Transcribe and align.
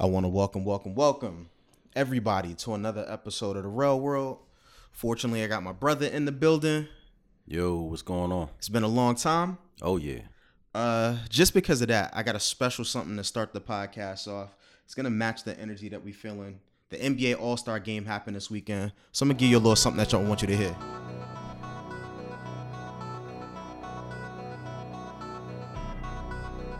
I 0.00 0.06
want 0.06 0.24
to 0.24 0.28
welcome, 0.28 0.64
welcome, 0.64 0.94
welcome 0.94 1.50
everybody 1.94 2.54
to 2.54 2.74
another 2.74 3.04
episode 3.08 3.56
of 3.56 3.62
the 3.62 3.68
Real 3.68 4.00
World. 4.00 4.38
Fortunately, 4.90 5.44
I 5.44 5.46
got 5.46 5.62
my 5.62 5.72
brother 5.72 6.06
in 6.06 6.24
the 6.24 6.32
building. 6.32 6.88
Yo, 7.46 7.76
what's 7.76 8.02
going 8.02 8.32
on? 8.32 8.48
It's 8.58 8.70
been 8.70 8.82
a 8.82 8.88
long 8.88 9.14
time. 9.14 9.58
Oh 9.82 9.98
yeah. 9.98 10.20
Uh, 10.74 11.18
just 11.28 11.52
because 11.52 11.82
of 11.82 11.88
that, 11.88 12.10
I 12.14 12.22
got 12.22 12.34
a 12.34 12.40
special 12.40 12.84
something 12.84 13.16
to 13.16 13.24
start 13.24 13.52
the 13.52 13.60
podcast 13.60 14.26
off. 14.28 14.56
It's 14.84 14.94
gonna 14.94 15.10
match 15.10 15.44
the 15.44 15.58
energy 15.60 15.90
that 15.90 16.02
we 16.02 16.12
feeling. 16.12 16.60
The 16.88 16.96
NBA 16.96 17.38
All 17.38 17.56
Star 17.56 17.78
Game 17.78 18.06
happened 18.06 18.36
this 18.36 18.50
weekend, 18.50 18.92
so 19.12 19.24
I'm 19.24 19.28
gonna 19.28 19.38
give 19.38 19.50
you 19.50 19.56
a 19.56 19.58
little 19.58 19.76
something 19.76 19.98
that 19.98 20.12
y'all 20.12 20.24
want 20.24 20.40
you 20.40 20.48
to 20.48 20.56
hear. 20.56 20.74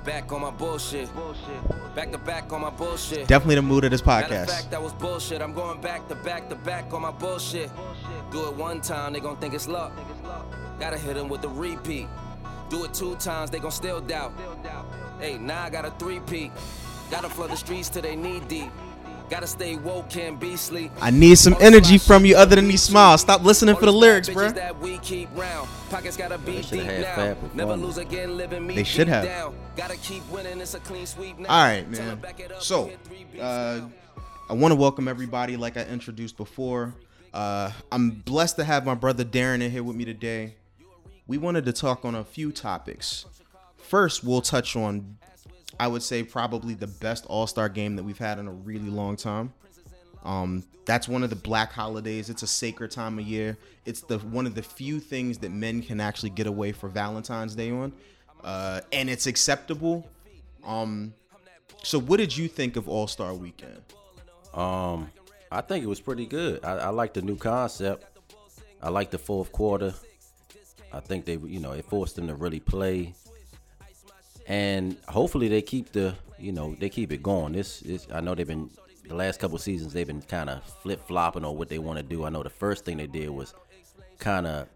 Back 0.04 0.32
on 0.32 0.40
my 0.40 0.50
bullshit. 0.50 1.08
Back 1.94 2.10
to 2.10 2.18
back 2.18 2.52
on 2.52 2.62
my 2.62 2.70
bullshit. 2.70 3.28
Definitely 3.28 3.54
the 3.56 3.62
mood 3.62 3.84
of 3.84 3.92
this 3.92 4.02
podcast. 4.02 4.48
fact, 4.48 4.70
that 4.72 4.82
was 4.82 4.93
bullshit. 4.94 5.40
I'm 5.40 5.52
going 5.52 5.80
back 5.80 6.08
to 6.08 6.16
back 6.16 6.48
to 6.48 6.56
back 6.56 6.93
on 6.93 7.02
my 7.02 7.12
bullshit. 7.12 7.70
Do 8.32 8.48
it 8.48 8.57
one 8.57 8.80
time, 8.80 9.12
they 9.12 9.20
gon' 9.20 9.36
think 9.36 9.54
it's 9.54 9.68
luck. 9.68 9.93
Gotta 10.80 10.98
hit 10.98 11.14
them 11.14 11.29
with 11.29 11.43
the 11.43 11.48
repeat. 11.48 12.08
Do 12.68 12.84
it 12.84 12.94
two 12.94 13.14
times, 13.16 13.50
they 13.50 13.60
gon' 13.60 13.70
still 13.70 14.00
doubt. 14.00 14.32
Hey, 15.20 15.38
now 15.38 15.62
I 15.62 15.70
got 15.70 15.84
a 15.84 15.90
three-peat. 15.93 16.50
Gotta 17.10 17.29
flood 17.29 17.50
the 17.50 17.57
streets 17.57 17.88
till 17.88 18.02
they 18.02 18.16
knee 18.16 18.40
deep. 18.48 18.72
Gotta 19.32 19.46
stay 19.46 19.77
woke, 19.77 20.11
can't 20.11 20.39
be 20.39 20.57
sleep. 20.57 20.93
I 21.00 21.09
need 21.09 21.36
some 21.39 21.57
energy 21.59 21.96
from 21.96 22.27
you 22.27 22.36
other 22.36 22.54
than 22.54 22.68
these 22.68 22.82
smiles. 22.82 23.22
Stop 23.22 23.43
listening 23.43 23.75
for 23.77 23.86
the 23.86 23.93
lyrics, 23.93 24.29
bro. 24.29 24.49
bitches 24.49 24.55
that 24.57 24.79
we 24.79 24.99
keep 24.99 25.35
round. 25.35 25.71
Pockets 25.89 26.18
gotta 26.18 26.36
be 26.36 26.57
They 26.57 26.61
shoulda 26.61 26.77
deep 26.77 26.85
had 26.85 27.00
now. 27.00 27.14
Fab 27.14 27.55
Never 27.55 27.75
lose 27.75 27.96
again, 27.96 28.36
living 28.36 28.67
me 28.67 28.75
They 28.75 28.85
should 28.85 29.08
have. 29.08 29.25
down. 29.25 29.55
Gotta 29.75 29.96
keep 29.96 30.29
winning, 30.29 30.61
it's 30.61 30.75
a 30.75 30.81
clean 30.81 31.07
sweep 31.07 31.39
now. 31.39 31.49
All 31.49 31.64
right, 31.64 31.89
man. 31.89 32.19
back 32.19 32.41
it 32.41 32.53
up, 32.53 32.61
So, 32.62 32.84
hit 32.84 33.00
three 33.05 33.25
beats 33.33 33.42
uh. 33.42 33.89
I 34.50 34.53
want 34.53 34.72
to 34.72 34.77
welcome 34.77 35.08
everybody, 35.08 35.56
like 35.56 35.78
I 35.78 35.84
introduced 35.84 36.36
before. 36.36 36.92
Uh, 37.33 37.70
I'm 37.91 38.11
blessed 38.11 38.56
to 38.56 38.64
have 38.64 38.84
my 38.84 38.94
brother 38.94 39.24
Darren 39.24 39.62
in 39.62 39.70
here 39.70 39.83
with 39.83 39.96
me 39.96 40.05
today. 40.05 40.56
We 41.27 41.39
wanted 41.39 41.64
to 41.64 41.72
talk 41.72 42.05
on 42.05 42.14
a 42.14 42.22
few 42.22 42.52
topics. 42.52 43.24
First, 43.78 44.24
we'll 44.24 44.42
touch 44.42 44.77
on, 44.77 45.17
I 45.83 45.88
would 45.88 46.05
say, 46.05 46.22
probably 46.22 46.75
the 46.75 46.86
best 46.86 47.27
All 47.27 47.48
Star 47.48 47.69
game 47.69 47.97
that 47.97 48.05
we've 48.05 48.16
had 48.16 48.38
in 48.38 48.47
a 48.47 48.52
really 48.52 48.88
long 48.88 49.16
time. 49.16 49.52
Um, 50.22 50.62
that's 50.84 51.08
one 51.08 51.24
of 51.24 51.30
the 51.30 51.34
black 51.34 51.72
holidays. 51.72 52.30
It's 52.30 52.44
a 52.44 52.47
sacred 52.47 52.92
time 52.92 53.19
of 53.19 53.24
year. 53.24 53.58
It's 53.84 54.00
the 54.02 54.19
one 54.19 54.47
of 54.47 54.55
the 54.55 54.62
few 54.62 55.00
things 55.00 55.39
that 55.39 55.50
men 55.50 55.83
can 55.83 56.00
actually 56.00 56.30
get 56.30 56.47
away 56.47 56.70
for 56.70 56.89
Valentine's 56.89 57.56
Day 57.56 57.72
on, 57.72 57.92
uh, 58.44 58.83
and 58.92 59.11
it's 59.11 59.27
acceptable. 59.27 60.08
Um, 60.64 61.14
so, 61.83 61.98
what 61.98 62.19
did 62.19 62.36
you 62.36 62.46
think 62.46 62.77
of 62.77 62.89
All 62.89 63.08
Star 63.08 63.34
Weekend? 63.34 63.83
Um, 64.55 65.11
I 65.50 65.62
think 65.62 65.83
it 65.83 65.89
was 65.89 66.00
pretty 66.00 66.27
good. 66.27 66.64
I, 66.64 66.74
I 66.74 66.89
like 66.91 67.12
the 67.12 67.22
new 67.22 67.34
concept. 67.34 68.05
I 68.80 68.89
like 68.89 69.11
the 69.11 69.19
fourth 69.19 69.50
quarter. 69.50 69.94
I 70.92 71.00
think 71.00 71.24
they, 71.24 71.39
you 71.39 71.58
know, 71.58 71.72
it 71.72 71.86
forced 71.86 72.14
them 72.14 72.28
to 72.28 72.36
really 72.36 72.61
play, 72.61 73.14
and 74.46 74.96
hopefully 75.08 75.48
they 75.48 75.62
keep 75.62 75.92
the, 75.92 76.14
you 76.38 76.52
know, 76.52 76.76
they 76.78 76.88
keep 76.88 77.12
it 77.12 77.22
going. 77.22 77.52
This 77.52 77.82
is, 77.82 78.06
I 78.12 78.20
know 78.20 78.34
they've 78.34 78.46
been 78.46 78.70
the 79.08 79.14
last 79.14 79.40
couple 79.40 79.58
seasons 79.58 79.92
they've 79.92 80.06
been 80.06 80.22
kind 80.22 80.48
of 80.48 80.62
flip 80.64 81.06
flopping 81.06 81.44
on 81.44 81.56
what 81.56 81.68
they 81.68 81.78
want 81.78 81.98
to 81.98 82.02
do. 82.02 82.24
I 82.24 82.30
know 82.30 82.42
the 82.42 82.50
first 82.50 82.84
thing 82.84 82.96
they 82.96 83.06
did 83.06 83.30
was 83.30 83.54
kind 84.18 84.46
of 84.46 84.68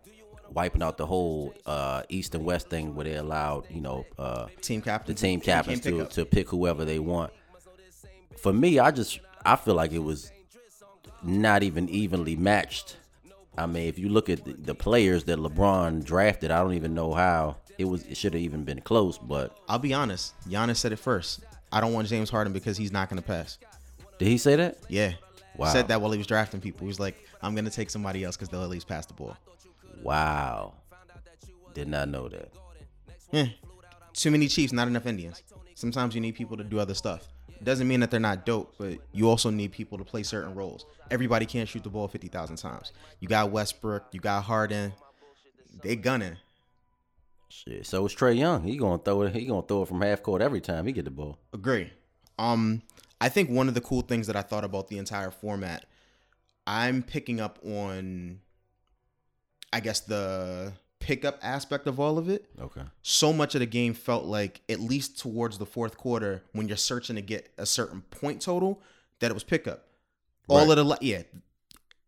wiping 0.52 0.82
out 0.82 0.96
the 0.96 1.06
whole 1.06 1.54
uh, 1.64 2.02
East 2.08 2.34
and 2.34 2.44
West 2.44 2.68
thing 2.68 2.94
where 2.94 3.04
they 3.04 3.14
allowed, 3.14 3.66
you 3.70 3.80
know, 3.80 4.04
uh, 4.18 4.46
Team 4.60 4.82
captain, 4.82 5.14
the 5.14 5.20
team 5.20 5.40
captains 5.40 5.80
pick 5.80 5.94
to, 5.94 6.02
up. 6.02 6.10
to 6.10 6.24
pick 6.24 6.48
whoever 6.48 6.84
they 6.84 6.98
want. 6.98 7.32
For 8.38 8.52
me, 8.52 8.78
I 8.78 8.90
just 8.90 9.20
I 9.44 9.56
feel 9.56 9.74
like 9.74 9.92
it 9.92 10.00
was 10.00 10.30
not 11.22 11.62
even 11.62 11.88
evenly 11.88 12.36
matched. 12.36 12.96
I 13.58 13.66
mean, 13.66 13.88
if 13.88 13.98
you 13.98 14.08
look 14.08 14.28
at 14.28 14.44
the, 14.44 14.52
the 14.52 14.74
players 14.74 15.24
that 15.24 15.38
LeBron 15.38 16.04
drafted, 16.04 16.50
I 16.50 16.62
don't 16.62 16.74
even 16.74 16.94
know 16.94 17.14
how 17.14 17.56
it 17.78 17.84
was. 17.84 18.04
It 18.06 18.16
should 18.16 18.34
have 18.34 18.42
even 18.42 18.64
been 18.64 18.80
close. 18.80 19.18
But 19.18 19.56
I'll 19.68 19.78
be 19.78 19.94
honest. 19.94 20.34
Giannis 20.48 20.76
said 20.76 20.92
it 20.92 20.98
first. 20.98 21.40
I 21.72 21.80
don't 21.80 21.92
want 21.92 22.08
James 22.08 22.30
Harden 22.30 22.52
because 22.52 22.76
he's 22.76 22.92
not 22.92 23.08
going 23.08 23.20
to 23.20 23.26
pass. 23.26 23.58
did 24.18 24.28
he 24.28 24.38
say 24.38 24.56
that? 24.56 24.78
Yeah. 24.88 25.12
Wow. 25.56 25.72
Said 25.72 25.88
that 25.88 26.00
while 26.00 26.12
he 26.12 26.18
was 26.18 26.26
drafting 26.26 26.60
people. 26.60 26.80
He 26.80 26.86
was 26.86 27.00
like, 27.00 27.16
I'm 27.42 27.54
going 27.54 27.64
to 27.64 27.70
take 27.70 27.90
somebody 27.90 28.24
else 28.24 28.36
because 28.36 28.48
they'll 28.48 28.62
at 28.62 28.68
least 28.68 28.88
pass 28.88 29.06
the 29.06 29.14
ball. 29.14 29.36
Wow, 30.02 30.74
did 31.74 31.88
not 31.88 32.08
know 32.08 32.28
that. 32.28 32.52
Eh. 33.32 33.48
Too 34.12 34.30
many 34.30 34.48
Chiefs, 34.48 34.72
not 34.72 34.88
enough 34.88 35.06
Indians. 35.06 35.42
Sometimes 35.74 36.14
you 36.14 36.20
need 36.20 36.34
people 36.34 36.56
to 36.56 36.64
do 36.64 36.78
other 36.78 36.94
stuff. 36.94 37.28
Doesn't 37.62 37.88
mean 37.88 38.00
that 38.00 38.10
they're 38.10 38.20
not 38.20 38.44
dope, 38.44 38.74
but 38.78 38.98
you 39.12 39.28
also 39.28 39.50
need 39.50 39.72
people 39.72 39.98
to 39.98 40.04
play 40.04 40.22
certain 40.22 40.54
roles. 40.54 40.84
Everybody 41.10 41.46
can't 41.46 41.68
shoot 41.68 41.82
the 41.82 41.88
ball 41.88 42.08
50,000 42.08 42.56
times. 42.56 42.92
You 43.20 43.28
got 43.28 43.50
Westbrook, 43.50 44.08
you 44.12 44.20
got 44.20 44.44
Harden. 44.44 44.92
They 45.82 45.96
gunning. 45.96 46.36
Shit. 47.56 47.86
So 47.86 48.04
it's 48.04 48.14
Trae 48.14 48.36
Young. 48.36 48.64
He 48.64 48.76
gonna 48.76 48.98
throw 48.98 49.22
it. 49.22 49.34
He 49.34 49.46
gonna 49.46 49.62
throw 49.62 49.82
it 49.82 49.88
from 49.88 50.02
half 50.02 50.22
court 50.22 50.42
every 50.42 50.60
time 50.60 50.86
he 50.86 50.92
get 50.92 51.06
the 51.06 51.10
ball. 51.10 51.38
Agree. 51.54 51.90
Um, 52.38 52.82
I 53.18 53.30
think 53.30 53.48
one 53.48 53.68
of 53.68 53.74
the 53.74 53.80
cool 53.80 54.02
things 54.02 54.26
that 54.26 54.36
I 54.36 54.42
thought 54.42 54.64
about 54.64 54.88
the 54.88 54.98
entire 54.98 55.30
format, 55.30 55.86
I'm 56.66 57.02
picking 57.02 57.40
up 57.40 57.58
on, 57.64 58.40
I 59.72 59.80
guess 59.80 60.00
the 60.00 60.74
pickup 60.98 61.38
aspect 61.40 61.86
of 61.86 61.98
all 61.98 62.18
of 62.18 62.28
it. 62.28 62.44
Okay. 62.60 62.82
So 63.02 63.32
much 63.32 63.54
of 63.54 63.60
the 63.60 63.66
game 63.66 63.94
felt 63.94 64.24
like, 64.26 64.60
at 64.68 64.80
least 64.80 65.18
towards 65.18 65.56
the 65.56 65.66
fourth 65.66 65.96
quarter, 65.96 66.42
when 66.52 66.68
you're 66.68 66.76
searching 66.76 67.16
to 67.16 67.22
get 67.22 67.50
a 67.56 67.64
certain 67.64 68.02
point 68.02 68.42
total, 68.42 68.82
that 69.20 69.30
it 69.30 69.34
was 69.34 69.44
pickup. 69.44 69.86
All 70.48 70.70
of 70.70 70.76
the 70.76 70.98
yeah, 71.00 71.22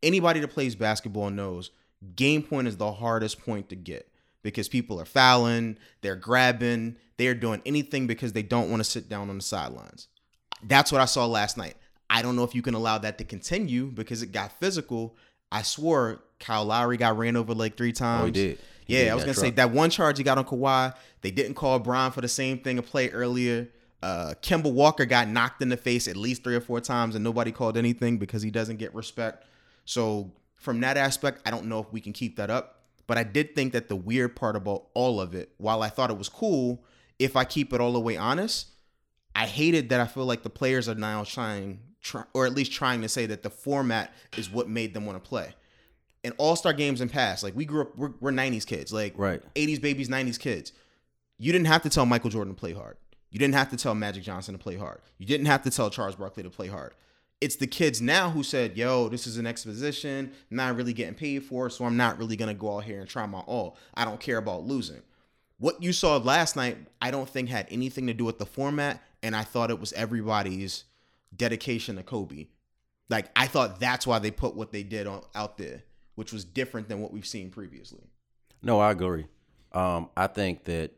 anybody 0.03 0.41
that 0.41 0.49
plays 0.49 0.75
basketball 0.75 1.31
knows 1.31 1.71
game 2.15 2.43
point 2.43 2.69
is 2.69 2.77
the 2.77 2.93
hardest 2.93 3.41
point 3.41 3.71
to 3.71 3.77
get 3.77 4.08
because 4.43 4.69
people 4.69 5.01
are 5.01 5.05
fouling, 5.05 5.79
they're 6.01 6.17
grabbing, 6.17 6.97
they're 7.17 7.35
doing 7.35 7.61
anything 7.67 8.07
because 8.07 8.33
they 8.33 8.43
don't 8.43 8.71
want 8.71 8.81
to 8.81 8.89
sit 8.89 9.09
down 9.09 9.31
on 9.31 9.37
the 9.37 9.43
sidelines. 9.43 10.09
That's 10.63 10.91
what 10.91 11.01
I 11.01 11.05
saw 11.05 11.27
last 11.27 11.57
night. 11.57 11.77
I 12.11 12.23
don't 12.23 12.37
know 12.37 12.45
if 12.45 12.55
you 12.55 12.63
can 12.63 12.75
allow 12.75 12.99
that 12.99 13.19
to 13.19 13.25
continue 13.25 13.87
because 13.87 14.23
it 14.23 14.33
got 14.33 14.59
physical. 14.59 15.17
I 15.53 15.63
swore 15.63 16.23
Kyle 16.41 16.65
Lowry 16.65 16.97
got 16.97 17.19
ran 17.19 17.37
over 17.37 17.55
like 17.55 17.77
three 17.77 17.93
times. 17.93 18.23
Oh, 18.23 18.27
he 18.27 18.33
did. 18.33 18.59
He 18.87 18.95
yeah, 18.95 19.05
did 19.05 19.11
I 19.11 19.15
was 19.15 19.25
gonna 19.25 19.35
say 19.35 19.51
that 19.51 19.71
one 19.71 19.91
charge 19.91 20.19
he 20.19 20.25
got 20.25 20.39
on 20.39 20.45
Kawhi. 20.45 20.95
They 21.21 21.31
didn't 21.31 21.55
call 21.55 21.79
Brian 21.79 22.13
for 22.13 22.21
the 22.21 22.29
same 22.29 22.59
thing 22.59 22.79
a 22.79 22.83
play 22.83 23.11
earlier. 23.11 23.69
Uh, 24.03 24.35
Kemba 24.43 24.73
Walker 24.73 25.05
got 25.05 25.29
knocked 25.29 25.61
in 25.61 25.69
the 25.69 25.77
face 25.77 26.07
at 26.07 26.17
least 26.17 26.45
three 26.45 26.55
or 26.55 26.61
four 26.61 26.81
times, 26.81 27.15
and 27.15 27.25
nobody 27.25 27.53
called 27.53 27.77
anything 27.77 28.17
because 28.17 28.43
he 28.43 28.51
doesn't 28.51 28.77
get 28.77 28.95
respect. 28.95 29.45
So 29.85 30.33
from 30.57 30.81
that 30.81 30.97
aspect, 30.97 31.43
I 31.45 31.51
don't 31.51 31.67
know 31.67 31.81
if 31.81 31.93
we 31.93 32.01
can 32.01 32.13
keep 32.13 32.37
that 32.37 32.51
up. 32.51 32.78
But 33.09 33.19
I 33.19 33.25
did 33.25 33.57
think 33.57 33.73
that 33.73 33.89
the 33.89 33.97
weird 33.97 34.37
part 34.37 34.55
about 34.55 34.85
all 34.95 35.21
of 35.21 35.35
it, 35.35 35.51
while 35.59 35.83
I 35.83 35.89
thought 35.89 36.11
it 36.11 36.19
was 36.19 36.29
cool, 36.29 36.85
if 37.19 37.35
I 37.35 37.45
keep 37.45 37.73
it 37.73 37.81
all 37.81 37.93
the 37.93 37.99
way 38.01 38.17
honest, 38.17 38.69
I 39.35 39.47
hated 39.47 39.89
that 39.89 40.01
I 40.01 40.07
feel 40.07 40.27
like 40.27 40.43
the 40.45 40.51
players 40.51 40.89
are 40.89 40.95
now 40.95 41.25
trying, 41.25 41.81
try, 42.03 42.23
or 42.35 42.47
at 42.47 42.53
least 42.55 42.71
trying 42.71 43.01
to 43.03 43.09
say 43.09 43.27
that 43.27 43.43
the 43.43 43.51
format 43.51 44.13
is 44.37 44.51
what 44.51 44.69
made 44.69 44.95
them 44.95 45.07
want 45.07 45.23
to 45.23 45.27
play. 45.29 45.55
In 46.23 46.33
All 46.33 46.55
Star 46.55 46.73
games 46.73 47.01
and 47.01 47.11
past, 47.11 47.43
like 47.43 47.57
we 47.57 47.65
grew 47.65 47.83
up, 47.83 47.97
we're, 47.97 48.13
we're 48.21 48.31
'90s 48.31 48.67
kids, 48.67 48.93
like 48.93 49.15
Right. 49.17 49.43
'80s 49.55 49.81
babies, 49.81 50.09
'90s 50.09 50.39
kids. 50.39 50.73
You 51.39 51.51
didn't 51.53 51.69
have 51.69 51.83
to 51.83 51.89
tell 51.89 52.05
Michael 52.05 52.31
Jordan 52.31 52.55
to 52.55 52.59
play 52.61 52.75
hard. 52.75 52.97
You 53.31 53.39
didn't 53.39 53.55
have 53.55 53.71
to 53.71 53.77
tell 53.77 53.95
Magic 53.95 54.23
Johnson 54.23 54.55
to 54.55 54.59
play 54.59 54.77
hard. 54.77 55.01
You 55.19 55.27
didn't 55.27 55.47
have 55.47 55.63
to 55.63 55.71
tell 55.71 55.89
Charles 55.91 56.17
Barkley 56.17 56.43
to 56.43 56.51
play 56.51 56.67
hard. 56.67 56.95
It's 57.41 57.57
the 57.57 57.67
kids 57.67 58.01
now 58.01 58.31
who 58.31 58.43
said, 58.43 58.77
"Yo, 58.77 59.09
this 59.09 59.27
is 59.27 59.37
an 59.37 59.47
exposition. 59.47 60.33
Not 60.51 60.75
really 60.77 60.93
getting 60.93 61.15
paid 61.15 61.45
for, 61.45 61.71
so 61.71 61.85
I'm 61.85 61.97
not 61.97 62.19
really 62.19 62.37
gonna 62.37 62.55
go 62.55 62.77
out 62.77 62.85
here 62.85 63.01
and 63.01 63.09
try 63.09 63.27
my 63.27 63.41
all. 63.41 63.77
I 63.95 64.05
don't 64.05 64.21
care 64.21 64.39
about 64.39 64.65
losing." 64.65 65.03
What 65.59 65.83
you 65.83 65.93
saw 65.93 66.17
last 66.17 66.57
night, 66.57 66.79
I 67.03 67.11
don't 67.11 67.29
think 67.29 67.49
had 67.49 67.67
anything 67.71 68.07
to 68.07 68.15
do 68.15 68.25
with 68.25 68.39
the 68.39 68.47
format, 68.47 69.03
and 69.23 69.35
I 69.35 69.43
thought 69.43 69.71
it 69.71 69.81
was 69.81 69.93
everybody's 69.93 70.85
dedication 71.35 71.97
to 71.97 72.03
Kobe. 72.03 72.47
Like 73.09 73.31
I 73.35 73.47
thought 73.47 73.81
that's 73.81 74.07
why 74.07 74.19
they 74.19 74.31
put 74.31 74.55
what 74.55 74.73
they 74.73 74.83
did 74.83 75.07
on, 75.07 75.23
out 75.35 75.59
there, 75.59 75.83
which 76.15 76.33
was 76.33 76.45
different 76.45 76.89
than 76.89 77.01
what 77.01 77.13
we've 77.13 77.27
seen 77.27 77.51
previously. 77.51 78.05
No, 78.63 78.81
I 78.81 78.91
agree. 78.91 79.27
Um, 79.73 80.11
I 80.17 80.27
think 80.27 80.65
that 80.65 80.93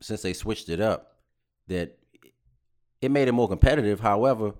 since 0.00 0.22
they 0.22 0.32
switched 0.32 0.68
it 0.68 0.80
up, 0.80 1.16
that 1.68 1.98
it 3.00 3.10
made 3.10 3.28
it 3.28 3.32
more 3.32 3.48
competitive. 3.48 4.00
However, 4.00 4.54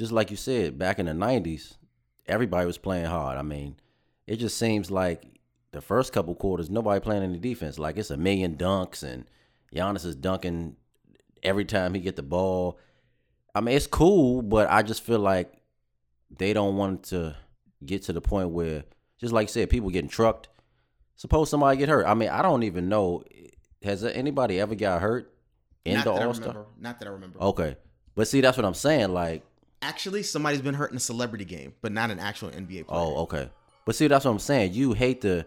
just 0.00 0.12
like 0.12 0.30
you 0.30 0.36
said, 0.38 0.78
back 0.78 0.98
in 0.98 1.04
the 1.04 1.12
'90s, 1.12 1.76
everybody 2.24 2.64
was 2.64 2.78
playing 2.78 3.04
hard. 3.04 3.36
I 3.36 3.42
mean, 3.42 3.76
it 4.26 4.36
just 4.36 4.56
seems 4.56 4.90
like 4.90 5.24
the 5.72 5.82
first 5.82 6.14
couple 6.14 6.34
quarters, 6.34 6.70
nobody 6.70 7.00
playing 7.00 7.22
any 7.22 7.38
defense. 7.38 7.78
Like 7.78 7.98
it's 7.98 8.10
a 8.10 8.16
million 8.16 8.56
dunks, 8.56 9.02
and 9.02 9.26
Giannis 9.74 10.06
is 10.06 10.16
dunking 10.16 10.76
every 11.42 11.66
time 11.66 11.92
he 11.92 12.00
get 12.00 12.16
the 12.16 12.22
ball. 12.22 12.78
I 13.54 13.60
mean, 13.60 13.76
it's 13.76 13.86
cool, 13.86 14.40
but 14.40 14.70
I 14.70 14.82
just 14.82 15.02
feel 15.02 15.18
like 15.18 15.52
they 16.30 16.54
don't 16.54 16.78
want 16.78 17.02
to 17.10 17.36
get 17.84 18.04
to 18.04 18.14
the 18.14 18.22
point 18.22 18.48
where, 18.48 18.84
just 19.18 19.34
like 19.34 19.48
you 19.48 19.52
said, 19.52 19.68
people 19.68 19.90
getting 19.90 20.08
trucked. 20.08 20.48
Suppose 21.16 21.50
somebody 21.50 21.76
get 21.76 21.90
hurt. 21.90 22.06
I 22.06 22.14
mean, 22.14 22.30
I 22.30 22.40
don't 22.40 22.62
even 22.62 22.88
know. 22.88 23.22
Has 23.82 24.02
anybody 24.02 24.58
ever 24.60 24.74
got 24.74 25.02
hurt 25.02 25.30
in 25.84 25.96
not 25.96 26.04
the 26.04 26.12
All 26.12 26.32
Star? 26.32 26.64
Not 26.78 26.98
that 27.00 27.06
I 27.06 27.10
remember. 27.10 27.38
Okay, 27.38 27.76
But 28.14 28.28
see, 28.28 28.40
that's 28.40 28.56
what 28.56 28.64
I'm 28.64 28.72
saying. 28.72 29.12
Like, 29.12 29.42
Actually, 29.82 30.22
somebody's 30.22 30.60
been 30.60 30.74
hurt 30.74 30.90
in 30.90 30.96
a 30.96 31.00
celebrity 31.00 31.44
game, 31.44 31.72
but 31.80 31.90
not 31.92 32.10
an 32.10 32.18
actual 32.18 32.50
NBA 32.50 32.86
player. 32.86 33.00
oh, 33.00 33.16
okay. 33.22 33.48
But 33.86 33.94
see, 33.94 34.06
that's 34.08 34.24
what 34.24 34.30
I'm 34.32 34.38
saying. 34.38 34.74
You 34.74 34.92
hate 34.92 35.20
the 35.22 35.46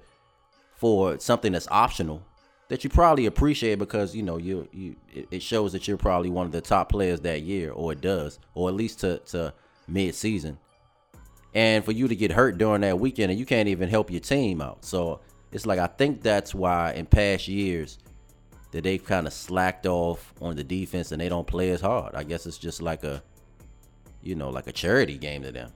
for 0.76 1.20
something 1.20 1.52
that's 1.54 1.68
optional 1.70 2.26
that 2.70 2.84
you 2.84 2.90
probably 2.90 3.28
appreciate 3.28 3.78
because 3.78 4.16
you 4.16 4.24
know 4.24 4.38
you 4.38 4.68
you 4.72 4.96
it- 5.30 5.42
shows 5.44 5.72
that 5.74 5.88
you're 5.88 5.98
probably 5.98 6.30
one 6.30 6.46
of 6.48 6.52
the 6.52 6.62
top 6.62 6.90
players 6.90 7.20
that 7.22 7.44
year, 7.44 7.72
or 7.72 7.92
it 7.94 8.02
does, 8.02 8.40
or 8.56 8.70
at 8.70 8.76
least 8.76 9.00
to 9.02 9.20
to 9.20 9.54
mid 9.88 10.16
season. 10.16 10.58
And 11.54 11.86
for 11.86 11.92
you 11.92 12.08
to 12.08 12.16
get 12.16 12.32
hurt 12.32 12.58
during 12.58 12.82
that 12.82 13.00
weekend 13.00 13.30
and 13.30 13.40
you 13.40 13.46
can't 13.46 13.70
even 13.70 13.88
help 13.88 14.10
your 14.10 14.20
team 14.22 14.60
out. 14.60 14.84
So 14.84 15.20
it's 15.52 15.68
like 15.68 15.78
I 15.78 15.86
think 15.86 16.24
that's 16.24 16.56
why 16.56 16.94
in 16.94 17.06
past 17.06 17.48
years 17.48 18.00
that 18.72 18.84
they've 18.84 19.06
kind 19.06 19.28
of 19.28 19.34
slacked 19.34 19.86
off 19.86 20.34
on 20.42 20.56
the 20.56 20.64
defense 20.64 21.12
and 21.12 21.22
they 21.22 21.30
don't 21.30 21.46
play 21.46 21.70
as 21.70 21.82
hard. 21.82 22.16
I 22.16 22.24
guess 22.24 22.48
it's 22.48 22.58
just 22.58 22.82
like 22.82 23.04
a 23.04 23.22
you 24.24 24.36
know, 24.36 24.50
like 24.50 24.68
a 24.68 24.72
charity 24.72 25.18
game 25.18 25.44
to 25.44 25.52
them. 25.52 25.72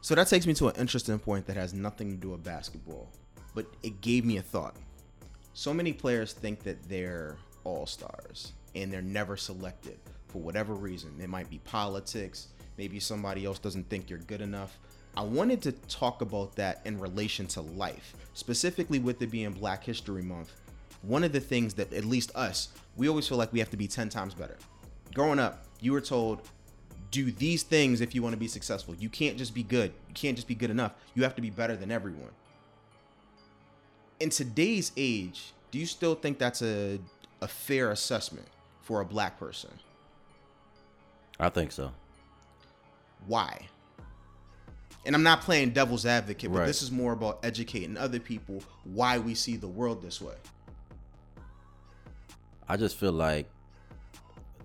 So 0.00 0.14
that 0.14 0.28
takes 0.28 0.46
me 0.46 0.54
to 0.54 0.68
an 0.68 0.76
interesting 0.76 1.18
point 1.18 1.46
that 1.46 1.56
has 1.56 1.74
nothing 1.74 2.10
to 2.10 2.16
do 2.16 2.30
with 2.30 2.42
basketball, 2.42 3.08
but 3.54 3.66
it 3.82 4.00
gave 4.00 4.24
me 4.24 4.38
a 4.38 4.42
thought. 4.42 4.74
So 5.52 5.74
many 5.74 5.92
players 5.92 6.32
think 6.32 6.62
that 6.62 6.82
they're 6.88 7.36
all 7.64 7.86
stars 7.86 8.52
and 8.74 8.90
they're 8.90 9.02
never 9.02 9.36
selected 9.36 9.98
for 10.28 10.40
whatever 10.40 10.74
reason. 10.74 11.12
It 11.20 11.28
might 11.28 11.50
be 11.50 11.58
politics, 11.58 12.48
maybe 12.78 12.98
somebody 12.98 13.44
else 13.44 13.58
doesn't 13.58 13.88
think 13.90 14.08
you're 14.08 14.20
good 14.20 14.40
enough. 14.40 14.78
I 15.16 15.22
wanted 15.22 15.60
to 15.62 15.72
talk 15.72 16.22
about 16.22 16.54
that 16.56 16.80
in 16.84 16.98
relation 16.98 17.46
to 17.48 17.60
life, 17.60 18.14
specifically 18.32 19.00
with 19.00 19.20
it 19.20 19.30
being 19.30 19.52
Black 19.52 19.84
History 19.84 20.22
Month. 20.22 20.52
One 21.02 21.24
of 21.24 21.32
the 21.32 21.40
things 21.40 21.74
that, 21.74 21.92
at 21.92 22.04
least 22.04 22.34
us, 22.36 22.68
we 22.96 23.08
always 23.08 23.26
feel 23.26 23.36
like 23.36 23.52
we 23.52 23.58
have 23.58 23.70
to 23.70 23.76
be 23.76 23.88
10 23.88 24.08
times 24.08 24.34
better. 24.34 24.56
Growing 25.12 25.40
up, 25.40 25.64
you 25.80 25.92
were 25.92 26.00
told, 26.00 26.42
do 27.10 27.30
these 27.32 27.62
things 27.62 28.00
if 28.00 28.14
you 28.14 28.22
want 28.22 28.34
to 28.34 28.38
be 28.38 28.48
successful. 28.48 28.94
You 28.94 29.08
can't 29.08 29.36
just 29.36 29.54
be 29.54 29.62
good. 29.62 29.92
You 30.08 30.14
can't 30.14 30.36
just 30.36 30.46
be 30.48 30.54
good 30.54 30.70
enough. 30.70 30.92
You 31.14 31.22
have 31.24 31.34
to 31.36 31.42
be 31.42 31.50
better 31.50 31.76
than 31.76 31.90
everyone. 31.90 32.30
In 34.20 34.30
today's 34.30 34.92
age, 34.96 35.52
do 35.70 35.78
you 35.78 35.86
still 35.86 36.14
think 36.14 36.38
that's 36.38 36.62
a 36.62 36.98
a 37.42 37.48
fair 37.48 37.90
assessment 37.90 38.46
for 38.82 39.00
a 39.00 39.04
black 39.04 39.38
person? 39.38 39.70
I 41.38 41.48
think 41.48 41.72
so. 41.72 41.90
Why? 43.26 43.66
And 45.06 45.14
I'm 45.14 45.22
not 45.22 45.40
playing 45.40 45.70
devil's 45.70 46.04
advocate, 46.04 46.52
but 46.52 46.58
Right. 46.60 46.66
this 46.66 46.82
is 46.82 46.90
more 46.90 47.12
about 47.12 47.38
educating 47.42 47.96
other 47.96 48.20
people 48.20 48.62
why 48.84 49.18
we 49.18 49.34
see 49.34 49.56
the 49.56 49.68
world 49.68 50.02
this 50.02 50.20
way. 50.20 50.34
I 52.68 52.76
just 52.76 52.96
feel 52.96 53.12
like 53.12 53.48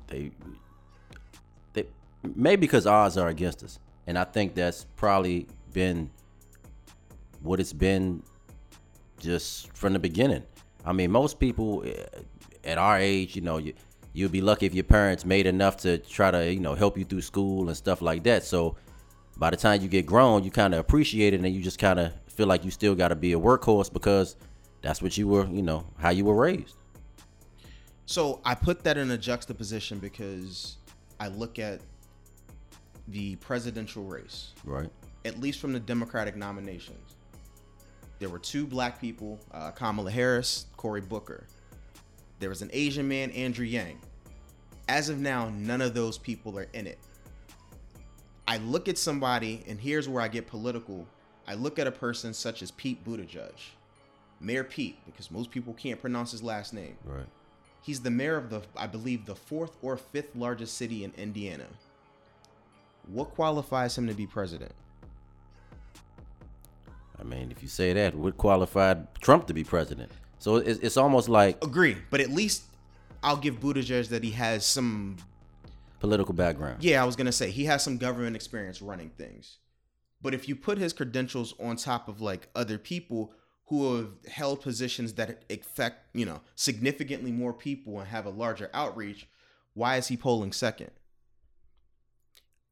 they 0.07 0.31
they 0.41 0.57
maybe 2.35 2.61
because 2.61 2.87
odds 2.87 3.17
are 3.17 3.29
against 3.29 3.63
us, 3.63 3.79
and 4.07 4.17
I 4.17 4.23
think 4.23 4.55
that's 4.55 4.85
probably 4.95 5.47
been 5.73 6.09
what 7.41 7.59
it's 7.59 7.73
been 7.73 8.23
just 9.19 9.75
from 9.75 9.93
the 9.93 9.99
beginning. 9.99 10.43
I 10.85 10.93
mean, 10.93 11.11
most 11.11 11.39
people 11.39 11.83
eh, 11.85 12.03
at 12.63 12.77
our 12.77 12.97
age, 12.97 13.35
you 13.35 13.41
know, 13.41 13.57
you 13.57 13.73
you'd 14.13 14.31
be 14.31 14.41
lucky 14.41 14.65
if 14.65 14.73
your 14.73 14.85
parents 14.85 15.25
made 15.25 15.45
enough 15.45 15.77
to 15.77 15.97
try 15.97 16.31
to 16.31 16.53
you 16.53 16.59
know 16.59 16.75
help 16.75 16.97
you 16.97 17.03
through 17.03 17.21
school 17.21 17.67
and 17.67 17.77
stuff 17.77 18.01
like 18.01 18.23
that. 18.23 18.43
So 18.43 18.75
by 19.37 19.49
the 19.49 19.57
time 19.57 19.81
you 19.81 19.87
get 19.87 20.05
grown, 20.05 20.43
you 20.43 20.51
kind 20.51 20.73
of 20.73 20.79
appreciate 20.79 21.33
it, 21.33 21.41
and 21.41 21.53
you 21.53 21.61
just 21.61 21.79
kind 21.79 21.99
of 21.99 22.13
feel 22.27 22.47
like 22.47 22.65
you 22.65 22.71
still 22.71 22.95
got 22.95 23.09
to 23.09 23.15
be 23.15 23.33
a 23.33 23.39
workhorse 23.39 23.91
because 23.91 24.35
that's 24.81 25.01
what 25.01 25.17
you 25.17 25.27
were, 25.27 25.47
you 25.47 25.61
know, 25.61 25.85
how 25.97 26.09
you 26.09 26.25
were 26.25 26.35
raised. 26.35 26.75
So 28.05 28.39
I 28.45 28.53
put 28.53 28.83
that 28.83 28.97
in 28.97 29.09
a 29.11 29.17
juxtaposition 29.17 29.99
because 29.99 30.77
I 31.19 31.29
look 31.29 31.57
at 31.57 31.81
the 33.07 33.35
presidential 33.37 34.03
race. 34.03 34.53
Right. 34.63 34.89
at 35.25 35.39
least 35.39 35.59
from 35.59 35.73
the 35.73 35.79
Democratic 35.79 36.35
nominations. 36.35 37.15
There 38.19 38.29
were 38.29 38.39
two 38.39 38.65
black 38.65 39.01
people, 39.01 39.39
uh, 39.51 39.71
Kamala 39.71 40.11
Harris, 40.11 40.67
Cory 40.77 41.01
Booker. 41.01 41.47
There 42.39 42.49
was 42.49 42.61
an 42.61 42.69
Asian 42.73 43.07
man, 43.07 43.31
Andrew 43.31 43.65
Yang. 43.65 43.99
As 44.87 45.09
of 45.09 45.19
now, 45.19 45.49
none 45.49 45.81
of 45.81 45.93
those 45.93 46.17
people 46.17 46.57
are 46.59 46.67
in 46.73 46.85
it. 46.87 46.99
I 48.47 48.57
look 48.57 48.87
at 48.87 48.97
somebody, 48.97 49.63
and 49.67 49.79
here's 49.79 50.07
where 50.07 50.21
I 50.21 50.27
get 50.27 50.45
political. 50.47 51.07
I 51.47 51.55
look 51.55 51.79
at 51.79 51.87
a 51.87 51.91
person 51.91 52.33
such 52.33 52.61
as 52.61 52.71
Pete 52.71 53.03
Buttigieg, 53.03 53.51
Mayor 54.39 54.63
Pete, 54.63 54.97
because 55.05 55.31
most 55.31 55.49
people 55.49 55.73
can't 55.73 55.99
pronounce 55.99 56.31
his 56.31 56.43
last 56.43 56.73
name. 56.73 56.95
Right. 57.03 57.25
He's 57.81 58.01
the 58.01 58.11
mayor 58.11 58.37
of 58.37 58.49
the, 58.49 58.61
I 58.77 58.87
believe, 58.87 59.25
the 59.25 59.35
fourth 59.35 59.75
or 59.81 59.97
fifth 59.97 60.35
largest 60.35 60.75
city 60.77 61.03
in 61.03 61.11
Indiana. 61.17 61.65
What 63.07 63.31
qualifies 63.31 63.97
him 63.97 64.07
to 64.07 64.13
be 64.13 64.25
president? 64.27 64.71
I 67.19 67.23
mean, 67.23 67.51
if 67.51 67.61
you 67.61 67.69
say 67.69 67.93
that, 67.93 68.15
what 68.15 68.37
qualified 68.37 69.13
Trump 69.21 69.47
to 69.47 69.53
be 69.53 69.63
president? 69.63 70.11
So 70.39 70.57
it's, 70.57 70.79
it's 70.79 70.97
almost 70.97 71.29
like 71.29 71.63
Agree, 71.63 71.97
but 72.09 72.19
at 72.19 72.29
least 72.29 72.63
I'll 73.23 73.37
give 73.37 73.59
Buttigieg 73.59 74.09
that 74.09 74.23
he 74.23 74.31
has 74.31 74.65
some. 74.65 75.17
political 75.99 76.33
background. 76.33 76.83
Yeah, 76.83 77.01
I 77.01 77.05
was 77.05 77.15
gonna 77.15 77.31
say 77.31 77.49
he 77.49 77.65
has 77.65 77.83
some 77.83 77.97
government 77.97 78.35
experience 78.35 78.81
running 78.81 79.09
things, 79.11 79.57
but 80.21 80.33
if 80.33 80.47
you 80.49 80.55
put 80.55 80.77
his 80.77 80.93
credentials 80.93 81.53
on 81.59 81.77
top 81.77 82.07
of 82.07 82.21
like 82.21 82.49
other 82.55 82.77
people 82.77 83.33
who 83.67 83.95
have 83.95 84.09
held 84.31 84.61
positions 84.61 85.13
that 85.13 85.43
affect 85.49 86.15
you 86.15 86.25
know 86.25 86.41
significantly 86.55 87.31
more 87.31 87.53
people 87.53 87.99
and 87.99 88.09
have 88.09 88.25
a 88.25 88.29
larger 88.29 88.69
outreach, 88.73 89.27
why 89.73 89.95
is 89.95 90.07
he 90.09 90.17
polling 90.17 90.51
second? 90.51 90.91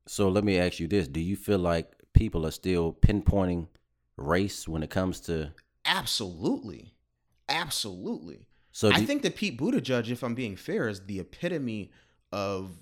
So 0.06 0.30
let 0.30 0.44
me 0.44 0.58
ask 0.58 0.80
you 0.80 0.88
this: 0.88 1.08
Do 1.08 1.20
you 1.20 1.36
feel 1.36 1.60
like 1.60 1.94
people 2.14 2.46
are 2.46 2.52
still 2.52 2.94
pinpointing 2.94 3.68
race 4.18 4.68
when 4.68 4.84
it 4.84 4.90
comes 4.90 5.20
to? 5.22 5.54
Absolutely, 5.86 6.94
absolutely. 7.50 8.48
So 8.72 8.90
I 8.92 9.00
you- 9.00 9.08
think 9.08 9.22
that 9.24 9.36
Pete 9.36 9.58
Buttigieg, 9.58 10.10
if 10.10 10.24
I'm 10.24 10.36
being 10.36 10.56
fair, 10.56 10.88
is 10.88 11.06
the 11.06 11.20
epitome 11.20 11.92
of, 12.32 12.82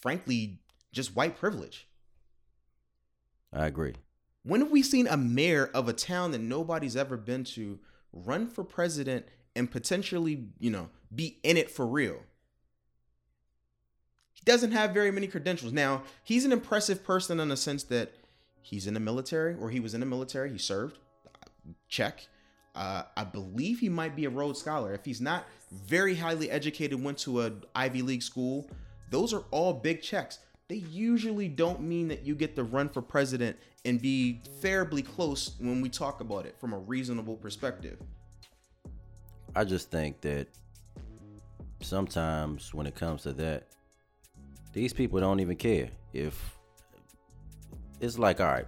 frankly, 0.00 0.60
just 0.92 1.16
white 1.16 1.36
privilege. 1.36 1.88
I 3.52 3.66
agree. 3.66 3.94
When 4.42 4.60
have 4.60 4.70
we 4.70 4.82
seen 4.82 5.06
a 5.06 5.16
mayor 5.16 5.66
of 5.74 5.88
a 5.88 5.92
town 5.92 6.30
that 6.30 6.40
nobody's 6.40 6.96
ever 6.96 7.16
been 7.16 7.44
to 7.44 7.78
run 8.12 8.46
for 8.48 8.64
president 8.64 9.26
and 9.54 9.70
potentially, 9.70 10.48
you 10.58 10.70
know, 10.70 10.88
be 11.14 11.38
in 11.42 11.56
it 11.56 11.70
for 11.70 11.86
real? 11.86 12.22
He 14.40 14.50
doesn't 14.50 14.72
have 14.72 14.92
very 14.92 15.10
many 15.10 15.26
credentials. 15.26 15.72
Now, 15.72 16.02
he's 16.24 16.46
an 16.46 16.52
impressive 16.52 17.04
person 17.04 17.40
in 17.40 17.48
the 17.48 17.56
sense 17.56 17.82
that 17.84 18.12
he's 18.62 18.86
in 18.86 18.94
the 18.94 19.00
military 19.00 19.54
or 19.54 19.68
he 19.68 19.80
was 19.80 19.92
in 19.92 20.00
the 20.00 20.06
military, 20.06 20.50
he 20.50 20.58
served. 20.58 20.98
Check. 21.88 22.26
Uh, 22.74 23.02
I 23.16 23.24
believe 23.24 23.80
he 23.80 23.90
might 23.90 24.16
be 24.16 24.24
a 24.24 24.30
Rhodes 24.30 24.60
Scholar. 24.60 24.94
If 24.94 25.04
he's 25.04 25.20
not 25.20 25.44
very 25.70 26.14
highly 26.14 26.50
educated, 26.50 27.02
went 27.02 27.18
to 27.18 27.42
a 27.42 27.52
Ivy 27.74 28.00
League 28.00 28.22
school, 28.22 28.70
those 29.10 29.34
are 29.34 29.44
all 29.50 29.74
big 29.74 30.00
checks. 30.00 30.38
They 30.68 30.76
usually 30.76 31.48
don't 31.48 31.82
mean 31.82 32.08
that 32.08 32.24
you 32.24 32.34
get 32.34 32.56
to 32.56 32.62
run 32.62 32.88
for 32.88 33.02
president 33.02 33.58
and 33.84 34.00
be 34.00 34.40
fairly 34.62 35.02
close 35.02 35.52
when 35.58 35.82
we 35.82 35.90
talk 35.90 36.20
about 36.20 36.46
it 36.46 36.56
from 36.58 36.72
a 36.72 36.78
reasonable 36.78 37.36
perspective. 37.36 37.98
I 39.54 39.64
just 39.64 39.90
think 39.90 40.20
that 40.22 40.46
sometimes 41.82 42.72
when 42.72 42.86
it 42.86 42.94
comes 42.94 43.22
to 43.22 43.32
that, 43.34 43.66
these 44.72 44.92
people 44.92 45.20
don't 45.20 45.40
even 45.40 45.56
care. 45.56 45.90
If 46.12 46.58
it's 48.00 48.18
like, 48.18 48.40
all 48.40 48.46
right, 48.46 48.66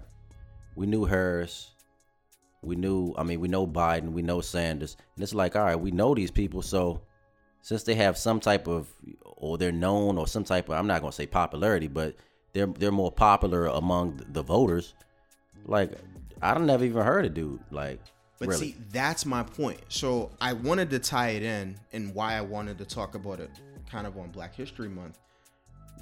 we 0.77 0.87
knew 0.87 1.05
Harris, 1.05 1.71
we 2.63 2.77
knew, 2.77 3.15
I 3.17 3.23
mean, 3.23 3.41
we 3.41 3.49
know 3.49 3.67
Biden, 3.67 4.13
we 4.13 4.23
know 4.23 4.41
Sanders, 4.41 4.97
and 5.17 5.23
it's 5.23 5.35
like, 5.35 5.57
all 5.57 5.65
right, 5.65 5.77
we 5.77 5.91
know 5.91 6.15
these 6.15 6.31
people, 6.31 6.63
so 6.63 7.03
since 7.61 7.83
they 7.83 7.95
have 7.95 8.17
some 8.17 8.41
type 8.41 8.67
of, 8.69 8.89
or 9.25 9.59
they're 9.59 9.73
known, 9.73 10.19
or 10.19 10.27
some 10.27 10.45
type 10.45 10.69
of, 10.69 10.77
I'm 10.77 10.87
not 10.87 11.01
gonna 11.01 11.13
say 11.13 11.27
popularity, 11.27 11.89
but 11.89 12.15
they're 12.53 12.67
they're 12.67 12.93
more 12.93 13.13
popular 13.13 13.67
among 13.67 14.21
the 14.33 14.43
voters. 14.43 14.95
Like, 15.65 15.93
I 16.41 16.55
don't 16.55 16.67
never 16.67 16.85
even 16.85 17.03
heard 17.03 17.25
a 17.25 17.31
dude. 17.31 17.61
Like, 17.71 18.01
But 18.39 18.49
really, 18.49 18.73
see, 18.73 18.77
that's 18.91 19.25
my 19.25 19.43
point. 19.43 19.81
So 19.89 20.31
I 20.41 20.53
wanted 20.53 20.91
to 20.91 20.99
tie 20.99 21.31
it 21.31 21.43
in 21.43 21.77
and 21.93 22.15
why 22.15 22.35
I 22.35 22.41
wanted 22.41 22.79
to 22.79 22.85
talk 22.85 23.15
about 23.15 23.41
it 23.41 23.51
kind 23.91 24.07
of 24.07 24.19
on 24.19 24.31
Black 24.31 24.55
History 24.55 24.89
Month. 24.89 25.19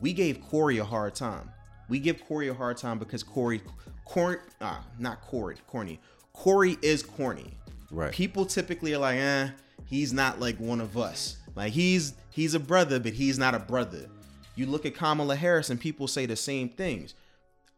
We 0.00 0.12
gave 0.12 0.40
Cory 0.40 0.78
a 0.78 0.84
hard 0.84 1.14
time. 1.14 1.50
We 1.88 1.98
give 1.98 2.24
Cory 2.26 2.48
a 2.48 2.54
hard 2.54 2.76
time 2.76 2.98
because 2.98 3.22
Cory, 3.22 3.60
Cory, 4.04 4.38
ah, 4.60 4.84
not 4.98 5.20
Cory, 5.20 5.56
corny. 5.66 6.00
Cory 6.32 6.78
is 6.82 7.02
corny. 7.02 7.52
Right. 7.90 8.12
People 8.12 8.46
typically 8.46 8.94
are 8.94 8.98
like, 8.98 9.18
eh, 9.18 9.48
he's 9.84 10.12
not 10.12 10.40
like 10.40 10.58
one 10.58 10.80
of 10.80 10.96
us. 10.96 11.36
Like 11.56 11.72
he's 11.72 12.14
he's 12.30 12.54
a 12.54 12.60
brother, 12.60 13.00
but 13.00 13.12
he's 13.12 13.38
not 13.38 13.54
a 13.54 13.58
brother. 13.58 14.08
You 14.54 14.66
look 14.66 14.86
at 14.86 14.94
Kamala 14.94 15.36
Harris 15.36 15.70
and 15.70 15.80
people 15.80 16.06
say 16.06 16.26
the 16.26 16.36
same 16.36 16.68
things. 16.68 17.14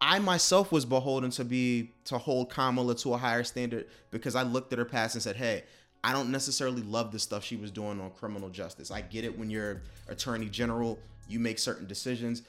I 0.01 0.19
myself 0.19 0.73
was 0.73 0.85
beholden 0.85 1.31
to 1.31 1.45
be 1.45 1.93
to 2.07 2.19
hold 2.19 2.51
Kamala 2.51 2.95
to 2.97 3.15
a 3.15 3.17
higher 3.17 3.45
standard 3.45 3.87
because 4.11 4.35
I 4.35 4.43
looked 4.43 4.73
at 4.73 4.79
her 4.79 4.85
past 4.85 5.15
and 5.15 5.23
said, 5.23 5.37
"Hey, 5.37 5.65
I 6.05 6.13
don't 6.13 6.31
necessarily 6.31 6.83
love 6.83 7.13
the 7.13 7.19
stuff 7.19 7.45
she 7.45 7.57
was 7.57 7.71
doing 7.71 8.01
on 8.01 8.11
criminal 8.11 8.51
justice. 8.51 8.91
I 8.91 9.01
get 9.01 9.25
it 9.25 9.39
when 9.39 9.49
you're 9.49 9.83
attorney 10.09 10.49
general, 10.49 10.99
you 11.33 11.41
make 11.41 11.59
certain 11.59 11.87
decisions. 11.87 12.43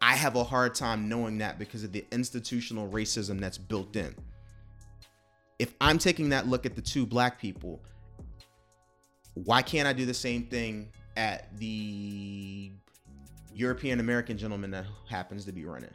I 0.00 0.14
have 0.14 0.36
a 0.36 0.44
hard 0.44 0.74
time 0.74 1.08
knowing 1.08 1.38
that 1.38 1.58
because 1.58 1.82
of 1.82 1.92
the 1.92 2.04
institutional 2.12 2.88
racism 2.88 3.40
that's 3.40 3.58
built 3.58 3.96
in. 3.96 4.14
If 5.58 5.74
I'm 5.80 5.98
taking 5.98 6.28
that 6.30 6.46
look 6.46 6.66
at 6.66 6.74
the 6.74 6.82
two 6.82 7.06
black 7.06 7.40
people, 7.40 7.80
why 9.34 9.62
can't 9.62 9.88
I 9.88 9.92
do 9.92 10.06
the 10.06 10.14
same 10.14 10.44
thing 10.44 10.88
at 11.16 11.56
the 11.58 12.70
European 13.52 14.00
American 14.00 14.36
gentleman 14.36 14.70
that 14.72 14.84
happens 15.08 15.44
to 15.46 15.52
be 15.52 15.64
running? 15.64 15.90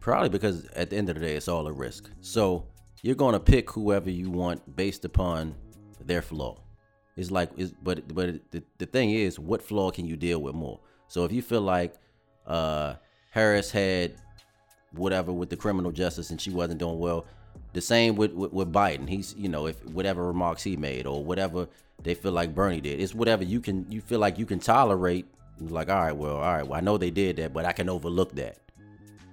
Probably 0.00 0.28
because 0.28 0.66
at 0.76 0.90
the 0.90 0.96
end 0.96 1.08
of 1.08 1.16
the 1.16 1.20
day, 1.20 1.34
it's 1.36 1.48
all 1.48 1.66
a 1.66 1.72
risk. 1.72 2.10
So 2.20 2.66
you're 3.02 3.16
gonna 3.16 3.40
pick 3.40 3.70
whoever 3.70 4.10
you 4.10 4.30
want 4.30 4.76
based 4.76 5.04
upon 5.04 5.54
their 6.04 6.22
flaw. 6.22 6.58
It's 7.16 7.30
like, 7.30 7.50
it's, 7.56 7.72
but 7.82 8.14
but 8.14 8.50
the, 8.50 8.62
the 8.78 8.86
thing 8.86 9.10
is, 9.10 9.38
what 9.38 9.62
flaw 9.62 9.90
can 9.90 10.06
you 10.06 10.16
deal 10.16 10.40
with 10.40 10.54
more? 10.54 10.80
So 11.08 11.24
if 11.24 11.32
you 11.32 11.42
feel 11.42 11.62
like 11.62 11.94
uh, 12.46 12.94
Harris 13.30 13.70
had 13.70 14.14
whatever 14.92 15.32
with 15.32 15.50
the 15.50 15.56
criminal 15.56 15.92
justice 15.92 16.30
and 16.30 16.40
she 16.40 16.50
wasn't 16.50 16.78
doing 16.78 16.98
well, 16.98 17.26
the 17.72 17.80
same 17.80 18.16
with, 18.16 18.32
with 18.32 18.52
with 18.52 18.72
Biden. 18.72 19.08
He's 19.08 19.34
you 19.36 19.48
know 19.48 19.66
if 19.66 19.84
whatever 19.86 20.26
remarks 20.26 20.62
he 20.62 20.76
made 20.76 21.06
or 21.06 21.24
whatever 21.24 21.68
they 22.02 22.14
feel 22.14 22.32
like 22.32 22.54
Bernie 22.54 22.80
did, 22.80 23.00
it's 23.00 23.14
whatever 23.14 23.44
you 23.44 23.60
can 23.60 23.90
you 23.90 24.00
feel 24.00 24.18
like 24.18 24.38
you 24.38 24.46
can 24.46 24.58
tolerate. 24.58 25.26
Like 25.58 25.88
all 25.88 25.96
right, 25.96 26.16
well, 26.16 26.36
all 26.36 26.52
right, 26.52 26.66
well 26.66 26.78
I 26.78 26.82
know 26.82 26.98
they 26.98 27.10
did 27.10 27.36
that, 27.36 27.52
but 27.52 27.64
I 27.64 27.72
can 27.72 27.88
overlook 27.88 28.34
that. 28.34 28.58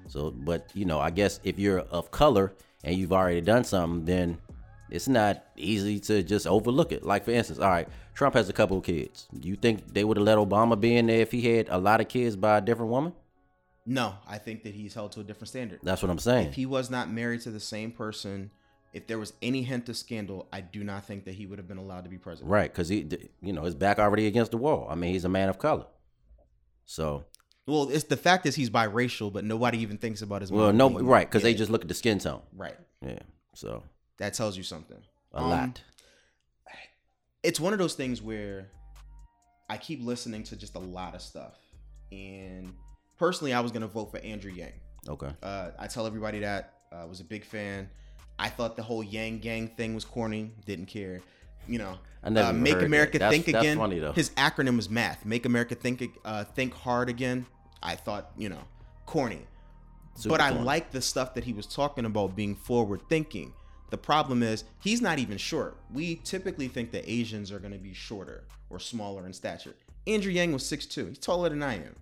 So, 0.07 0.31
but 0.31 0.69
you 0.73 0.85
know, 0.85 0.99
I 0.99 1.09
guess 1.09 1.39
if 1.43 1.59
you're 1.59 1.79
of 1.79 2.11
color 2.11 2.53
and 2.83 2.95
you've 2.95 3.13
already 3.13 3.41
done 3.41 3.63
something, 3.63 4.05
then 4.05 4.37
it's 4.89 5.07
not 5.07 5.43
easy 5.55 5.99
to 6.01 6.23
just 6.23 6.45
overlook 6.47 6.91
it. 6.91 7.03
Like 7.03 7.25
for 7.25 7.31
instance, 7.31 7.59
all 7.59 7.69
right, 7.69 7.87
Trump 8.13 8.35
has 8.35 8.49
a 8.49 8.53
couple 8.53 8.77
of 8.77 8.83
kids. 8.83 9.27
Do 9.37 9.47
you 9.47 9.55
think 9.55 9.93
they 9.93 10.03
would 10.03 10.17
have 10.17 10.25
let 10.25 10.37
Obama 10.37 10.79
be 10.79 10.95
in 10.95 11.07
there 11.07 11.21
if 11.21 11.31
he 11.31 11.55
had 11.55 11.67
a 11.69 11.77
lot 11.77 12.01
of 12.01 12.07
kids 12.07 12.35
by 12.35 12.57
a 12.57 12.61
different 12.61 12.91
woman? 12.91 13.13
No, 13.85 14.15
I 14.27 14.37
think 14.37 14.63
that 14.63 14.73
he's 14.73 14.93
held 14.93 15.11
to 15.13 15.19
a 15.19 15.23
different 15.23 15.49
standard. 15.49 15.79
That's 15.83 16.01
what 16.01 16.09
I'm 16.09 16.19
saying. 16.19 16.47
If 16.47 16.53
he 16.53 16.65
was 16.65 16.89
not 16.89 17.09
married 17.09 17.41
to 17.41 17.51
the 17.51 17.59
same 17.59 17.91
person, 17.91 18.49
if 18.93 19.07
there 19.07 19.19
was 19.19 19.33
any 19.41 19.63
hint 19.63 19.89
of 19.89 19.97
scandal, 19.97 20.47
I 20.53 20.61
do 20.61 20.83
not 20.83 21.05
think 21.05 21.25
that 21.25 21.33
he 21.33 21.45
would 21.45 21.59
have 21.59 21.67
been 21.67 21.77
allowed 21.77 22.05
to 22.05 22.09
be 22.09 22.17
president. 22.17 22.51
Right, 22.51 22.71
because 22.71 22.87
he, 22.87 23.07
you 23.41 23.51
know, 23.51 23.63
his 23.63 23.75
back 23.75 23.99
already 23.99 24.27
against 24.27 24.51
the 24.51 24.57
wall. 24.57 24.87
I 24.89 24.95
mean, 24.95 25.11
he's 25.11 25.25
a 25.25 25.29
man 25.29 25.49
of 25.49 25.59
color. 25.59 25.85
So, 26.85 27.25
well, 27.65 27.89
it's 27.89 28.05
the 28.05 28.17
fact 28.17 28.45
is 28.45 28.55
he's 28.55 28.69
biracial, 28.69 29.33
but 29.33 29.43
nobody 29.43 29.79
even 29.79 29.97
thinks 29.97 30.21
about 30.21 30.41
his. 30.41 30.51
Well, 30.51 30.71
no, 30.71 30.89
right, 30.89 31.27
because 31.27 31.41
yeah. 31.41 31.51
they 31.51 31.53
just 31.55 31.71
look 31.71 31.81
at 31.81 31.87
the 31.87 31.93
skin 31.93 32.19
tone. 32.19 32.41
Right. 32.55 32.77
Yeah. 33.01 33.19
So 33.55 33.83
that 34.19 34.33
tells 34.33 34.57
you 34.57 34.63
something. 34.63 35.01
A 35.33 35.37
um, 35.37 35.49
lot. 35.49 35.81
It's 37.43 37.59
one 37.59 37.73
of 37.73 37.79
those 37.79 37.95
things 37.95 38.21
where 38.21 38.69
I 39.69 39.77
keep 39.77 40.03
listening 40.03 40.43
to 40.43 40.55
just 40.55 40.75
a 40.75 40.79
lot 40.79 41.13
of 41.13 41.21
stuff, 41.21 41.55
and 42.11 42.73
personally, 43.17 43.53
I 43.53 43.59
was 43.59 43.71
gonna 43.71 43.87
vote 43.87 44.11
for 44.11 44.19
Andrew 44.19 44.51
Yang. 44.51 44.73
Okay. 45.09 45.29
Uh, 45.41 45.71
I 45.77 45.87
tell 45.87 46.07
everybody 46.07 46.39
that 46.39 46.73
I 46.91 47.01
uh, 47.01 47.07
was 47.07 47.19
a 47.19 47.25
big 47.25 47.43
fan. 47.43 47.89
I 48.39 48.49
thought 48.49 48.75
the 48.75 48.83
whole 48.83 49.03
Yang 49.03 49.39
Gang 49.39 49.67
thing 49.67 49.93
was 49.95 50.05
corny. 50.05 50.51
Didn't 50.65 50.85
care. 50.85 51.21
You 51.67 51.79
know, 51.79 51.97
uh, 52.23 52.53
make 52.53 52.81
America 52.81 53.19
think 53.19 53.45
that's, 53.45 53.57
again. 53.57 53.77
Funny, 53.77 53.99
though. 53.99 54.11
His 54.11 54.31
acronym 54.31 54.75
was 54.75 54.89
math. 54.89 55.25
Make 55.25 55.45
America 55.45 55.75
think 55.75 56.03
uh, 56.25 56.43
think 56.43 56.73
hard 56.73 57.09
again. 57.09 57.45
I 57.81 57.95
thought 57.95 58.31
you 58.37 58.49
know, 58.49 58.63
corny. 59.05 59.41
Super 60.15 60.33
but 60.33 60.41
I 60.41 60.49
like 60.51 60.91
the 60.91 61.01
stuff 61.01 61.33
that 61.33 61.43
he 61.43 61.53
was 61.53 61.65
talking 61.65 62.05
about 62.05 62.35
being 62.35 62.55
forward 62.55 63.01
thinking. 63.09 63.53
The 63.93 63.97
problem 63.97 64.41
is 64.41 64.63
he's 64.79 65.01
not 65.01 65.19
even 65.19 65.37
short. 65.37 65.77
We 65.93 66.15
typically 66.15 66.67
think 66.67 66.89
that 66.93 67.07
Asians 67.07 67.51
are 67.51 67.59
going 67.59 67.73
to 67.73 67.77
be 67.77 67.93
shorter 67.93 68.45
or 68.71 68.79
smaller 68.79 69.27
in 69.27 69.33
stature. 69.33 69.75
Andrew 70.07 70.31
Yang 70.31 70.53
was 70.53 70.63
6'2. 70.63 71.09
He's 71.09 71.19
taller 71.19 71.49
than 71.49 71.61
I 71.61 71.75
am. 71.75 71.95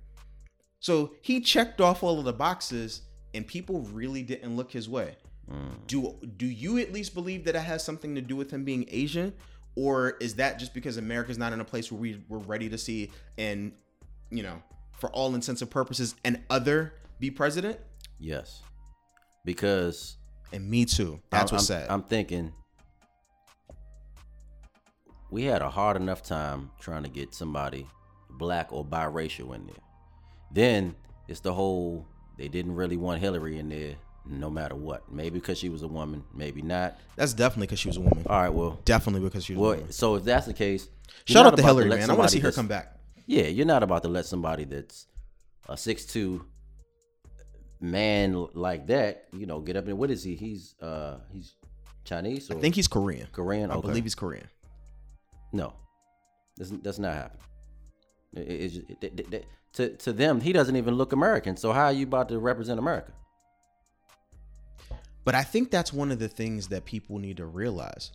So 0.80 1.12
he 1.20 1.42
checked 1.42 1.82
off 1.82 2.02
all 2.02 2.18
of 2.18 2.24
the 2.24 2.32
boxes, 2.32 3.02
and 3.34 3.46
people 3.46 3.82
really 3.92 4.24
didn't 4.24 4.56
look 4.56 4.72
his 4.72 4.88
way. 4.88 5.18
Mm. 5.52 5.86
Do 5.88 6.16
do 6.38 6.46
you 6.46 6.78
at 6.78 6.94
least 6.94 7.14
believe 7.14 7.44
that 7.44 7.58
it 7.58 7.60
has 7.60 7.84
something 7.84 8.16
to 8.16 8.22
do 8.22 8.38
with 8.38 8.52
him 8.52 8.64
being 8.64 8.86
Asian, 8.90 9.34
or 9.76 10.12
is 10.22 10.36
that 10.36 10.60
just 10.60 10.74
because 10.74 10.96
America's 10.96 11.38
not 11.38 11.52
in 11.52 11.60
a 11.60 11.66
place 11.66 11.92
where 11.92 12.00
we 12.00 12.24
we're 12.30 12.38
ready 12.38 12.70
to 12.70 12.78
see 12.78 13.12
and 13.38 13.74
you 14.30 14.44
know, 14.44 14.64
for 14.98 15.10
all 15.10 15.36
intents 15.36 15.62
and 15.62 15.70
purposes, 15.70 16.16
an 16.24 16.42
other 16.50 16.94
be 17.20 17.30
president? 17.30 17.82
Yes, 18.18 18.62
because 19.44 20.16
and 20.54 20.70
me 20.70 20.86
too. 20.86 21.20
That's 21.30 21.52
I'm, 21.52 21.56
what's 21.56 21.68
sad. 21.68 21.90
I'm 21.90 22.04
thinking 22.04 22.54
we 25.30 25.44
had 25.44 25.62
a 25.62 25.70
hard 25.70 25.98
enough 25.98 26.22
time 26.22 26.72
trying 26.80 27.04
to 27.04 27.10
get 27.10 27.34
somebody 27.34 27.88
black 28.30 28.72
or 28.72 28.86
biracial 28.86 29.56
in 29.56 29.66
there. 29.66 29.76
Then 30.52 30.96
it's 31.28 31.40
the 31.40 31.54
whole 31.54 32.06
they 32.38 32.48
didn't 32.48 32.76
really 32.76 32.98
want 32.98 33.22
Hillary 33.22 33.58
in 33.58 33.70
there 33.70 33.96
no 34.26 34.50
matter 34.50 34.76
what. 34.76 35.12
Maybe 35.12 35.40
because 35.40 35.58
she 35.58 35.70
was 35.70 35.82
a 35.82 35.88
woman, 35.88 36.24
maybe 36.34 36.62
not. 36.62 37.00
That's 37.16 37.34
definitely 37.34 37.68
because 37.68 37.80
she 37.80 37.88
was 37.88 37.98
a 37.98 38.02
woman. 38.02 38.24
All 38.28 38.42
right, 38.42 38.50
well, 38.50 38.80
definitely 38.86 39.22
because 39.22 39.46
she 39.46 39.54
was 39.54 39.62
well, 39.62 39.72
a 39.72 39.76
woman. 39.76 39.92
So 39.92 40.16
if 40.16 40.24
that's 40.24 40.46
the 40.46 40.54
case, 40.54 40.90
shout 41.26 41.46
out 41.46 41.56
to 41.56 41.64
Hillary, 41.64 41.90
to 41.90 41.98
man. 41.98 42.10
I 42.10 42.14
want 42.14 42.30
to 42.30 42.36
see 42.36 42.42
her 42.42 42.52
come 42.52 42.68
back. 42.68 42.98
Yeah, 43.26 43.44
you're 43.44 43.66
not 43.66 43.84
about 43.84 44.04
to 44.04 44.10
let 44.10 44.26
somebody 44.26 44.66
that's 44.66 45.08
a 45.70 45.78
six 45.78 46.06
two 46.06 46.46
man 47.82 48.48
like 48.54 48.88
that, 48.88 49.26
you 49.34 49.46
know, 49.46 49.60
get 49.60 49.76
up 49.76 49.88
and 49.88 49.98
what 49.98 50.12
is 50.12 50.24
he? 50.24 50.36
He's 50.36 50.76
uh 50.82 51.18
he's 51.34 51.56
Chinese 52.04 52.50
or 52.50 52.58
I 52.58 52.62
think 52.62 52.76
he's 52.76 52.88
Korean. 52.88 53.28
Korean. 53.32 53.72
Okay. 53.72 53.78
I 53.78 53.82
believe 53.82 54.04
he's 54.04 54.16
Korean. 54.16 54.48
No, 55.52 55.74
that's 56.58 56.70
that's 56.70 57.00
not 57.00 57.14
happen. 57.14 57.40
It, 58.34 58.84
it, 59.02 59.34
it, 59.34 59.46
to 59.74 59.90
to 59.98 60.14
them, 60.14 60.40
he 60.40 60.54
doesn't 60.54 60.76
even 60.76 60.96
look 60.96 61.12
American. 61.12 61.58
So 61.58 61.74
how 61.74 61.86
are 61.86 61.92
you 61.92 62.06
about 62.06 62.30
to 62.30 62.40
represent 62.40 62.80
America? 62.80 63.12
But 65.24 65.36
I 65.36 65.44
think 65.44 65.70
that's 65.70 65.94
one 65.94 66.12
of 66.12 66.20
the 66.20 66.28
things 66.28 66.68
that 66.70 66.86
people 66.86 67.20
need 67.20 67.38
to 67.38 67.46
realize. 67.46 68.12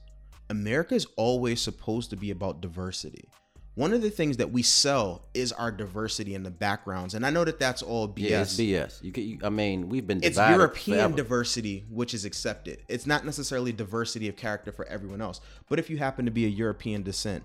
America 0.49 0.95
is 0.95 1.07
always 1.17 1.61
supposed 1.61 2.11
to 2.11 2.17
be 2.17 2.31
about 2.31 2.61
diversity. 2.61 3.29
One 3.76 3.92
of 3.92 4.00
the 4.00 4.09
things 4.09 4.38
that 4.38 4.50
we 4.50 4.62
sell 4.62 5.23
is 5.35 5.52
our 5.52 5.71
diversity 5.71 6.35
in 6.35 6.42
the 6.42 6.50
backgrounds, 6.50 7.12
and 7.12 7.26
I 7.26 7.30
know 7.30 7.45
that 7.45 7.61
that's 7.61 7.83
all 7.83 8.09
BS. 8.09 8.30
Yeah, 8.30 8.40
it's 8.40 8.56
BS. 8.56 9.04
You, 9.04 9.23
you 9.23 9.38
I 9.45 9.50
mean, 9.50 9.90
we've 9.90 10.06
been 10.06 10.25
it's 10.25 10.38
European 10.38 10.99
forever. 10.99 11.14
diversity 11.14 11.85
which 11.90 12.14
is 12.14 12.25
accepted. 12.25 12.78
It's 12.88 13.06
not 13.06 13.26
necessarily 13.26 13.73
diversity 13.73 14.28
of 14.28 14.37
character 14.37 14.73
for 14.73 14.87
everyone 14.87 15.21
else, 15.21 15.42
but 15.68 15.78
if 15.78 15.90
you 15.90 15.99
happen 15.99 16.25
to 16.25 16.30
be 16.30 16.47
a 16.47 16.49
European 16.49 17.02
descent, 17.02 17.45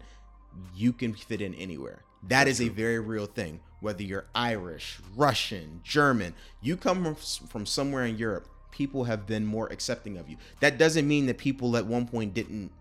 you 0.73 0.93
can 0.93 1.13
fit 1.13 1.41
in 1.41 1.53
anywhere. 1.55 2.03
That 2.29 2.47
is 2.47 2.61
a 2.61 2.69
very 2.69 2.99
real 2.99 3.25
thing. 3.25 3.59
Whether 3.81 4.03
you're 4.03 4.27
Irish, 4.33 4.99
Russian, 5.17 5.81
German, 5.83 6.33
you 6.61 6.77
come 6.77 7.13
from 7.49 7.65
somewhere 7.65 8.05
in 8.05 8.17
Europe, 8.17 8.47
people 8.71 9.03
have 9.03 9.27
been 9.27 9.45
more 9.45 9.67
accepting 9.67 10.17
of 10.17 10.29
you. 10.29 10.37
That 10.61 10.77
doesn't 10.77 11.05
mean 11.05 11.25
that 11.25 11.37
people 11.37 11.75
at 11.75 11.85
one 11.85 12.07
point 12.07 12.33
didn't 12.33 12.71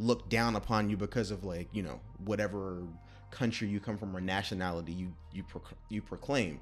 look 0.00 0.28
down 0.28 0.56
upon 0.56 0.88
you 0.90 0.96
because 0.96 1.30
of 1.30 1.44
like, 1.44 1.68
you 1.72 1.82
know, 1.82 2.00
whatever 2.24 2.82
country 3.30 3.68
you 3.68 3.78
come 3.78 3.96
from 3.96 4.16
or 4.16 4.20
nationality 4.20 4.92
you 4.92 5.12
you 5.32 5.44
you 5.88 6.02
proclaim. 6.02 6.60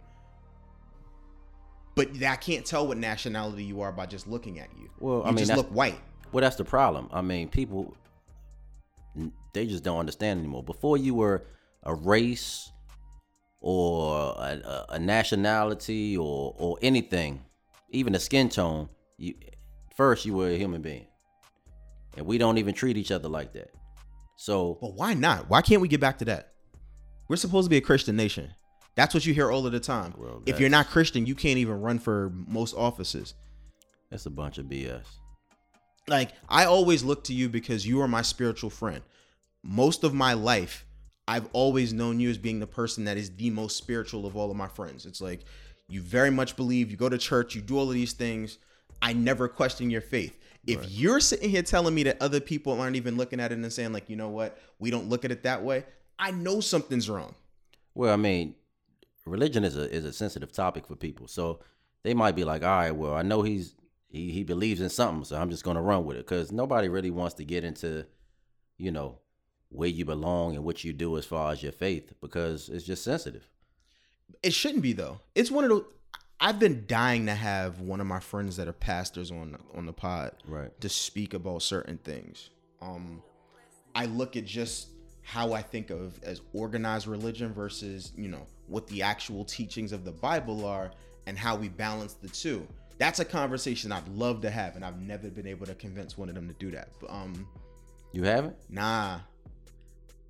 But 1.95 2.23
I 2.23 2.37
can't 2.37 2.64
tell 2.64 2.87
what 2.87 2.97
nationality 2.97 3.64
you 3.64 3.80
are 3.80 3.90
by 3.90 4.07
just 4.07 4.28
looking 4.28 4.61
at 4.61 4.68
you. 4.78 4.88
Well, 5.00 5.18
you 5.18 5.25
I 5.25 5.26
mean, 5.28 5.38
just 5.38 5.57
look 5.57 5.68
white. 5.71 5.99
Well, 6.30 6.42
that's 6.42 6.57
the 6.57 6.64
problem. 6.64 7.09
I 7.12 7.23
mean, 7.23 7.49
people 7.49 7.97
they 9.52 9.66
just 9.66 9.83
don't 9.83 9.99
understand 9.99 10.38
anymore. 10.38 10.62
Before 10.62 10.97
you 10.97 11.14
were 11.14 11.45
a 11.83 11.95
race 11.95 12.71
or 13.61 14.35
a, 14.38 14.87
a 14.90 14.99
nationality 14.99 16.16
or 16.16 16.54
or 16.57 16.78
anything, 16.83 17.45
even 17.90 18.14
a 18.14 18.21
skin 18.21 18.49
tone, 18.49 18.88
you 19.16 19.35
first 19.97 20.25
you 20.25 20.35
were 20.35 20.50
a 20.50 20.57
human 20.57 20.83
being, 20.83 21.07
and 22.18 22.26
we 22.26 22.37
don't 22.37 22.58
even 22.58 22.75
treat 22.75 22.96
each 22.96 23.10
other 23.10 23.28
like 23.28 23.52
that. 23.54 23.70
So, 24.37 24.76
but 24.80 24.94
why 24.94 25.14
not? 25.14 25.48
Why 25.48 25.62
can't 25.62 25.80
we 25.80 25.88
get 25.88 26.00
back 26.00 26.18
to 26.18 26.25
that? 26.26 26.52
We're 27.28 27.37
supposed 27.37 27.66
to 27.66 27.70
be 27.70 27.76
a 27.76 27.82
Christian 27.82 28.16
nation. 28.16 28.50
That's 28.94 29.14
what 29.14 29.25
you 29.25 29.32
hear 29.32 29.50
all 29.50 29.64
of 29.64 29.72
the 29.72 29.80
time. 29.80 30.12
Well, 30.18 30.42
if 30.44 30.58
you're 30.58 30.68
not 30.68 30.88
Christian, 30.88 31.26
you 31.26 31.34
can't 31.34 31.58
even 31.58 31.80
run 31.80 31.98
for 32.00 32.32
most 32.46 32.75
offices. 32.75 33.34
That's 34.10 34.26
a 34.26 34.30
bunch 34.30 34.58
of 34.58 34.66
BS. 34.66 35.04
Like 36.08 36.32
I 36.48 36.64
always 36.64 37.04
look 37.04 37.25
to 37.25 37.34
you 37.34 37.48
because 37.48 37.87
you 37.87 38.00
are 38.00 38.08
my 38.08 38.22
spiritual 38.22 38.70
friend. 38.70 39.02
Most 39.62 40.02
of 40.02 40.14
my 40.14 40.32
life, 40.32 40.84
I've 41.28 41.48
always 41.52 41.92
known 41.92 42.18
you 42.18 42.30
as 42.30 42.38
being 42.38 42.58
the 42.58 42.66
person 42.66 43.04
that 43.04 43.18
is 43.18 43.30
the 43.37 43.50
most 43.50 43.76
spiritual 43.76 44.26
of 44.26 44.37
all 44.37 44.50
of 44.50 44.56
my 44.56 44.68
friends. 44.68 45.06
It's 45.06 45.20
like 45.20 45.44
you 45.88 46.00
very 46.00 46.30
much 46.30 46.56
believe, 46.56 46.90
you 46.90 46.96
go 46.96 47.08
to 47.08 47.18
church, 47.18 47.54
you 47.54 47.60
do 47.60 47.78
all 47.78 47.88
of 47.88 47.94
these 47.94 48.14
things. 48.14 48.58
I 49.00 49.12
never 49.12 49.46
question 49.46 49.90
your 49.90 50.00
faith. 50.00 50.37
If 50.66 50.80
right. 50.80 50.88
you're 50.90 51.20
sitting 51.20 51.50
here 51.50 51.62
telling 51.62 51.94
me 51.94 52.02
that 52.04 52.20
other 52.20 52.40
people 52.40 52.80
aren't 52.80 52.96
even 52.96 53.16
looking 53.16 53.40
at 53.40 53.52
it 53.52 53.58
and 53.58 53.72
saying, 53.72 53.92
like, 53.92 54.10
you 54.10 54.16
know 54.16 54.28
what, 54.28 54.58
we 54.78 54.90
don't 54.90 55.08
look 55.08 55.24
at 55.24 55.30
it 55.30 55.42
that 55.44 55.62
way, 55.62 55.84
I 56.18 56.30
know 56.30 56.60
something's 56.60 57.08
wrong. 57.08 57.34
Well, 57.94 58.12
I 58.12 58.16
mean, 58.16 58.54
religion 59.24 59.64
is 59.64 59.76
a 59.76 59.90
is 59.92 60.04
a 60.04 60.12
sensitive 60.12 60.52
topic 60.52 60.86
for 60.86 60.96
people. 60.96 61.28
So 61.28 61.60
they 62.02 62.14
might 62.14 62.36
be 62.36 62.44
like, 62.44 62.62
all 62.62 62.68
right, 62.68 62.90
well, 62.90 63.14
I 63.14 63.22
know 63.22 63.42
he's 63.42 63.74
he, 64.08 64.30
he 64.30 64.42
believes 64.42 64.80
in 64.80 64.88
something, 64.88 65.24
so 65.24 65.36
I'm 65.36 65.50
just 65.50 65.64
gonna 65.64 65.82
run 65.82 66.04
with 66.04 66.16
it. 66.16 66.26
Cause 66.26 66.50
nobody 66.52 66.88
really 66.88 67.10
wants 67.10 67.34
to 67.36 67.44
get 67.44 67.64
into, 67.64 68.06
you 68.76 68.90
know, 68.90 69.18
where 69.68 69.88
you 69.88 70.04
belong 70.04 70.56
and 70.56 70.64
what 70.64 70.82
you 70.84 70.92
do 70.92 71.16
as 71.18 71.26
far 71.26 71.52
as 71.52 71.62
your 71.62 71.72
faith 71.72 72.12
because 72.20 72.68
it's 72.68 72.84
just 72.84 73.04
sensitive. 73.04 73.48
It 74.42 74.52
shouldn't 74.52 74.82
be 74.82 74.92
though. 74.92 75.20
It's 75.34 75.50
one 75.50 75.64
of 75.64 75.70
those. 75.70 75.84
I've 76.40 76.59
been 76.61 76.85
dying 76.87 77.26
to 77.26 77.35
have 77.35 77.80
one 77.80 78.00
of 78.00 78.07
my 78.07 78.21
friends 78.21 78.57
that 78.57 78.68
are 78.68 78.73
pastors 78.73 79.30
on 79.30 79.57
on 79.75 79.87
the 79.87 79.92
pod, 79.92 80.33
Right. 80.47 80.78
to 80.80 80.88
speak 80.88 81.35
about 81.35 81.62
certain 81.62 81.99
things. 81.99 82.50
Um, 82.80 83.23
I 83.95 84.07
look 84.07 84.37
at 84.37 84.45
just 84.45 84.88
how 85.23 85.52
I 85.52 85.62
think 85.62 85.90
of 85.90 86.23
as 86.23 86.40
organized 86.52 87.07
religion 87.07 87.52
versus 87.52 88.12
you 88.16 88.28
know 88.28 88.47
what 88.68 88.87
the 88.87 89.02
actual 89.02 89.45
teachings 89.45 89.92
of 89.92 90.04
the 90.04 90.12
Bible 90.12 90.64
are 90.64 90.92
and 91.26 91.37
how 91.37 91.57
we 91.57 91.68
balance 91.68 92.14
the 92.14 92.28
two. 92.28 92.66
That's 92.99 93.18
a 93.21 93.25
conversation 93.25 93.92
I'd 93.92 94.09
love 94.09 94.40
to 94.42 94.50
have, 94.50 94.76
and 94.76 94.85
I've 94.85 95.00
never 95.00 95.28
been 95.30 95.47
able 95.47 95.66
to 95.66 95.75
convince 95.75 96.16
one 96.18 96.28
of 96.28 96.35
them 96.35 96.49
to 96.49 96.54
do 96.54 96.71
that. 96.73 96.90
But, 97.00 97.11
um, 97.11 97.47
You 98.12 98.23
haven't? 98.25 98.57
Nah. 98.71 99.21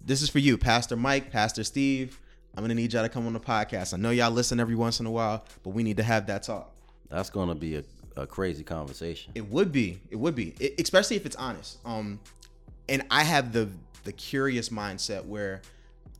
This 0.04 0.20
is 0.22 0.28
for 0.28 0.38
you, 0.38 0.58
Pastor 0.58 0.96
Mike, 0.96 1.30
Pastor 1.30 1.64
Steve. 1.64 2.18
I'm 2.58 2.64
gonna 2.64 2.74
need 2.74 2.92
y'all 2.92 3.04
to 3.04 3.08
come 3.08 3.24
on 3.28 3.34
the 3.34 3.38
podcast. 3.38 3.94
I 3.94 3.98
know 3.98 4.10
y'all 4.10 4.32
listen 4.32 4.58
every 4.58 4.74
once 4.74 4.98
in 4.98 5.06
a 5.06 5.10
while, 5.12 5.44
but 5.62 5.70
we 5.70 5.84
need 5.84 5.96
to 5.98 6.02
have 6.02 6.26
that 6.26 6.42
talk. 6.42 6.74
That's 7.08 7.30
gonna 7.30 7.54
be 7.54 7.76
a, 7.76 7.84
a 8.16 8.26
crazy 8.26 8.64
conversation. 8.64 9.30
It 9.36 9.48
would 9.48 9.70
be. 9.70 10.00
It 10.10 10.16
would 10.16 10.34
be, 10.34 10.56
it, 10.58 10.80
especially 10.80 11.14
if 11.14 11.24
it's 11.24 11.36
honest. 11.36 11.78
Um, 11.84 12.18
and 12.88 13.06
I 13.12 13.22
have 13.22 13.52
the 13.52 13.68
the 14.02 14.10
curious 14.10 14.70
mindset 14.70 15.24
where 15.24 15.62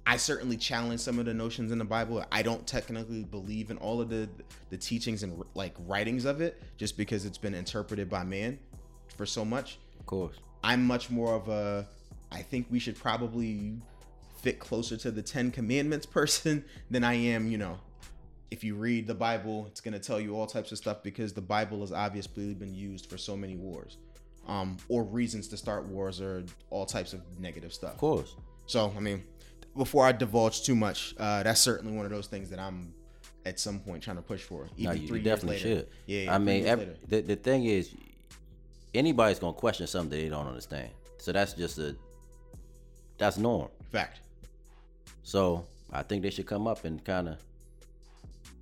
I 0.06 0.16
certainly 0.16 0.56
challenge 0.56 1.00
some 1.00 1.18
of 1.18 1.24
the 1.24 1.34
notions 1.34 1.72
in 1.72 1.78
the 1.78 1.84
Bible. 1.84 2.24
I 2.30 2.42
don't 2.42 2.64
technically 2.68 3.24
believe 3.24 3.72
in 3.72 3.76
all 3.78 4.00
of 4.00 4.08
the 4.08 4.28
the 4.70 4.76
teachings 4.76 5.24
and 5.24 5.42
like 5.54 5.74
writings 5.88 6.24
of 6.24 6.40
it, 6.40 6.62
just 6.76 6.96
because 6.96 7.26
it's 7.26 7.36
been 7.36 7.54
interpreted 7.54 8.08
by 8.08 8.22
man 8.22 8.60
for 9.16 9.26
so 9.26 9.44
much. 9.44 9.80
Of 9.98 10.06
course. 10.06 10.36
I'm 10.62 10.86
much 10.86 11.10
more 11.10 11.34
of 11.34 11.48
a 11.48 11.84
I 12.30 12.42
think 12.42 12.68
we 12.70 12.78
should 12.78 12.94
probably 12.96 13.80
fit 14.42 14.58
closer 14.58 14.96
to 14.96 15.10
the 15.10 15.22
10 15.22 15.50
commandments 15.50 16.06
person 16.06 16.64
than 16.90 17.04
I 17.04 17.14
am, 17.14 17.48
you 17.48 17.58
know. 17.58 17.78
If 18.50 18.64
you 18.64 18.76
read 18.76 19.06
the 19.06 19.14
Bible, 19.14 19.66
it's 19.66 19.80
going 19.80 19.92
to 19.92 20.00
tell 20.00 20.18
you 20.18 20.34
all 20.34 20.46
types 20.46 20.72
of 20.72 20.78
stuff 20.78 21.02
because 21.02 21.34
the 21.34 21.42
Bible 21.42 21.80
has 21.80 21.92
obviously 21.92 22.54
been 22.54 22.74
used 22.74 23.10
for 23.10 23.18
so 23.18 23.36
many 23.36 23.56
wars. 23.56 23.98
Um, 24.46 24.78
or 24.88 25.04
reasons 25.04 25.48
to 25.48 25.58
start 25.58 25.86
wars 25.86 26.22
or 26.22 26.44
all 26.70 26.86
types 26.86 27.12
of 27.12 27.20
negative 27.38 27.74
stuff. 27.74 27.92
Of 27.92 27.98
course. 27.98 28.34
So, 28.64 28.94
I 28.96 29.00
mean, 29.00 29.22
before 29.76 30.06
I 30.06 30.12
divulge 30.12 30.62
too 30.62 30.74
much, 30.74 31.14
uh, 31.18 31.42
that's 31.42 31.60
certainly 31.60 31.94
one 31.94 32.06
of 32.06 32.10
those 32.10 32.28
things 32.28 32.48
that 32.48 32.58
I'm 32.58 32.94
at 33.44 33.58
some 33.58 33.80
point 33.80 34.02
trying 34.02 34.16
to 34.16 34.22
push 34.22 34.42
for. 34.42 34.68
No, 34.76 34.92
you, 34.92 35.06
three 35.08 35.20
years 35.20 35.24
definitely 35.24 35.56
later. 35.56 35.68
should. 35.68 35.88
Yeah, 36.06 36.22
yeah 36.22 36.34
I 36.34 36.38
mean, 36.38 36.66
every, 36.66 36.88
the 37.08 37.20
the 37.20 37.36
thing 37.36 37.64
is, 37.64 37.94
anybody's 38.94 39.38
gonna 39.38 39.52
question 39.54 39.86
something 39.86 40.18
they 40.18 40.28
don't 40.28 40.46
understand. 40.46 40.90
So 41.18 41.32
that's 41.32 41.54
just 41.54 41.78
a 41.78 41.96
that's 43.16 43.38
norm. 43.38 43.68
fact. 43.90 44.20
So 45.22 45.66
I 45.92 46.02
think 46.02 46.22
they 46.22 46.30
should 46.30 46.46
come 46.46 46.66
up 46.66 46.84
and 46.84 47.04
kind 47.04 47.28
of, 47.28 47.38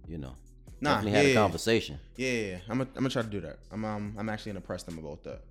you 0.09 0.19
know, 0.19 0.35
Nah, 0.81 0.97
definitely 0.97 1.13
yeah, 1.13 1.23
have 1.23 1.31
a 1.31 1.35
conversation. 1.35 1.99
Yeah, 2.17 2.31
yeah, 2.31 2.47
yeah. 2.47 2.59
I'm 2.69 2.79
gonna, 2.79 2.91
I'm 2.97 3.03
gonna 3.03 3.11
try 3.11 3.23
to 3.23 3.29
do 3.29 3.41
that. 3.41 3.59
I'm 3.73 3.85
um 3.85 4.15
I'm 4.19 4.29
actually 4.29 4.53
gonna 4.53 4.61
press 4.61 4.83
them 4.83 4.99
about 4.99 5.23
that. 5.25 5.43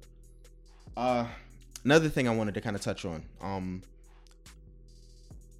Uh, 0.95 1.25
another 1.83 2.09
thing 2.09 2.27
I 2.27 2.35
wanted 2.35 2.53
to 2.53 2.61
kind 2.61 2.75
of 2.75 2.81
touch 2.81 3.05
on. 3.05 3.23
Um, 3.41 3.81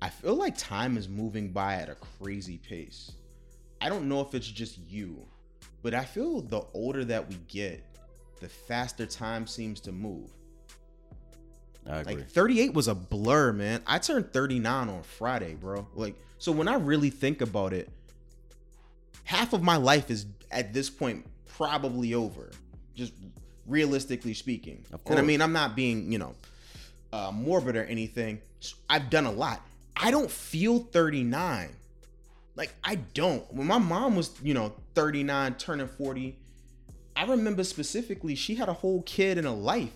I 0.02 0.10
feel 0.10 0.36
like 0.36 0.58
time 0.58 0.98
is 0.98 1.10
moving 1.10 1.50
by 1.50 1.76
at 1.76 1.90
a 1.90 1.96
crazy 1.96 2.58
pace. 2.58 3.12
I 3.82 3.90
don't 3.90 4.08
know 4.08 4.22
if 4.22 4.34
it's 4.36 4.48
just 4.48 4.78
you, 4.88 5.26
but 5.82 5.94
I 5.94 6.06
feel 6.06 6.42
the 6.42 6.62
older 6.74 7.04
that 7.06 7.28
we 7.28 7.36
get, 7.48 7.84
the 8.40 8.48
faster 8.48 9.06
time 9.06 9.48
seems 9.48 9.80
to 9.82 9.92
move. 9.92 10.30
I 11.90 12.00
agree. 12.00 12.16
Like 12.16 12.30
38 12.30 12.74
was 12.74 12.88
a 12.88 12.96
blur, 12.96 13.54
man. 13.54 13.82
I 13.86 14.00
turned 14.00 14.34
39 14.34 14.90
on 14.90 15.04
Friday, 15.04 15.56
bro. 15.56 15.88
Like, 15.94 16.16
so 16.38 16.52
when 16.52 16.68
I 16.68 16.76
really 16.76 17.10
think 17.10 17.42
about 17.42 17.74
it, 17.74 17.90
half 19.24 19.54
of 19.54 19.62
my 19.62 19.76
life 19.76 20.10
is 20.10 20.26
at 20.52 20.74
this 20.74 20.90
point 20.90 21.26
probably 21.48 22.14
over. 22.14 22.52
Just 22.96 23.14
realistically 23.68 24.34
speaking. 24.34 24.84
Of 24.92 25.02
And 25.06 25.20
I 25.20 25.22
mean, 25.22 25.42
I'm 25.42 25.54
not 25.54 25.76
being, 25.76 26.12
you 26.12 26.18
know, 26.18 26.36
uh, 27.12 27.32
morbid 27.34 27.76
or 27.76 27.84
anything. 27.84 28.42
I've 28.90 29.10
done 29.10 29.26
a 29.26 29.32
lot. 29.32 29.62
I 29.96 30.12
don't 30.12 30.30
feel 30.30 30.80
39. 30.80 31.70
Like, 32.56 32.74
I 32.84 32.96
don't. 32.96 33.52
When 33.54 33.68
my 33.68 33.78
mom 33.78 34.16
was, 34.16 34.32
you 34.42 34.54
know, 34.54 34.74
39, 34.96 35.56
turning 35.56 35.88
40, 35.88 36.38
I 37.16 37.26
remember 37.26 37.64
specifically 37.64 38.36
she 38.36 38.56
had 38.56 38.70
a 38.70 38.74
whole 38.74 39.02
kid 39.04 39.38
and 39.38 39.48
a 39.48 39.52
life. 39.52 39.92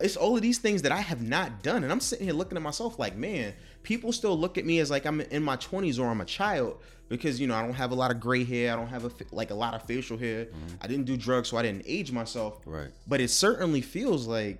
It's 0.00 0.16
all 0.16 0.36
of 0.36 0.42
these 0.42 0.58
things 0.58 0.82
that 0.82 0.92
I 0.92 1.00
have 1.00 1.22
not 1.22 1.62
done, 1.62 1.84
and 1.84 1.92
I'm 1.92 2.00
sitting 2.00 2.26
here 2.26 2.34
looking 2.34 2.56
at 2.56 2.62
myself 2.62 2.98
like, 2.98 3.16
man, 3.16 3.54
people 3.82 4.12
still 4.12 4.36
look 4.36 4.58
at 4.58 4.64
me 4.64 4.80
as 4.80 4.90
like 4.90 5.06
I'm 5.06 5.20
in 5.20 5.42
my 5.42 5.56
20s 5.56 5.98
or 5.98 6.08
I'm 6.08 6.20
a 6.20 6.24
child 6.24 6.80
because 7.08 7.40
you 7.40 7.46
know 7.46 7.54
I 7.54 7.62
don't 7.62 7.74
have 7.74 7.90
a 7.90 7.94
lot 7.94 8.10
of 8.10 8.20
gray 8.20 8.44
hair, 8.44 8.72
I 8.72 8.76
don't 8.76 8.88
have 8.88 9.04
a 9.04 9.10
like 9.32 9.50
a 9.50 9.54
lot 9.54 9.74
of 9.74 9.82
facial 9.82 10.18
hair. 10.18 10.46
Mm-hmm. 10.46 10.74
I 10.80 10.86
didn't 10.86 11.06
do 11.06 11.16
drugs, 11.16 11.48
so 11.48 11.56
I 11.56 11.62
didn't 11.62 11.82
age 11.86 12.12
myself. 12.12 12.60
Right. 12.66 12.90
But 13.06 13.20
it 13.20 13.28
certainly 13.28 13.80
feels 13.80 14.26
like 14.26 14.58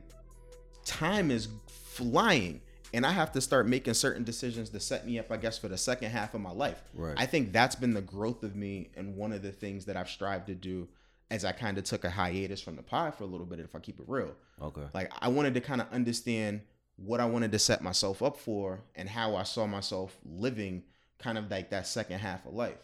time 0.84 1.30
is 1.30 1.48
flying, 1.66 2.60
and 2.94 3.04
I 3.04 3.10
have 3.10 3.32
to 3.32 3.40
start 3.40 3.66
making 3.66 3.94
certain 3.94 4.24
decisions 4.24 4.70
to 4.70 4.80
set 4.80 5.06
me 5.06 5.18
up, 5.18 5.30
I 5.30 5.36
guess, 5.36 5.58
for 5.58 5.68
the 5.68 5.78
second 5.78 6.10
half 6.10 6.34
of 6.34 6.40
my 6.40 6.52
life. 6.52 6.82
Right. 6.94 7.14
I 7.16 7.26
think 7.26 7.52
that's 7.52 7.74
been 7.74 7.92
the 7.92 8.00
growth 8.00 8.42
of 8.42 8.56
me, 8.56 8.90
and 8.96 9.16
one 9.16 9.32
of 9.32 9.42
the 9.42 9.52
things 9.52 9.84
that 9.86 9.96
I've 9.96 10.08
strived 10.08 10.46
to 10.46 10.54
do 10.54 10.88
as 11.30 11.44
I 11.44 11.52
kind 11.52 11.76
of 11.78 11.84
took 11.84 12.04
a 12.04 12.10
hiatus 12.10 12.60
from 12.60 12.76
the 12.76 12.82
pod 12.82 13.14
for 13.14 13.24
a 13.24 13.26
little 13.26 13.46
bit, 13.46 13.60
if 13.60 13.74
I 13.74 13.78
keep 13.80 14.00
it 14.00 14.06
real. 14.08 14.34
Okay. 14.62 14.84
Like 14.94 15.12
I 15.20 15.28
wanted 15.28 15.54
to 15.54 15.60
kind 15.60 15.80
of 15.80 15.92
understand 15.92 16.62
what 16.96 17.20
I 17.20 17.26
wanted 17.26 17.52
to 17.52 17.58
set 17.58 17.82
myself 17.82 18.22
up 18.22 18.38
for 18.38 18.80
and 18.94 19.08
how 19.08 19.36
I 19.36 19.42
saw 19.42 19.66
myself 19.66 20.16
living 20.24 20.82
kind 21.18 21.38
of 21.38 21.50
like 21.50 21.70
that 21.70 21.86
second 21.86 22.18
half 22.18 22.46
of 22.46 22.54
life. 22.54 22.78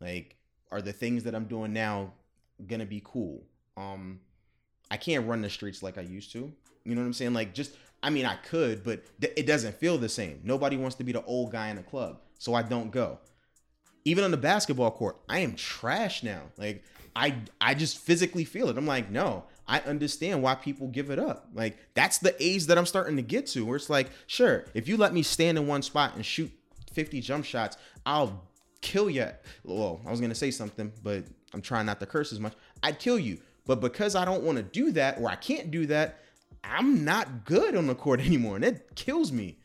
Like 0.00 0.36
are 0.72 0.82
the 0.82 0.92
things 0.92 1.24
that 1.24 1.34
I'm 1.34 1.44
doing 1.44 1.72
now 1.72 2.12
to 2.68 2.86
be 2.86 3.02
cool? 3.04 3.42
Um 3.76 4.20
I 4.90 4.96
can't 4.96 5.26
run 5.26 5.42
the 5.42 5.50
streets 5.50 5.82
like 5.82 5.98
I 5.98 6.02
used 6.02 6.32
to. 6.32 6.52
You 6.84 6.94
know 6.94 7.02
what 7.02 7.06
I'm 7.06 7.12
saying? 7.12 7.34
Like 7.34 7.54
just 7.54 7.76
I 8.02 8.10
mean 8.10 8.24
I 8.24 8.36
could, 8.36 8.82
but 8.82 9.02
th- 9.20 9.34
it 9.36 9.46
doesn't 9.46 9.76
feel 9.76 9.98
the 9.98 10.08
same. 10.08 10.40
Nobody 10.42 10.76
wants 10.76 10.96
to 10.96 11.04
be 11.04 11.12
the 11.12 11.24
old 11.24 11.52
guy 11.52 11.68
in 11.68 11.76
the 11.76 11.82
club. 11.82 12.20
So 12.38 12.54
I 12.54 12.62
don't 12.62 12.90
go 12.90 13.18
even 14.04 14.24
on 14.24 14.30
the 14.30 14.36
basketball 14.36 14.90
court, 14.90 15.18
I 15.28 15.40
am 15.40 15.54
trash 15.54 16.22
now. 16.22 16.42
Like 16.56 16.84
I 17.14 17.34
I 17.60 17.74
just 17.74 17.98
physically 17.98 18.44
feel 18.44 18.68
it. 18.68 18.78
I'm 18.78 18.86
like, 18.86 19.10
no, 19.10 19.44
I 19.66 19.80
understand 19.80 20.42
why 20.42 20.54
people 20.54 20.88
give 20.88 21.10
it 21.10 21.18
up. 21.18 21.48
Like 21.54 21.78
that's 21.94 22.18
the 22.18 22.34
age 22.42 22.66
that 22.66 22.78
I'm 22.78 22.86
starting 22.86 23.16
to 23.16 23.22
get 23.22 23.46
to 23.48 23.64
where 23.64 23.76
it's 23.76 23.90
like, 23.90 24.10
sure, 24.26 24.64
if 24.74 24.88
you 24.88 24.96
let 24.96 25.12
me 25.12 25.22
stand 25.22 25.58
in 25.58 25.66
one 25.66 25.82
spot 25.82 26.14
and 26.16 26.24
shoot 26.24 26.50
50 26.92 27.20
jump 27.20 27.44
shots, 27.44 27.76
I'll 28.04 28.42
kill 28.80 29.10
you. 29.10 29.28
Well, 29.64 30.00
I 30.06 30.10
was 30.10 30.20
gonna 30.20 30.34
say 30.34 30.50
something, 30.50 30.92
but 31.02 31.24
I'm 31.52 31.62
trying 31.62 31.86
not 31.86 32.00
to 32.00 32.06
curse 32.06 32.32
as 32.32 32.40
much. 32.40 32.54
I'd 32.82 32.98
kill 32.98 33.18
you. 33.18 33.38
But 33.66 33.80
because 33.80 34.16
I 34.16 34.24
don't 34.24 34.42
want 34.42 34.58
to 34.58 34.64
do 34.64 34.90
that 34.92 35.18
or 35.20 35.30
I 35.30 35.36
can't 35.36 35.70
do 35.70 35.86
that, 35.86 36.20
I'm 36.64 37.04
not 37.04 37.44
good 37.44 37.76
on 37.76 37.86
the 37.86 37.94
court 37.94 38.20
anymore. 38.26 38.56
And 38.56 38.64
it 38.64 38.94
kills 38.94 39.30
me. 39.32 39.58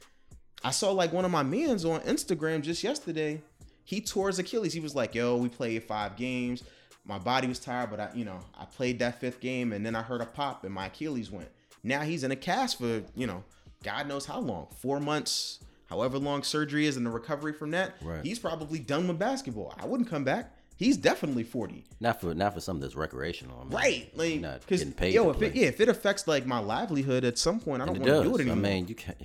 I 0.64 0.72
saw 0.72 0.92
like 0.92 1.14
one 1.14 1.26
of 1.26 1.32
my 1.32 1.44
mans 1.44 1.86
on 1.86 2.02
Instagram 2.02 2.62
just 2.62 2.84
yesterday. 2.84 3.42
He 3.84 4.02
tore 4.02 4.28
his 4.28 4.40
Achilles. 4.40 4.74
He 4.74 4.80
was 4.80 4.96
like, 4.96 5.14
"Yo, 5.14 5.38
we 5.38 5.48
played 5.48 5.84
five 5.84 6.16
games. 6.16 6.64
My 7.08 7.20
body 7.20 7.48
was 7.48 7.60
tired, 7.60 7.92
but 7.92 8.00
I, 8.00 8.10
you 8.16 8.26
know, 8.26 8.40
I 8.60 8.66
played 8.66 9.00
that 9.00 9.20
fifth 9.20 9.40
game, 9.40 9.74
and 9.74 9.86
then 9.86 9.96
I 9.96 10.02
heard 10.02 10.22
a 10.22 10.26
pop, 10.26 10.64
and 10.64 10.74
my 10.74 10.88
Achilles 10.88 11.30
went. 11.30 11.50
Now 11.84 12.02
he's 12.02 12.24
in 12.24 12.32
a 12.32 12.36
cast 12.36 12.80
for, 12.80 13.04
you 13.16 13.28
know, 13.28 13.44
God 13.84 14.08
knows 14.08 14.26
how 14.26 14.40
long, 14.40 14.68
four 14.80 15.00
months, 15.00 15.60
however 15.88 16.18
long 16.18 16.42
surgery 16.42 16.88
is, 16.88 16.98
and 16.98 17.06
the 17.06 17.12
recovery 17.12 17.54
from 17.54 17.70
that. 17.72 17.94
Right. 18.02 18.24
He's 18.24 18.40
probably 18.40 18.80
done 18.80 19.08
with 19.08 19.20
basketball. 19.20 19.76
I 19.80 19.86
wouldn't 19.86 20.10
come 20.10 20.24
back. 20.24 20.52
He's 20.78 20.98
definitely 20.98 21.44
forty. 21.44 21.86
Not 22.02 22.20
for 22.20 22.34
not 22.34 22.54
for 22.54 22.60
something 22.60 22.82
that's 22.82 22.96
recreational. 22.96 23.60
I 23.60 23.64
mean, 23.64 23.72
Right, 23.74 24.18
like, 24.18 24.40
not 24.42 24.68
getting 24.68 24.92
paid. 24.92 25.14
yo, 25.14 25.30
if 25.30 25.42
it, 25.42 25.56
yeah, 25.56 25.68
if 25.68 25.80
it 25.80 25.88
affects 25.88 26.28
like 26.28 26.46
my 26.46 26.60
livelihood 26.60 27.24
at 27.24 27.38
some 27.38 27.60
point, 27.62 27.82
I 27.82 27.86
don't 27.86 28.00
want 28.00 28.06
to 28.12 28.24
do 28.24 28.36
it 28.36 28.42
anymore. 28.42 28.58
I 28.58 28.74
mean, 28.74 28.88
you 28.88 28.96
can't. 28.96 29.18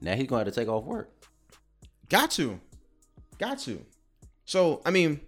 Now 0.00 0.14
he's 0.16 0.26
going 0.26 0.40
to 0.40 0.46
have 0.46 0.54
to 0.54 0.60
take 0.60 0.68
off 0.68 0.84
work. 0.84 1.10
Got 2.08 2.32
to. 2.32 2.58
Got 3.38 3.58
to. 3.60 3.84
So, 4.46 4.80
I 4.84 4.90
mean, 4.90 5.20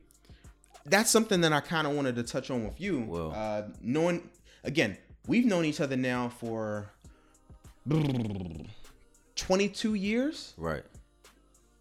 that's 0.88 1.10
something 1.10 1.40
that 1.42 1.52
I 1.52 1.60
kind 1.60 1.86
of 1.86 1.94
wanted 1.94 2.16
to 2.16 2.22
touch 2.22 2.50
on 2.50 2.64
with 2.64 2.80
you. 2.80 3.00
Well- 3.00 3.32
uh, 3.34 3.62
knowing, 3.80 4.28
again, 4.64 4.96
we've 5.26 5.44
known 5.46 5.64
each 5.64 5.80
other 5.80 5.96
now 5.96 6.28
for 6.28 6.90
22 9.36 9.94
years. 9.94 10.54
Right. 10.56 10.82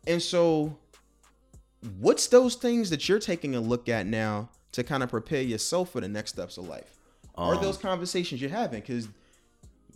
And 0.05 0.21
so, 0.21 0.77
what's 1.99 2.27
those 2.27 2.55
things 2.55 2.89
that 2.89 3.07
you're 3.09 3.19
taking 3.19 3.55
a 3.55 3.59
look 3.59 3.89
at 3.89 4.05
now 4.05 4.49
to 4.73 4.83
kind 4.83 5.03
of 5.03 5.09
prepare 5.09 5.41
yourself 5.41 5.91
for 5.91 6.01
the 6.01 6.07
next 6.07 6.31
steps 6.31 6.57
of 6.57 6.67
life? 6.67 6.93
Are 7.35 7.55
Um, 7.55 7.61
those 7.61 7.77
conversations 7.77 8.41
you're 8.41 8.49
having? 8.49 8.81
Because 8.81 9.07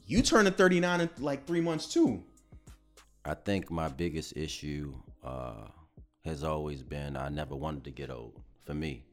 you 0.06 0.22
turning 0.22 0.54
39 0.54 1.02
in 1.02 1.10
like 1.20 1.46
three 1.48 1.62
months 1.62 1.88
too. 1.92 2.24
I 3.24 3.36
think 3.36 3.70
my 3.72 3.88
biggest 3.88 4.36
issue 4.36 4.94
uh, 5.24 5.68
has 6.26 6.44
always 6.44 6.82
been 6.84 7.16
I 7.16 7.30
never 7.30 7.56
wanted 7.56 7.84
to 7.86 7.92
get 7.92 8.10
old. 8.10 8.40
For 8.66 8.74
me, 8.74 9.04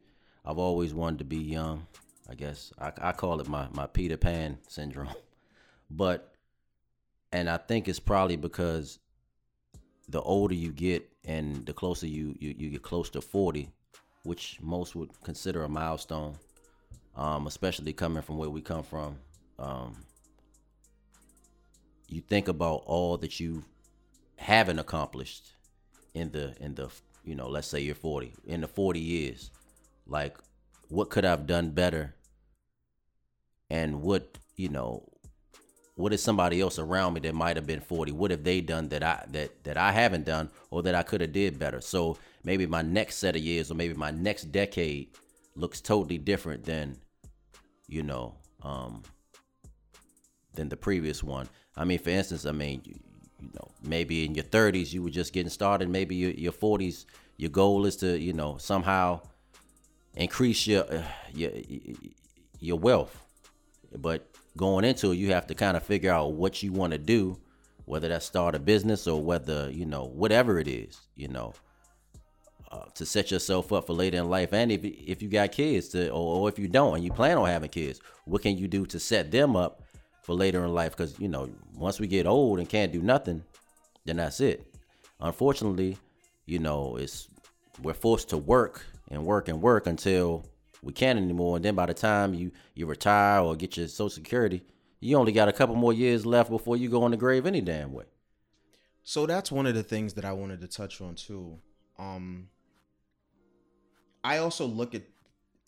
I've 0.44 0.58
always 0.58 0.94
wanted 0.94 1.18
to 1.20 1.24
be 1.24 1.38
young. 1.38 1.87
I 2.28 2.34
guess 2.34 2.72
I, 2.78 2.92
I 2.98 3.12
call 3.12 3.40
it 3.40 3.48
my 3.48 3.68
my 3.72 3.87
Peter 3.87 4.16
Pan 4.16 4.58
syndrome. 4.68 5.08
But 5.90 6.34
and 7.32 7.48
I 7.48 7.56
think 7.56 7.88
it's 7.88 7.98
probably 7.98 8.37
because 8.37 8.98
the 10.06 10.20
older 10.20 10.54
you 10.54 10.70
get 10.70 11.08
and 11.24 11.64
the 11.64 11.72
closer 11.72 12.06
you 12.06 12.37
you, 12.38 12.54
you 12.58 12.68
get 12.68 12.82
close 12.82 13.08
to 13.11 13.22
forty, 13.22 13.70
which 14.22 14.58
most 14.61 14.94
would 14.94 15.11
consider 15.22 15.64
a 15.64 15.68
milestone, 15.68 16.34
um, 17.16 17.46
especially 17.46 17.94
coming 17.94 18.22
from 18.22 18.37
where 18.37 18.50
we 18.50 18.61
come 18.61 18.82
from. 18.82 19.16
Um, 19.58 19.96
you 22.08 22.20
think 22.20 22.48
about 22.48 22.82
all 22.87 23.16
that 23.18 23.40
you 23.40 23.64
haven't 24.37 24.78
accomplished 24.78 25.52
in 26.14 26.30
the 26.32 26.54
in 26.61 26.74
the 26.74 26.90
you 27.24 27.35
know 27.35 27.48
let's 27.48 27.68
say 27.68 27.81
you're 27.81 27.94
40 27.94 28.33
in 28.46 28.61
the 28.61 28.68
40 28.68 29.00
years 29.00 29.50
like 30.07 30.37
what 30.88 31.11
could 31.11 31.24
i've 31.24 31.46
done 31.46 31.70
better? 31.70 32.14
And 33.70 34.00
what 34.00 34.38
you 34.57 34.70
know 34.70 35.07
what 35.94 36.12
is 36.12 36.22
somebody 36.22 36.61
else 36.61 36.78
around 36.78 37.14
me 37.14 37.20
that 37.20 37.35
might 37.35 37.57
have 37.57 37.66
been 37.66 37.81
40 37.81 38.12
what 38.12 38.31
have 38.31 38.44
they 38.44 38.61
done 38.61 38.88
that 38.88 39.02
i 39.02 39.24
that 39.28 39.64
that 39.64 39.76
i 39.76 39.92
haven't 39.92 40.24
done 40.24 40.48
or 40.70 40.83
that 40.83 40.94
i 40.94 41.02
could 41.02 41.20
have 41.20 41.33
did 41.33 41.59
better? 41.59 41.81
So 41.81 42.16
maybe 42.44 42.66
my 42.66 42.83
next 42.83 43.16
set 43.16 43.37
of 43.37 43.42
years 43.42 43.70
or 43.70 43.74
maybe 43.74 43.94
my 43.94 44.11
next 44.11 44.44
decade 44.44 45.09
looks 45.54 45.81
totally 45.81 46.18
different 46.18 46.64
than 46.64 46.96
you 47.88 48.02
know 48.02 48.35
um 48.62 49.02
than 50.54 50.68
the 50.68 50.76
previous 50.76 51.22
one. 51.22 51.48
I 51.76 51.85
mean 51.85 51.98
for 51.98 52.11
instance 52.11 52.46
i 52.46 52.52
mean 52.52 52.81
you 53.40 53.51
know 53.55 53.70
maybe 53.83 54.24
in 54.24 54.35
your 54.35 54.44
30s 54.44 54.92
you 54.92 55.03
were 55.03 55.11
just 55.11 55.33
getting 55.33 55.51
started. 55.51 55.88
Maybe 55.88 56.16
your, 56.16 56.31
your 56.33 56.53
40s 56.53 57.07
your 57.37 57.51
goal 57.51 57.87
is 57.87 57.96
to 57.96 58.18
you 58.18 58.33
know 58.33 58.57
somehow 58.59 59.20
increase 60.14 60.66
your 60.66 60.85
uh, 60.92 61.03
your 61.33 61.53
your 62.59 62.79
wealth. 62.79 63.24
But 63.96 64.29
going 64.57 64.85
into 64.85 65.12
it 65.12 65.16
you 65.16 65.33
have 65.33 65.46
to 65.46 65.55
kind 65.55 65.77
of 65.77 65.83
figure 65.83 66.12
out 66.12 66.33
what 66.33 66.62
you 66.62 66.72
want 66.72 66.92
to 66.92 66.98
do 66.98 67.38
whether 67.85 68.09
that's 68.09 68.27
start 68.27 68.55
a 68.55 68.59
business 68.59 69.07
or 69.07 69.22
whether 69.22 69.70
you 69.70 69.87
know 69.87 70.05
whatever 70.05 70.59
it 70.59 70.68
is 70.68 71.01
you 71.14 71.29
know 71.29 71.55
uh, 72.70 72.85
to 72.94 73.07
set 73.07 73.31
yourself 73.31 73.72
up 73.72 73.87
for 73.87 73.94
later 73.94 74.18
in 74.18 74.29
life. 74.29 74.53
And 74.53 74.70
if, 74.70 74.85
if 74.85 75.22
you 75.22 75.29
got 75.29 75.53
kids 75.53 75.88
to 75.90 76.11
or, 76.11 76.37
or 76.37 76.48
if 76.51 76.59
you 76.59 76.68
don't 76.68 76.96
and 76.96 77.05
you 77.05 77.11
plan 77.11 77.38
on 77.38 77.48
having 77.48 77.70
kids 77.70 78.01
what 78.27 78.42
can 78.42 78.59
you 78.59 78.68
do 78.68 78.85
to 78.87 79.01
set 79.01 79.31
them 79.31 79.57
up 79.57 79.83
for 80.28 80.34
later 80.34 80.62
in 80.62 80.74
life 80.74 80.94
because 80.94 81.18
you 81.18 81.26
know 81.26 81.48
once 81.74 81.98
we 81.98 82.06
get 82.06 82.26
old 82.26 82.58
and 82.58 82.68
can't 82.68 82.92
do 82.92 83.00
nothing 83.00 83.42
then 84.04 84.18
that's 84.18 84.40
it 84.40 84.62
unfortunately 85.20 85.96
you 86.44 86.58
know 86.58 86.96
it's 86.96 87.28
we're 87.82 87.94
forced 87.94 88.28
to 88.28 88.36
work 88.36 88.84
and 89.10 89.24
work 89.24 89.48
and 89.48 89.62
work 89.62 89.86
until 89.86 90.44
we 90.82 90.92
can't 90.92 91.18
anymore 91.18 91.56
and 91.56 91.64
then 91.64 91.74
by 91.74 91.86
the 91.86 91.94
time 91.94 92.34
you 92.34 92.52
you 92.74 92.84
retire 92.84 93.40
or 93.40 93.56
get 93.56 93.78
your 93.78 93.88
social 93.88 94.10
security 94.10 94.62
you 95.00 95.16
only 95.16 95.32
got 95.32 95.48
a 95.48 95.52
couple 95.52 95.74
more 95.74 95.94
years 95.94 96.26
left 96.26 96.50
before 96.50 96.76
you 96.76 96.90
go 96.90 97.06
in 97.06 97.10
the 97.12 97.16
grave 97.16 97.46
any 97.46 97.62
damn 97.62 97.94
way 97.94 98.04
So 99.04 99.24
that's 99.24 99.50
one 99.50 99.66
of 99.66 99.74
the 99.74 99.82
things 99.82 100.12
that 100.14 100.26
I 100.26 100.32
wanted 100.34 100.60
to 100.60 100.68
touch 100.68 101.00
on 101.00 101.14
too. 101.14 101.58
Um 101.98 102.50
I 104.22 104.38
also 104.38 104.66
look 104.66 104.94
at 104.94 105.04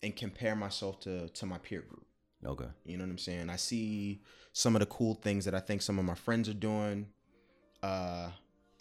and 0.03 0.15
compare 0.15 0.55
myself 0.55 0.99
to 0.99 1.29
to 1.29 1.45
my 1.47 1.57
peer 1.57 1.81
group. 1.81 2.05
okay 2.45 2.69
You 2.85 2.97
know 2.97 3.05
what 3.05 3.11
I'm 3.11 3.17
saying? 3.17 3.49
I 3.49 3.55
see 3.55 4.21
some 4.53 4.75
of 4.75 4.79
the 4.79 4.85
cool 4.85 5.15
things 5.15 5.45
that 5.45 5.55
I 5.55 5.59
think 5.59 5.81
some 5.81 5.97
of 5.99 6.05
my 6.05 6.15
friends 6.15 6.49
are 6.49 6.53
doing 6.53 7.07
uh 7.81 8.29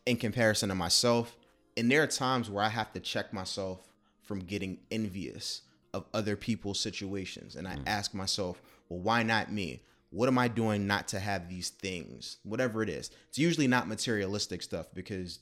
in 0.06 0.16
comparison 0.16 0.68
to 0.68 0.74
myself. 0.74 1.37
And 1.76 1.90
there 1.90 2.02
are 2.02 2.06
times 2.06 2.50
where 2.50 2.64
I 2.64 2.68
have 2.68 2.92
to 2.94 3.00
check 3.00 3.33
myself 3.33 3.80
from 4.22 4.40
getting 4.40 4.78
envious 4.90 5.62
of 5.92 6.04
other 6.14 6.37
people's 6.37 6.80
situations. 6.80 7.56
And 7.56 7.66
I 7.66 7.78
ask 7.87 8.14
myself, 8.14 8.61
well, 8.88 9.00
why 9.00 9.22
not 9.22 9.52
me? 9.52 9.83
What 10.11 10.28
am 10.28 10.38
I 10.38 10.48
doing 10.48 10.87
not 10.87 11.09
to 11.09 11.20
have 11.20 11.48
these 11.48 11.70
things? 11.70 12.38
Whatever 12.42 12.83
it 12.83 12.88
is. 12.88 13.11
It's 13.28 13.38
usually 13.38 13.68
not 13.68 13.88
materialistic 13.88 14.62
stuff 14.62 14.87
because 14.92 15.38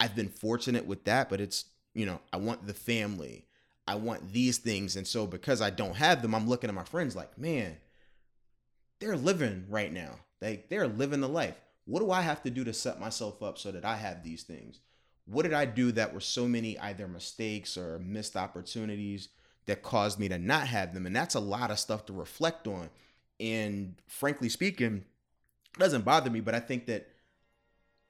I've 0.00 0.16
been 0.16 0.28
fortunate 0.28 0.86
with 0.86 1.04
that, 1.04 1.28
but 1.28 1.40
it's, 1.40 1.66
you 1.94 2.04
know, 2.04 2.20
I 2.32 2.38
want 2.38 2.66
the 2.66 2.74
family. 2.74 3.46
I 3.86 3.94
want 3.94 4.32
these 4.32 4.58
things. 4.58 4.96
And 4.96 5.06
so 5.06 5.26
because 5.26 5.60
I 5.62 5.70
don't 5.70 5.96
have 5.96 6.22
them, 6.22 6.34
I'm 6.34 6.48
looking 6.48 6.68
at 6.68 6.74
my 6.74 6.84
friends 6.84 7.14
like, 7.14 7.38
man, 7.38 7.76
they're 9.04 9.16
living 9.16 9.66
right 9.68 9.92
now. 9.92 10.18
Like 10.40 10.68
they're 10.68 10.88
living 10.88 11.20
the 11.20 11.28
life. 11.28 11.60
What 11.84 12.00
do 12.00 12.10
I 12.10 12.22
have 12.22 12.42
to 12.44 12.50
do 12.50 12.64
to 12.64 12.72
set 12.72 12.98
myself 12.98 13.42
up 13.42 13.58
so 13.58 13.70
that 13.70 13.84
I 13.84 13.96
have 13.96 14.24
these 14.24 14.42
things? 14.42 14.80
What 15.26 15.42
did 15.42 15.52
I 15.52 15.66
do 15.66 15.92
that 15.92 16.14
were 16.14 16.20
so 16.20 16.48
many 16.48 16.78
either 16.78 17.06
mistakes 17.06 17.76
or 17.76 17.98
missed 17.98 18.36
opportunities 18.36 19.28
that 19.66 19.82
caused 19.82 20.18
me 20.18 20.28
to 20.28 20.38
not 20.38 20.68
have 20.68 20.94
them? 20.94 21.04
And 21.04 21.14
that's 21.14 21.34
a 21.34 21.40
lot 21.40 21.70
of 21.70 21.78
stuff 21.78 22.06
to 22.06 22.12
reflect 22.14 22.66
on. 22.66 22.88
And 23.38 23.96
frankly 24.06 24.48
speaking, 24.48 25.04
it 25.74 25.78
doesn't 25.78 26.04
bother 26.04 26.30
me, 26.30 26.40
but 26.40 26.54
I 26.54 26.60
think 26.60 26.86
that 26.86 27.06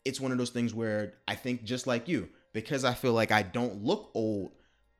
it's 0.04 0.20
one 0.20 0.30
of 0.30 0.38
those 0.38 0.50
things 0.50 0.74
where 0.74 1.14
I 1.26 1.34
think 1.34 1.64
just 1.64 1.88
like 1.88 2.06
you, 2.08 2.28
because 2.52 2.84
I 2.84 2.94
feel 2.94 3.12
like 3.12 3.32
I 3.32 3.42
don't 3.42 3.82
look 3.82 4.10
old, 4.14 4.52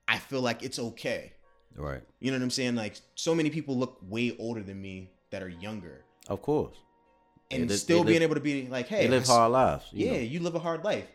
I 0.09 0.19
feel 0.19 0.41
like 0.41 0.65
it's 0.65 0.79
okay. 0.79 1.35
right 1.77 2.03
You 2.19 2.33
know 2.33 2.39
what 2.39 2.45
I'm 2.45 2.51
saying? 2.51 2.75
Like 2.75 2.97
so 3.15 3.35
many 3.35 3.51
people 3.51 3.77
look 3.77 3.99
way 4.03 4.37
older 4.39 4.63
than 4.63 4.81
me 4.81 5.11
that 5.35 5.43
are 5.43 5.49
younger. 5.49 6.05
of 6.29 6.41
course 6.43 6.77
And 7.51 7.69
They 7.69 7.75
still 7.77 8.05
they 8.05 8.11
being 8.13 8.21
live- 8.21 8.29
able 8.31 8.35
to 8.37 8.41
be 8.41 8.69
like, 8.69 8.87
hey, 8.87 9.03
they 9.05 9.09
live 9.09 9.29
I 9.29 9.33
hard 9.33 9.53
lives 9.53 9.87
you 9.93 10.07
yeah, 10.07 10.13
know. 10.13 10.19
you 10.21 10.39
live 10.41 10.55
a 10.55 10.61
hard 10.61 10.85
life. 10.85 11.09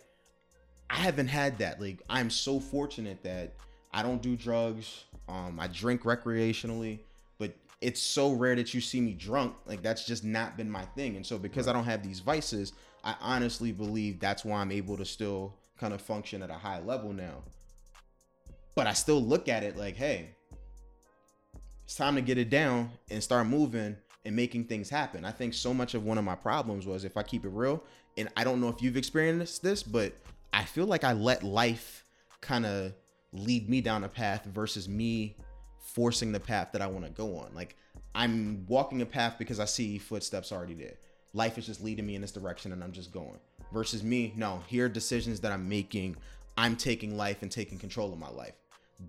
I 0.90 0.96
haven't 0.96 1.28
had 1.28 1.60
that. 1.60 1.80
Like 1.80 2.02
I'm 2.10 2.30
so 2.30 2.60
fortunate 2.60 3.24
that 3.24 3.54
I 3.94 4.04
don't 4.04 4.22
do 4.22 4.36
drugs. 4.36 5.06
Um, 5.30 5.58
I 5.60 5.68
drink 5.68 6.02
recreationally, 6.04 7.00
but 7.38 7.56
it's 7.82 8.02
so 8.02 8.34
rare 8.34 8.56
that 8.56 8.74
you 8.74 8.82
see 8.82 9.00
me 9.00 9.14
drunk. 9.14 9.56
Like 9.66 9.82
that's 9.82 10.04
just 10.06 10.24
not 10.24 10.58
been 10.58 10.70
my 10.70 10.84
thing. 10.98 11.16
And 11.16 11.26
so 11.26 11.38
because 11.38 11.68
I 11.70 11.74
don't 11.74 11.86
have 11.86 12.04
these 12.04 12.20
vices, 12.20 12.74
I 13.04 13.16
honestly 13.22 13.72
believe 13.72 14.20
that's 14.20 14.44
why 14.44 14.60
I'm 14.60 14.72
able 14.72 14.98
to 14.98 15.06
still 15.06 15.54
kind 15.80 15.94
of 15.94 16.02
function 16.02 16.42
at 16.44 16.50
a 16.50 16.60
high 16.68 16.82
level 16.82 17.14
now. 17.14 17.44
But 18.76 18.86
I 18.88 18.94
still 18.94 19.22
look 19.24 19.48
at 19.48 19.64
it 19.64 19.78
like, 19.78 19.96
hey, 19.96 20.30
it's 21.86 21.96
time 21.96 22.16
to 22.16 22.22
get 22.22 22.38
it 22.38 22.50
down 22.50 22.92
and 23.10 23.24
start 23.24 23.48
moving 23.48 23.96
and 24.30 24.36
making 24.36 24.64
things 24.64 24.92
happen. 24.92 25.26
I 25.26 25.32
think 25.32 25.56
so 25.56 25.74
much 25.74 25.96
of 25.96 26.06
one 26.06 26.20
of 26.20 26.24
my 26.24 26.36
problems 26.36 26.86
was 26.86 27.04
if 27.04 27.18
I 27.18 27.24
keep 27.24 27.46
it 27.46 27.50
real, 27.50 27.84
and 28.16 28.30
I 28.38 28.44
don't 28.44 28.62
know 28.62 28.68
if 28.70 28.80
you've 28.80 28.96
experienced 28.96 29.64
this, 29.64 29.82
but 29.82 30.14
I 30.54 30.66
feel 30.66 30.86
like 30.86 31.04
I 31.04 31.14
let 31.14 31.42
life 31.42 32.06
kind 32.40 32.68
of 32.68 32.94
lead 33.34 33.68
me 33.68 33.82
down 33.82 34.04
a 34.04 34.08
path 34.08 34.46
versus 34.46 34.88
me 34.88 35.36
forcing 35.80 36.32
the 36.32 36.40
path 36.40 36.70
that 36.74 36.82
I 36.84 36.86
want 36.86 37.06
to 37.06 37.12
go 37.12 37.38
on. 37.38 37.56
Like 37.56 37.76
I'm 38.14 38.68
walking 38.68 39.02
a 39.02 39.06
path 39.06 39.36
because 39.40 39.60
I 39.60 39.66
see 39.66 39.98
footsteps 39.98 40.52
already 40.52 40.76
there. 40.76 40.98
Life 41.34 41.58
is 41.58 41.66
just 41.66 41.84
leading 41.84 42.06
me 42.06 42.14
in 42.14 42.22
this 42.22 42.32
direction 42.32 42.72
and 42.72 42.84
I'm 42.84 42.92
just 42.92 43.12
going. 43.12 43.40
Versus 43.74 44.04
me, 44.04 44.32
no, 44.36 44.62
here 44.68 44.86
are 44.86 44.90
decisions 44.90 45.40
that 45.40 45.52
I'm 45.52 45.68
making. 45.68 46.18
I'm 46.56 46.76
taking 46.76 47.18
life 47.18 47.42
and 47.42 47.52
taking 47.52 47.80
control 47.80 48.14
of 48.14 48.20
my 48.20 48.30
life. 48.30 48.54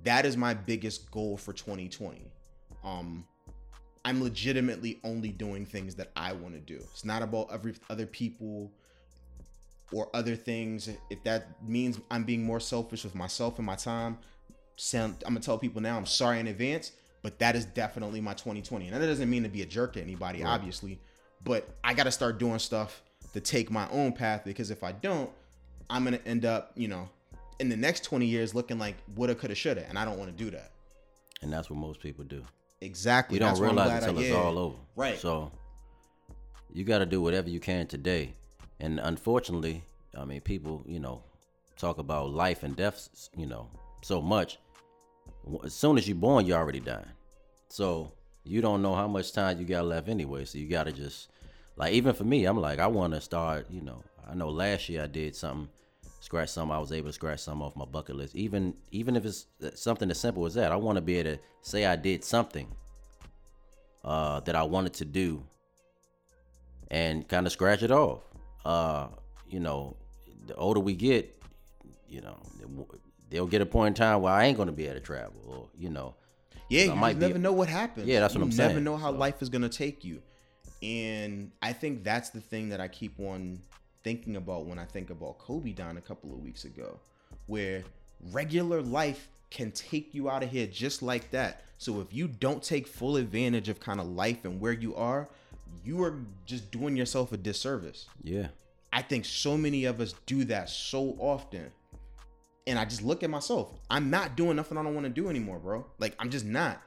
That 0.02 0.24
is 0.24 0.38
my 0.38 0.54
biggest 0.54 1.10
goal 1.10 1.36
for 1.36 1.52
2020. 1.52 2.22
Um 2.82 3.26
I'm 4.04 4.22
legitimately 4.22 5.00
only 5.04 5.30
doing 5.30 5.66
things 5.66 5.94
that 5.96 6.10
I 6.16 6.32
want 6.32 6.54
to 6.54 6.60
do. 6.60 6.76
It's 6.76 7.04
not 7.04 7.22
about 7.22 7.48
every 7.52 7.74
other 7.90 8.06
people 8.06 8.72
or 9.92 10.08
other 10.14 10.36
things. 10.36 10.88
If 11.10 11.22
that 11.24 11.62
means 11.62 12.00
I'm 12.10 12.24
being 12.24 12.42
more 12.42 12.60
selfish 12.60 13.04
with 13.04 13.14
myself 13.14 13.58
and 13.58 13.66
my 13.66 13.76
time, 13.76 14.18
sound, 14.76 15.22
I'm 15.26 15.34
gonna 15.34 15.40
tell 15.40 15.58
people 15.58 15.82
now 15.82 15.96
I'm 15.96 16.06
sorry 16.06 16.40
in 16.40 16.48
advance. 16.48 16.92
But 17.22 17.38
that 17.40 17.54
is 17.54 17.66
definitely 17.66 18.22
my 18.22 18.32
2020, 18.32 18.88
and 18.88 18.96
that 18.96 19.06
doesn't 19.06 19.28
mean 19.28 19.42
to 19.42 19.50
be 19.50 19.60
a 19.60 19.66
jerk 19.66 19.92
to 19.92 20.00
anybody, 20.00 20.42
obviously. 20.42 20.98
But 21.44 21.68
I 21.84 21.92
got 21.92 22.04
to 22.04 22.10
start 22.10 22.38
doing 22.38 22.58
stuff 22.58 23.02
to 23.34 23.40
take 23.40 23.70
my 23.70 23.86
own 23.90 24.12
path 24.14 24.40
because 24.42 24.70
if 24.70 24.82
I 24.82 24.92
don't, 24.92 25.28
I'm 25.90 26.04
gonna 26.04 26.20
end 26.24 26.46
up, 26.46 26.72
you 26.76 26.88
know, 26.88 27.10
in 27.58 27.68
the 27.68 27.76
next 27.76 28.04
20 28.04 28.24
years 28.24 28.54
looking 28.54 28.78
like 28.78 28.96
woulda, 29.16 29.34
coulda, 29.34 29.54
shoulda, 29.54 29.86
and 29.86 29.98
I 29.98 30.06
don't 30.06 30.18
want 30.18 30.34
to 30.34 30.44
do 30.44 30.50
that. 30.52 30.70
and 31.42 31.52
that's 31.52 31.68
what 31.68 31.78
most 31.78 32.00
people 32.00 32.24
do 32.24 32.42
Exactly. 32.80 33.36
You 33.36 33.40
don't 33.40 33.50
That's 33.50 33.60
realize 33.60 33.90
I- 33.90 33.96
until 34.08 34.18
it's 34.18 34.28
yeah. 34.30 34.36
all 34.36 34.58
over. 34.58 34.76
Right. 34.96 35.18
So 35.18 35.50
you 36.72 36.84
got 36.84 36.98
to 36.98 37.06
do 37.06 37.20
whatever 37.20 37.48
you 37.50 37.60
can 37.60 37.86
today. 37.86 38.34
And 38.78 38.98
unfortunately, 39.00 39.82
I 40.16 40.24
mean, 40.24 40.40
people, 40.40 40.82
you 40.86 41.00
know, 41.00 41.22
talk 41.76 41.98
about 41.98 42.30
life 42.30 42.62
and 42.62 42.74
death, 42.76 43.08
you 43.36 43.46
know, 43.46 43.68
so 44.02 44.20
much. 44.22 44.58
As 45.64 45.74
soon 45.74 45.98
as 45.98 46.08
you're 46.08 46.16
born, 46.16 46.46
you're 46.46 46.58
already 46.58 46.80
dying. 46.80 47.04
So 47.68 48.12
you 48.44 48.60
don't 48.60 48.82
know 48.82 48.94
how 48.94 49.06
much 49.08 49.32
time 49.32 49.58
you 49.58 49.64
got 49.66 49.84
left 49.84 50.08
anyway. 50.08 50.44
So 50.44 50.58
you 50.58 50.68
got 50.68 50.84
to 50.84 50.92
just, 50.92 51.28
like, 51.76 51.92
even 51.92 52.14
for 52.14 52.24
me, 52.24 52.44
I'm 52.46 52.58
like, 52.60 52.78
I 52.78 52.86
want 52.86 53.14
to 53.14 53.20
start, 53.20 53.66
you 53.70 53.80
know, 53.82 54.02
I 54.28 54.34
know 54.34 54.48
last 54.48 54.88
year 54.88 55.02
I 55.02 55.06
did 55.06 55.36
something, 55.36 55.68
scratch 56.20 56.50
something. 56.50 56.74
I 56.74 56.78
was 56.78 56.92
able 56.92 57.08
to 57.08 57.12
scratch 57.12 57.40
something 57.40 57.66
off 57.66 57.74
my 57.76 57.84
bucket 57.84 58.16
list. 58.16 58.34
Even 58.36 58.74
even 58.90 59.16
if 59.16 59.24
it's 59.24 59.46
something 59.74 60.10
as 60.10 60.18
simple 60.20 60.46
as 60.46 60.54
that, 60.54 60.72
I 60.72 60.76
want 60.76 60.96
to 60.96 61.02
be 61.02 61.16
able 61.18 61.32
to 61.36 61.38
say 61.62 61.84
I 61.86 61.96
did 61.96 62.24
something 62.24 62.68
uh, 64.04 64.40
that 64.40 64.54
I 64.54 64.62
wanted 64.62 64.94
to 64.94 65.04
do 65.04 65.42
and 66.90 67.26
kind 67.28 67.46
of 67.46 67.52
scratch 67.52 67.82
it 67.82 67.90
off. 67.90 68.22
Uh, 68.64 69.08
you 69.48 69.60
know, 69.60 69.96
the 70.46 70.54
older 70.56 70.80
we 70.80 70.94
get, 70.94 71.40
you 72.08 72.20
know, 72.20 72.36
they'll 73.30 73.46
get 73.46 73.60
a 73.62 73.66
point 73.66 73.88
in 73.88 73.94
time 73.94 74.22
where 74.22 74.32
I 74.32 74.44
ain't 74.46 74.56
gonna 74.58 74.72
be 74.72 74.84
able 74.86 74.94
to 74.94 75.00
travel, 75.00 75.40
or 75.46 75.68
you 75.78 75.90
know, 75.90 76.14
Yeah, 76.68 76.82
I 76.82 76.84
you 76.86 76.94
might 76.96 77.16
never 77.18 77.38
know 77.38 77.52
what 77.52 77.68
happens. 77.68 78.06
Yeah, 78.06 78.20
that's 78.20 78.34
what 78.34 78.40
you 78.40 78.46
I'm 78.46 78.52
saying. 78.52 78.70
You 78.70 78.74
never 78.76 78.84
know 78.84 78.96
how 78.96 79.12
So- 79.12 79.18
life 79.18 79.42
is 79.42 79.48
gonna 79.48 79.68
take 79.68 80.04
you, 80.04 80.20
and 80.82 81.52
I 81.62 81.72
think 81.72 82.02
that's 82.04 82.30
the 82.30 82.40
thing 82.40 82.70
that 82.70 82.80
I 82.80 82.88
keep 82.88 83.18
on 83.20 83.60
thinking 84.02 84.36
about 84.36 84.66
when 84.66 84.78
I 84.78 84.84
think 84.84 85.10
about 85.10 85.38
Kobe 85.38 85.72
dying 85.72 85.96
a 85.96 86.02
couple 86.02 86.32
of 86.32 86.40
weeks 86.40 86.64
ago, 86.64 86.98
where 87.46 87.84
regular 88.32 88.82
life 88.82 89.28
can 89.50 89.72
take 89.72 90.14
you 90.14 90.30
out 90.30 90.42
of 90.42 90.50
here 90.50 90.66
just 90.66 91.02
like 91.02 91.30
that. 91.30 91.62
So 91.78 92.00
if 92.00 92.12
you 92.12 92.28
don't 92.28 92.62
take 92.62 92.86
full 92.86 93.16
advantage 93.16 93.68
of 93.68 93.80
kind 93.80 94.00
of 94.00 94.06
life 94.06 94.44
and 94.44 94.60
where 94.60 94.72
you 94.72 94.94
are, 94.94 95.28
you 95.84 96.02
are 96.02 96.18
just 96.46 96.70
doing 96.70 96.96
yourself 96.96 97.32
a 97.32 97.36
disservice. 97.36 98.06
Yeah. 98.22 98.48
I 98.92 99.02
think 99.02 99.24
so 99.24 99.56
many 99.56 99.84
of 99.84 100.00
us 100.00 100.14
do 100.26 100.44
that 100.44 100.68
so 100.68 101.16
often. 101.18 101.70
And 102.66 102.78
I 102.78 102.84
just 102.84 103.02
look 103.02 103.22
at 103.22 103.30
myself. 103.30 103.72
I'm 103.90 104.10
not 104.10 104.36
doing 104.36 104.56
nothing 104.56 104.76
I 104.78 104.82
don't 104.82 104.94
want 104.94 105.06
to 105.06 105.10
do 105.10 105.28
anymore, 105.28 105.58
bro. 105.58 105.86
Like 105.98 106.14
I'm 106.18 106.30
just 106.30 106.44
not. 106.44 106.80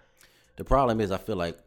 The 0.55 0.63
problem 0.63 1.01
is, 1.01 1.11
I 1.11 1.17
feel 1.17 1.35
like 1.35 1.57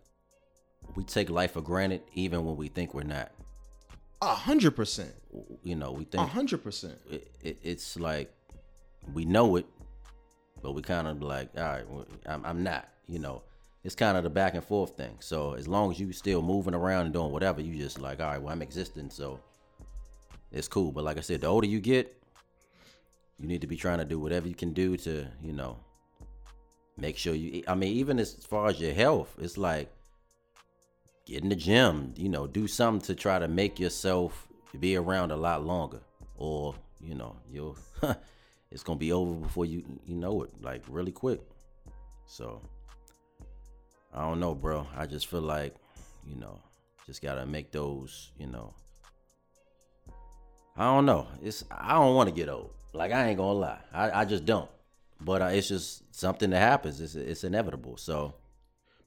we 0.94 1.02
take 1.02 1.28
life 1.28 1.52
for 1.52 1.61
granted 1.61 2.02
even 2.14 2.44
when 2.44 2.56
we 2.56 2.68
think 2.68 2.94
we're 2.94 3.02
not. 3.02 3.32
A 4.22 4.35
hundred 4.35 4.74
percent. 4.76 5.14
You 5.62 5.76
know, 5.76 5.92
we 5.92 6.05
think 6.05 6.22
A 6.22 6.26
hundred 6.26 6.62
percent. 6.64 6.98
it, 7.11 7.31
it, 7.42 7.59
it's 7.62 7.98
like 7.98 8.33
we 9.12 9.24
know 9.24 9.57
it, 9.57 9.66
but 10.62 10.72
we 10.72 10.83
kind 10.83 11.07
of 11.07 11.22
like, 11.22 11.50
all 11.57 11.62
right, 11.62 11.85
I'm, 12.26 12.44
I'm 12.44 12.62
not. 12.62 12.88
You 13.07 13.18
know, 13.18 13.42
it's 13.85 13.94
kind 13.94 14.16
of 14.16 14.24
the 14.24 14.31
back 14.31 14.55
and 14.55 14.64
forth 14.64 14.96
thing. 14.96 15.16
So 15.20 15.52
as 15.52 15.68
long 15.68 15.92
as 15.92 16.00
you 16.00 16.12
still 16.12 16.42
moving 16.42 16.74
around 16.74 17.05
and 17.05 17.12
doing 17.12 17.31
whatever, 17.31 17.61
you 17.61 17.76
just 17.76 18.00
like, 18.00 18.20
all 18.20 18.26
right, 18.26 18.42
well, 18.42 18.52
I'm 18.52 18.62
existing, 18.62 19.11
so 19.11 19.38
it's 20.50 20.66
cool. 20.68 20.92
But 20.92 21.05
like 21.05 21.18
I 21.18 21.20
said, 21.20 21.42
the 21.42 21.46
older 21.46 21.66
you 21.66 21.81
get, 21.81 22.16
you 23.38 23.46
need 23.46 23.61
to 23.61 23.66
be 23.66 23.76
trying 23.76 23.98
to 23.98 24.05
do 24.05 24.18
whatever 24.18 24.48
you 24.48 24.55
can 24.55 24.72
do 24.72 24.96
to, 24.96 25.26
you 25.42 25.52
know, 25.52 25.79
make 26.96 27.18
sure 27.18 27.35
you. 27.35 27.62
I 27.68 27.74
mean, 27.74 27.92
even 27.92 28.18
as 28.18 28.35
far 28.35 28.68
as 28.68 28.81
your 28.81 28.94
health, 28.94 29.35
it's 29.38 29.59
like 29.59 29.92
get 31.26 31.42
in 31.42 31.50
the 31.50 31.56
gym. 31.56 32.14
You 32.16 32.30
know, 32.30 32.46
do 32.46 32.66
something 32.66 33.04
to 33.06 33.14
try 33.14 33.38
to 33.38 33.48
make 33.48 33.78
yourself 33.78 34.48
be 34.78 34.96
around 34.96 35.32
a 35.32 35.36
lot 35.36 35.64
longer, 35.64 36.00
or 36.36 36.74
you 37.00 37.14
know, 37.14 37.36
you'll 37.50 37.76
it's 38.70 38.82
gonna 38.82 38.98
be 38.98 39.12
over 39.12 39.34
before 39.34 39.66
you 39.66 39.84
you 40.06 40.14
know 40.14 40.42
it, 40.42 40.50
like 40.62 40.82
really 40.88 41.12
quick. 41.12 41.40
So 42.26 42.62
I 44.14 44.22
don't 44.22 44.40
know, 44.40 44.54
bro. 44.54 44.86
I 44.96 45.06
just 45.06 45.26
feel 45.26 45.42
like 45.42 45.74
you 46.26 46.36
know, 46.36 46.58
just 47.04 47.20
gotta 47.20 47.44
make 47.44 47.72
those, 47.72 48.30
you 48.38 48.46
know. 48.46 48.72
I 50.76 50.84
don't 50.84 51.06
know. 51.06 51.26
It's 51.42 51.64
I 51.70 51.94
don't 51.94 52.14
want 52.14 52.28
to 52.28 52.34
get 52.34 52.48
old. 52.48 52.70
Like 52.92 53.12
I 53.12 53.28
ain't 53.28 53.38
gonna 53.38 53.58
lie, 53.58 53.80
I, 53.92 54.20
I 54.22 54.24
just 54.24 54.44
don't. 54.44 54.70
But 55.20 55.40
uh, 55.40 55.46
it's 55.46 55.68
just 55.68 56.14
something 56.14 56.50
that 56.50 56.60
happens. 56.60 57.00
It's 57.00 57.14
it's 57.14 57.44
inevitable. 57.44 57.96
So 57.96 58.34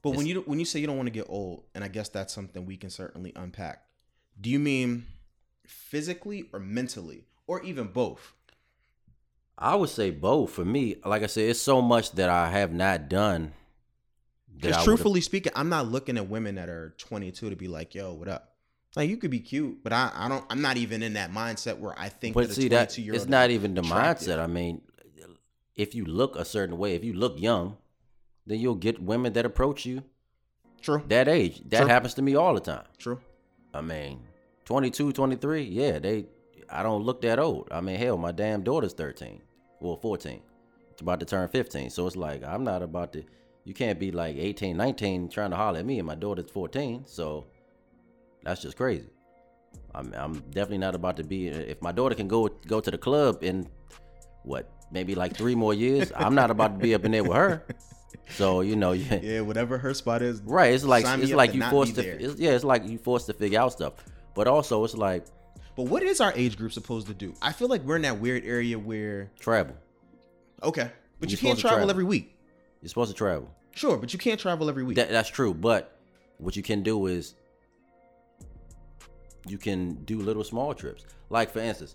But 0.02 0.10
when 0.10 0.26
you 0.26 0.42
when 0.46 0.58
you 0.58 0.64
say 0.64 0.80
you 0.80 0.86
don't 0.86 0.96
want 0.96 1.08
to 1.08 1.12
get 1.12 1.26
old, 1.28 1.64
and 1.74 1.84
I 1.84 1.88
guess 1.88 2.08
that's 2.08 2.32
something 2.32 2.64
we 2.64 2.76
can 2.76 2.90
certainly 2.90 3.32
unpack. 3.36 3.84
Do 4.40 4.48
you 4.48 4.58
mean 4.58 5.06
physically 5.66 6.46
or 6.52 6.58
mentally, 6.58 7.26
or 7.46 7.62
even 7.62 7.88
both? 7.88 8.34
I 9.58 9.74
would 9.74 9.90
say 9.90 10.10
both 10.10 10.52
for 10.52 10.64
me. 10.64 10.96
Like 11.04 11.22
I 11.22 11.26
said, 11.26 11.50
it's 11.50 11.60
so 11.60 11.82
much 11.82 12.12
that 12.12 12.30
I 12.30 12.50
have 12.50 12.72
not 12.72 13.10
done. 13.10 13.52
Because 14.56 14.84
truthfully 14.84 15.20
speaking, 15.20 15.52
I'm 15.54 15.68
not 15.68 15.86
looking 15.86 16.16
at 16.16 16.28
women 16.28 16.54
that 16.54 16.68
are 16.68 16.94
22 16.98 17.50
to 17.50 17.56
be 17.56 17.68
like, 17.68 17.94
"Yo, 17.94 18.14
what 18.14 18.28
up?" 18.28 18.54
Like 18.96 19.08
you 19.08 19.16
could 19.18 19.30
be 19.30 19.40
cute, 19.40 19.82
but 19.82 19.92
I, 19.92 20.10
I 20.14 20.28
don't. 20.28 20.44
I'm 20.50 20.62
not 20.62 20.76
even 20.76 21.02
in 21.02 21.12
that 21.14 21.30
mindset 21.30 21.78
where 21.78 21.94
I 21.98 22.08
think. 22.08 22.34
but 22.34 22.48
that 22.48 22.54
see 22.54 22.68
that 22.68 22.98
it's 22.98 23.26
not 23.26 23.50
even 23.50 23.74
the 23.74 23.82
attractive. 23.82 24.28
mindset. 24.28 24.38
I 24.38 24.46
mean, 24.46 24.80
if 25.76 25.94
you 25.94 26.04
look 26.04 26.36
a 26.36 26.44
certain 26.44 26.76
way, 26.76 26.94
if 26.94 27.04
you 27.04 27.12
look 27.12 27.38
young, 27.38 27.76
then 28.46 28.58
you'll 28.58 28.74
get 28.74 29.02
women 29.02 29.32
that 29.34 29.46
approach 29.46 29.86
you 29.86 30.02
True. 30.80 31.02
that 31.08 31.28
age. 31.28 31.62
That 31.68 31.80
True. 31.80 31.88
happens 31.88 32.14
to 32.14 32.22
me 32.22 32.36
all 32.36 32.54
the 32.54 32.60
time. 32.60 32.84
True. 32.98 33.20
I 33.72 33.80
mean, 33.80 34.20
22, 34.64 35.12
23, 35.12 35.62
yeah, 35.62 35.98
they 35.98 36.26
I 36.72 36.82
don't 36.82 37.02
look 37.02 37.20
that 37.22 37.38
old. 37.38 37.68
I 37.70 37.80
mean, 37.80 37.96
hell, 37.96 38.16
my 38.16 38.32
damn 38.32 38.62
daughter's 38.62 38.92
13. 38.92 39.40
Well, 39.80 39.96
14. 39.96 40.40
It's 40.92 41.00
about 41.00 41.20
to 41.20 41.26
turn 41.26 41.48
15. 41.48 41.90
So 41.90 42.06
it's 42.06 42.16
like 42.16 42.44
I'm 42.44 42.64
not 42.64 42.82
about 42.82 43.12
to 43.14 43.24
you 43.64 43.74
can't 43.74 43.98
be 43.98 44.10
like 44.10 44.36
18, 44.36 44.76
19 44.76 45.28
trying 45.28 45.50
to 45.50 45.56
holler 45.56 45.80
at 45.80 45.86
me 45.86 45.98
and 45.98 46.06
my 46.06 46.14
daughter's 46.14 46.50
14. 46.50 47.04
So 47.06 47.46
that's 48.42 48.62
just 48.62 48.76
crazy. 48.76 49.08
I'm 49.94 50.12
I'm 50.14 50.34
definitely 50.50 50.78
not 50.78 50.94
about 50.94 51.16
to 51.18 51.24
be 51.24 51.48
if 51.48 51.80
my 51.82 51.92
daughter 51.92 52.14
can 52.14 52.28
go 52.28 52.48
go 52.66 52.80
to 52.80 52.90
the 52.90 52.98
club 52.98 53.42
in 53.42 53.68
what, 54.42 54.70
maybe 54.90 55.14
like 55.14 55.36
3 55.36 55.54
more 55.54 55.74
years, 55.74 56.10
I'm 56.16 56.34
not 56.34 56.50
about 56.50 56.74
to 56.74 56.78
be 56.78 56.94
up 56.94 57.04
in 57.04 57.12
there 57.12 57.22
with 57.22 57.36
her. 57.36 57.64
So, 58.30 58.60
you 58.60 58.76
know, 58.76 58.92
yeah, 58.92 59.16
Yeah, 59.20 59.40
whatever 59.40 59.78
her 59.78 59.92
spot 59.94 60.22
is. 60.22 60.40
Right. 60.42 60.72
It's 60.72 60.84
like 60.84 61.04
it's 61.20 61.32
like 61.32 61.52
you 61.54 61.60
not 61.60 61.70
forced 61.70 61.94
to. 61.96 62.02
It's, 62.06 62.38
yeah, 62.40 62.50
it's 62.50 62.64
like 62.64 62.86
you 62.86 62.98
forced 62.98 63.26
to 63.26 63.32
figure 63.32 63.58
out 63.60 63.72
stuff. 63.72 63.94
But 64.34 64.46
also, 64.46 64.84
it's 64.84 64.94
like 64.96 65.24
But 65.76 65.84
what 65.84 66.02
is 66.02 66.20
our 66.20 66.32
age 66.36 66.56
group 66.56 66.72
supposed 66.72 67.06
to 67.08 67.14
do? 67.14 67.34
I 67.42 67.52
feel 67.52 67.68
like 67.68 67.82
we're 67.82 67.96
in 67.96 68.02
that 68.02 68.18
weird 68.20 68.44
area 68.44 68.78
where 68.78 69.30
travel. 69.40 69.74
okay, 70.62 70.90
but 71.18 71.28
You're 71.30 71.36
you 71.36 71.42
can't 71.48 71.58
travel, 71.58 71.78
travel. 71.78 71.90
every 71.90 72.04
week. 72.04 72.36
You're 72.80 72.88
supposed 72.88 73.10
to 73.10 73.16
travel. 73.16 73.50
Sure, 73.72 73.96
but 73.96 74.12
you 74.12 74.18
can't 74.18 74.38
travel 74.40 74.68
every 74.68 74.84
week. 74.84 74.96
That, 74.96 75.10
that's 75.10 75.28
true. 75.28 75.52
But 75.54 75.96
what 76.38 76.56
you 76.56 76.62
can 76.62 76.82
do 76.82 77.06
is 77.06 77.34
you 79.46 79.58
can 79.58 79.94
do 80.04 80.20
little 80.20 80.44
small 80.44 80.74
trips. 80.74 81.04
Like 81.28 81.50
for 81.50 81.60
instance, 81.60 81.94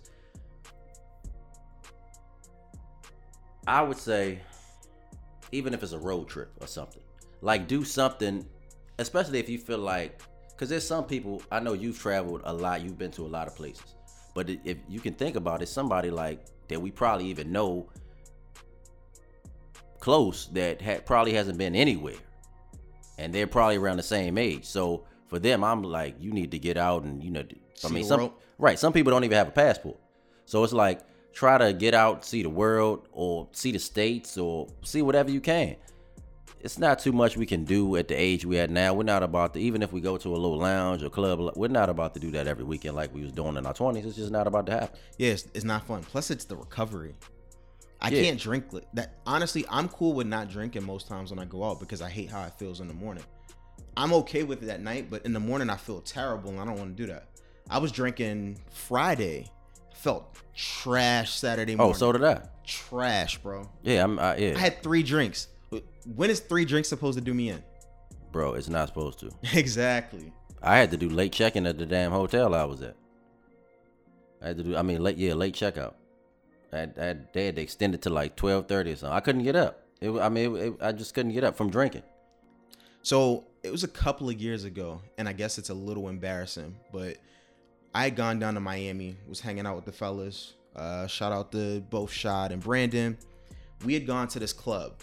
I 3.66 3.82
would 3.82 3.98
say 3.98 4.40
even 5.56 5.74
if 5.74 5.82
it's 5.82 5.92
a 5.92 5.98
road 5.98 6.28
trip 6.28 6.50
or 6.60 6.66
something, 6.66 7.02
like 7.40 7.66
do 7.66 7.84
something, 7.84 8.46
especially 8.98 9.38
if 9.38 9.48
you 9.48 9.58
feel 9.58 9.78
like, 9.78 10.20
because 10.50 10.68
there's 10.68 10.86
some 10.86 11.04
people 11.04 11.42
I 11.50 11.60
know 11.60 11.72
you've 11.72 11.98
traveled 11.98 12.42
a 12.44 12.52
lot, 12.52 12.82
you've 12.82 12.98
been 12.98 13.10
to 13.12 13.22
a 13.22 13.28
lot 13.28 13.46
of 13.46 13.56
places, 13.56 13.94
but 14.34 14.50
if 14.64 14.78
you 14.88 15.00
can 15.00 15.14
think 15.14 15.36
about 15.36 15.62
it, 15.62 15.68
somebody 15.68 16.10
like 16.10 16.44
that 16.68 16.80
we 16.80 16.90
probably 16.90 17.26
even 17.26 17.52
know 17.52 17.88
close 19.98 20.46
that 20.48 20.80
had 20.80 21.06
probably 21.06 21.32
hasn't 21.32 21.58
been 21.58 21.74
anywhere 21.74 22.14
and 23.18 23.34
they're 23.34 23.46
probably 23.46 23.76
around 23.76 23.96
the 23.96 24.02
same 24.02 24.38
age. 24.38 24.64
So 24.64 25.04
for 25.26 25.38
them, 25.38 25.64
I'm 25.64 25.82
like, 25.82 26.16
you 26.20 26.32
need 26.32 26.50
to 26.50 26.58
get 26.58 26.76
out 26.76 27.02
and 27.04 27.22
you 27.22 27.30
know, 27.30 27.44
I 27.84 27.88
mean, 27.88 28.04
some 28.04 28.32
right. 28.58 28.78
Some 28.78 28.92
people 28.92 29.10
don't 29.10 29.24
even 29.24 29.36
have 29.36 29.48
a 29.48 29.52
passport, 29.52 29.98
so 30.44 30.62
it's 30.64 30.72
like 30.72 31.00
try 31.36 31.58
to 31.58 31.70
get 31.74 31.92
out, 31.92 32.24
see 32.24 32.42
the 32.42 32.48
world, 32.48 33.08
or 33.12 33.46
see 33.52 33.70
the 33.70 33.78
states, 33.78 34.38
or 34.38 34.66
see 34.82 35.02
whatever 35.02 35.30
you 35.30 35.40
can. 35.40 35.76
It's 36.60 36.78
not 36.78 36.98
too 36.98 37.12
much 37.12 37.36
we 37.36 37.44
can 37.44 37.64
do 37.64 37.94
at 37.96 38.08
the 38.08 38.14
age 38.14 38.46
we 38.46 38.58
at 38.58 38.70
now. 38.70 38.94
We're 38.94 39.02
not 39.02 39.22
about 39.22 39.52
to, 39.52 39.60
even 39.60 39.82
if 39.82 39.92
we 39.92 40.00
go 40.00 40.16
to 40.16 40.28
a 40.30 40.38
little 40.38 40.56
lounge 40.56 41.02
or 41.02 41.10
club, 41.10 41.52
we're 41.54 41.68
not 41.68 41.90
about 41.90 42.14
to 42.14 42.20
do 42.20 42.30
that 42.30 42.46
every 42.46 42.64
weekend 42.64 42.96
like 42.96 43.14
we 43.14 43.20
was 43.20 43.32
doing 43.32 43.56
in 43.58 43.66
our 43.66 43.74
twenties. 43.74 44.06
It's 44.06 44.16
just 44.16 44.32
not 44.32 44.46
about 44.46 44.64
to 44.66 44.72
happen. 44.72 44.98
Yeah, 45.18 45.32
it's, 45.32 45.46
it's 45.52 45.64
not 45.64 45.86
fun. 45.86 46.02
Plus, 46.02 46.30
it's 46.30 46.46
the 46.46 46.56
recovery. 46.56 47.14
I 48.00 48.08
Yeah. 48.08 48.22
can't 48.22 48.40
drink 48.40 48.64
that. 48.94 49.18
Honestly, 49.26 49.66
I'm 49.68 49.88
cool 49.90 50.14
with 50.14 50.26
not 50.26 50.48
drinking 50.48 50.84
most 50.84 51.06
times 51.06 51.30
when 51.30 51.38
I 51.38 51.44
go 51.44 51.62
out 51.62 51.78
because 51.78 52.00
I 52.00 52.08
hate 52.08 52.30
how 52.30 52.42
it 52.44 52.54
feels 52.58 52.80
in 52.80 52.88
the 52.88 52.94
morning. 52.94 53.24
I'm 53.98 54.12
okay 54.14 54.42
with 54.42 54.62
it 54.62 54.70
at 54.70 54.80
night, 54.80 55.08
but 55.10 55.24
in 55.26 55.34
the 55.34 55.40
morning 55.40 55.68
I 55.68 55.76
feel 55.76 56.00
terrible 56.00 56.50
and 56.50 56.58
I 56.60 56.64
don't 56.64 56.78
want 56.78 56.96
to 56.96 57.02
do 57.06 57.12
that. 57.12 57.28
I 57.68 57.78
was 57.78 57.92
drinking 57.92 58.58
Friday, 58.70 59.50
felt 59.96 60.36
trash 60.54 61.32
Saturday 61.32 61.74
oh, 61.74 61.78
morning. 61.78 61.94
Oh, 61.94 61.98
so 61.98 62.12
did 62.12 62.24
I. 62.24 62.42
trash, 62.66 63.38
bro. 63.38 63.68
Yeah, 63.82 64.04
I'm. 64.04 64.18
I, 64.18 64.36
yeah, 64.36 64.54
I 64.56 64.58
had 64.58 64.82
three 64.82 65.02
drinks. 65.02 65.48
When 66.14 66.30
is 66.30 66.40
three 66.40 66.64
drinks 66.64 66.88
supposed 66.88 67.18
to 67.18 67.24
do 67.24 67.34
me 67.34 67.50
in? 67.50 67.62
bro. 68.36 68.52
It's 68.52 68.68
not 68.68 68.88
supposed 68.88 69.18
to. 69.20 69.30
exactly. 69.58 70.30
I 70.62 70.76
had 70.76 70.90
to 70.90 70.98
do 70.98 71.08
late 71.08 71.32
check-in 71.32 71.66
at 71.66 71.78
the 71.78 71.86
damn 71.86 72.12
hotel 72.12 72.54
I 72.54 72.64
was 72.64 72.82
at. 72.82 72.94
I 74.42 74.48
had 74.48 74.58
to 74.58 74.62
do. 74.62 74.76
I 74.76 74.82
mean, 74.82 75.02
late. 75.02 75.16
Yeah, 75.16 75.32
late 75.34 75.54
checkout. 75.54 75.94
I, 76.70 76.82
I 76.82 77.16
they 77.32 77.46
had 77.46 77.56
to 77.56 77.62
extend 77.62 77.94
it 77.94 78.02
to 78.02 78.10
like 78.10 78.36
twelve 78.36 78.68
thirty 78.68 78.92
or 78.92 78.96
something. 78.96 79.16
I 79.16 79.20
couldn't 79.20 79.42
get 79.42 79.56
up. 79.56 79.84
It, 80.02 80.10
I 80.10 80.28
mean, 80.28 80.56
it, 80.56 80.60
it- 80.60 80.76
I 80.82 80.92
just 80.92 81.14
couldn't 81.14 81.32
get 81.32 81.44
up 81.44 81.56
from 81.56 81.70
drinking. 81.70 82.02
So 83.02 83.44
it 83.62 83.70
was 83.70 83.84
a 83.84 83.88
couple 83.88 84.28
of 84.28 84.38
years 84.40 84.64
ago, 84.64 85.00
and 85.16 85.28
I 85.28 85.32
guess 85.32 85.56
it's 85.58 85.70
a 85.70 85.74
little 85.74 86.08
embarrassing, 86.08 86.76
but 86.92 87.16
I 87.96 88.02
had 88.04 88.14
gone 88.14 88.38
down 88.38 88.52
to 88.54 88.60
Miami, 88.60 89.16
was 89.26 89.40
hanging 89.40 89.64
out 89.64 89.74
with 89.74 89.86
the 89.86 89.92
fellas. 89.92 90.52
Uh, 90.76 91.06
shout 91.06 91.32
out 91.32 91.50
to 91.52 91.80
both 91.80 92.12
Shad 92.12 92.52
and 92.52 92.62
Brandon. 92.62 93.16
We 93.86 93.94
had 93.94 94.06
gone 94.06 94.28
to 94.28 94.38
this 94.38 94.52
club. 94.52 95.00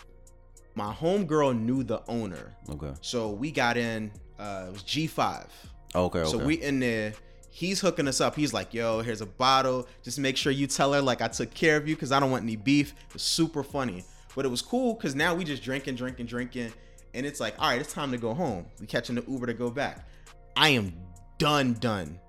My 0.76 0.94
homegirl 0.94 1.60
knew 1.60 1.82
the 1.84 2.04
owner, 2.08 2.56
Okay. 2.70 2.94
so 3.02 3.32
we 3.32 3.50
got 3.50 3.78
in. 3.78 4.12
Uh, 4.38 4.66
it 4.68 4.74
was 4.74 4.84
G5. 4.84 5.48
Okay. 5.96 6.20
Okay. 6.20 6.30
So 6.30 6.38
we 6.38 6.62
in 6.62 6.80
there. 6.80 7.14
He's 7.50 7.82
hooking 7.82 8.08
us 8.08 8.22
up. 8.22 8.36
He's 8.36 8.54
like, 8.54 8.76
"Yo, 8.76 9.02
here's 9.02 9.22
a 9.22 9.26
bottle. 9.26 9.88
Just 10.04 10.20
make 10.20 10.38
sure 10.38 10.52
you 10.52 10.68
tell 10.68 10.94
her 10.94 11.02
like 11.02 11.24
I 11.24 11.30
took 11.30 11.52
care 11.52 11.78
of 11.78 11.88
you 11.88 11.96
because 11.96 12.12
I 12.12 12.20
don't 12.20 12.30
want 12.30 12.44
any 12.44 12.58
beef." 12.58 12.94
It's 13.16 13.24
super 13.24 13.64
funny, 13.64 14.04
but 14.36 14.46
it 14.46 14.50
was 14.50 14.62
cool 14.62 14.94
because 14.94 15.16
now 15.16 15.34
we 15.34 15.44
just 15.46 15.64
drinking, 15.64 15.96
drinking, 15.96 16.28
drinking, 16.28 16.72
and 17.16 17.26
it's 17.26 17.40
like, 17.40 17.56
all 17.58 17.70
right, 17.70 17.82
it's 17.82 17.92
time 17.94 18.12
to 18.12 18.20
go 18.20 18.36
home. 18.36 18.68
We 18.80 18.86
catching 18.86 19.16
the 19.16 19.24
Uber 19.28 19.48
to 19.48 19.54
go 19.56 19.72
back. 19.72 20.08
I 20.56 20.70
am 20.70 20.94
done, 21.40 21.74
done. 21.74 22.20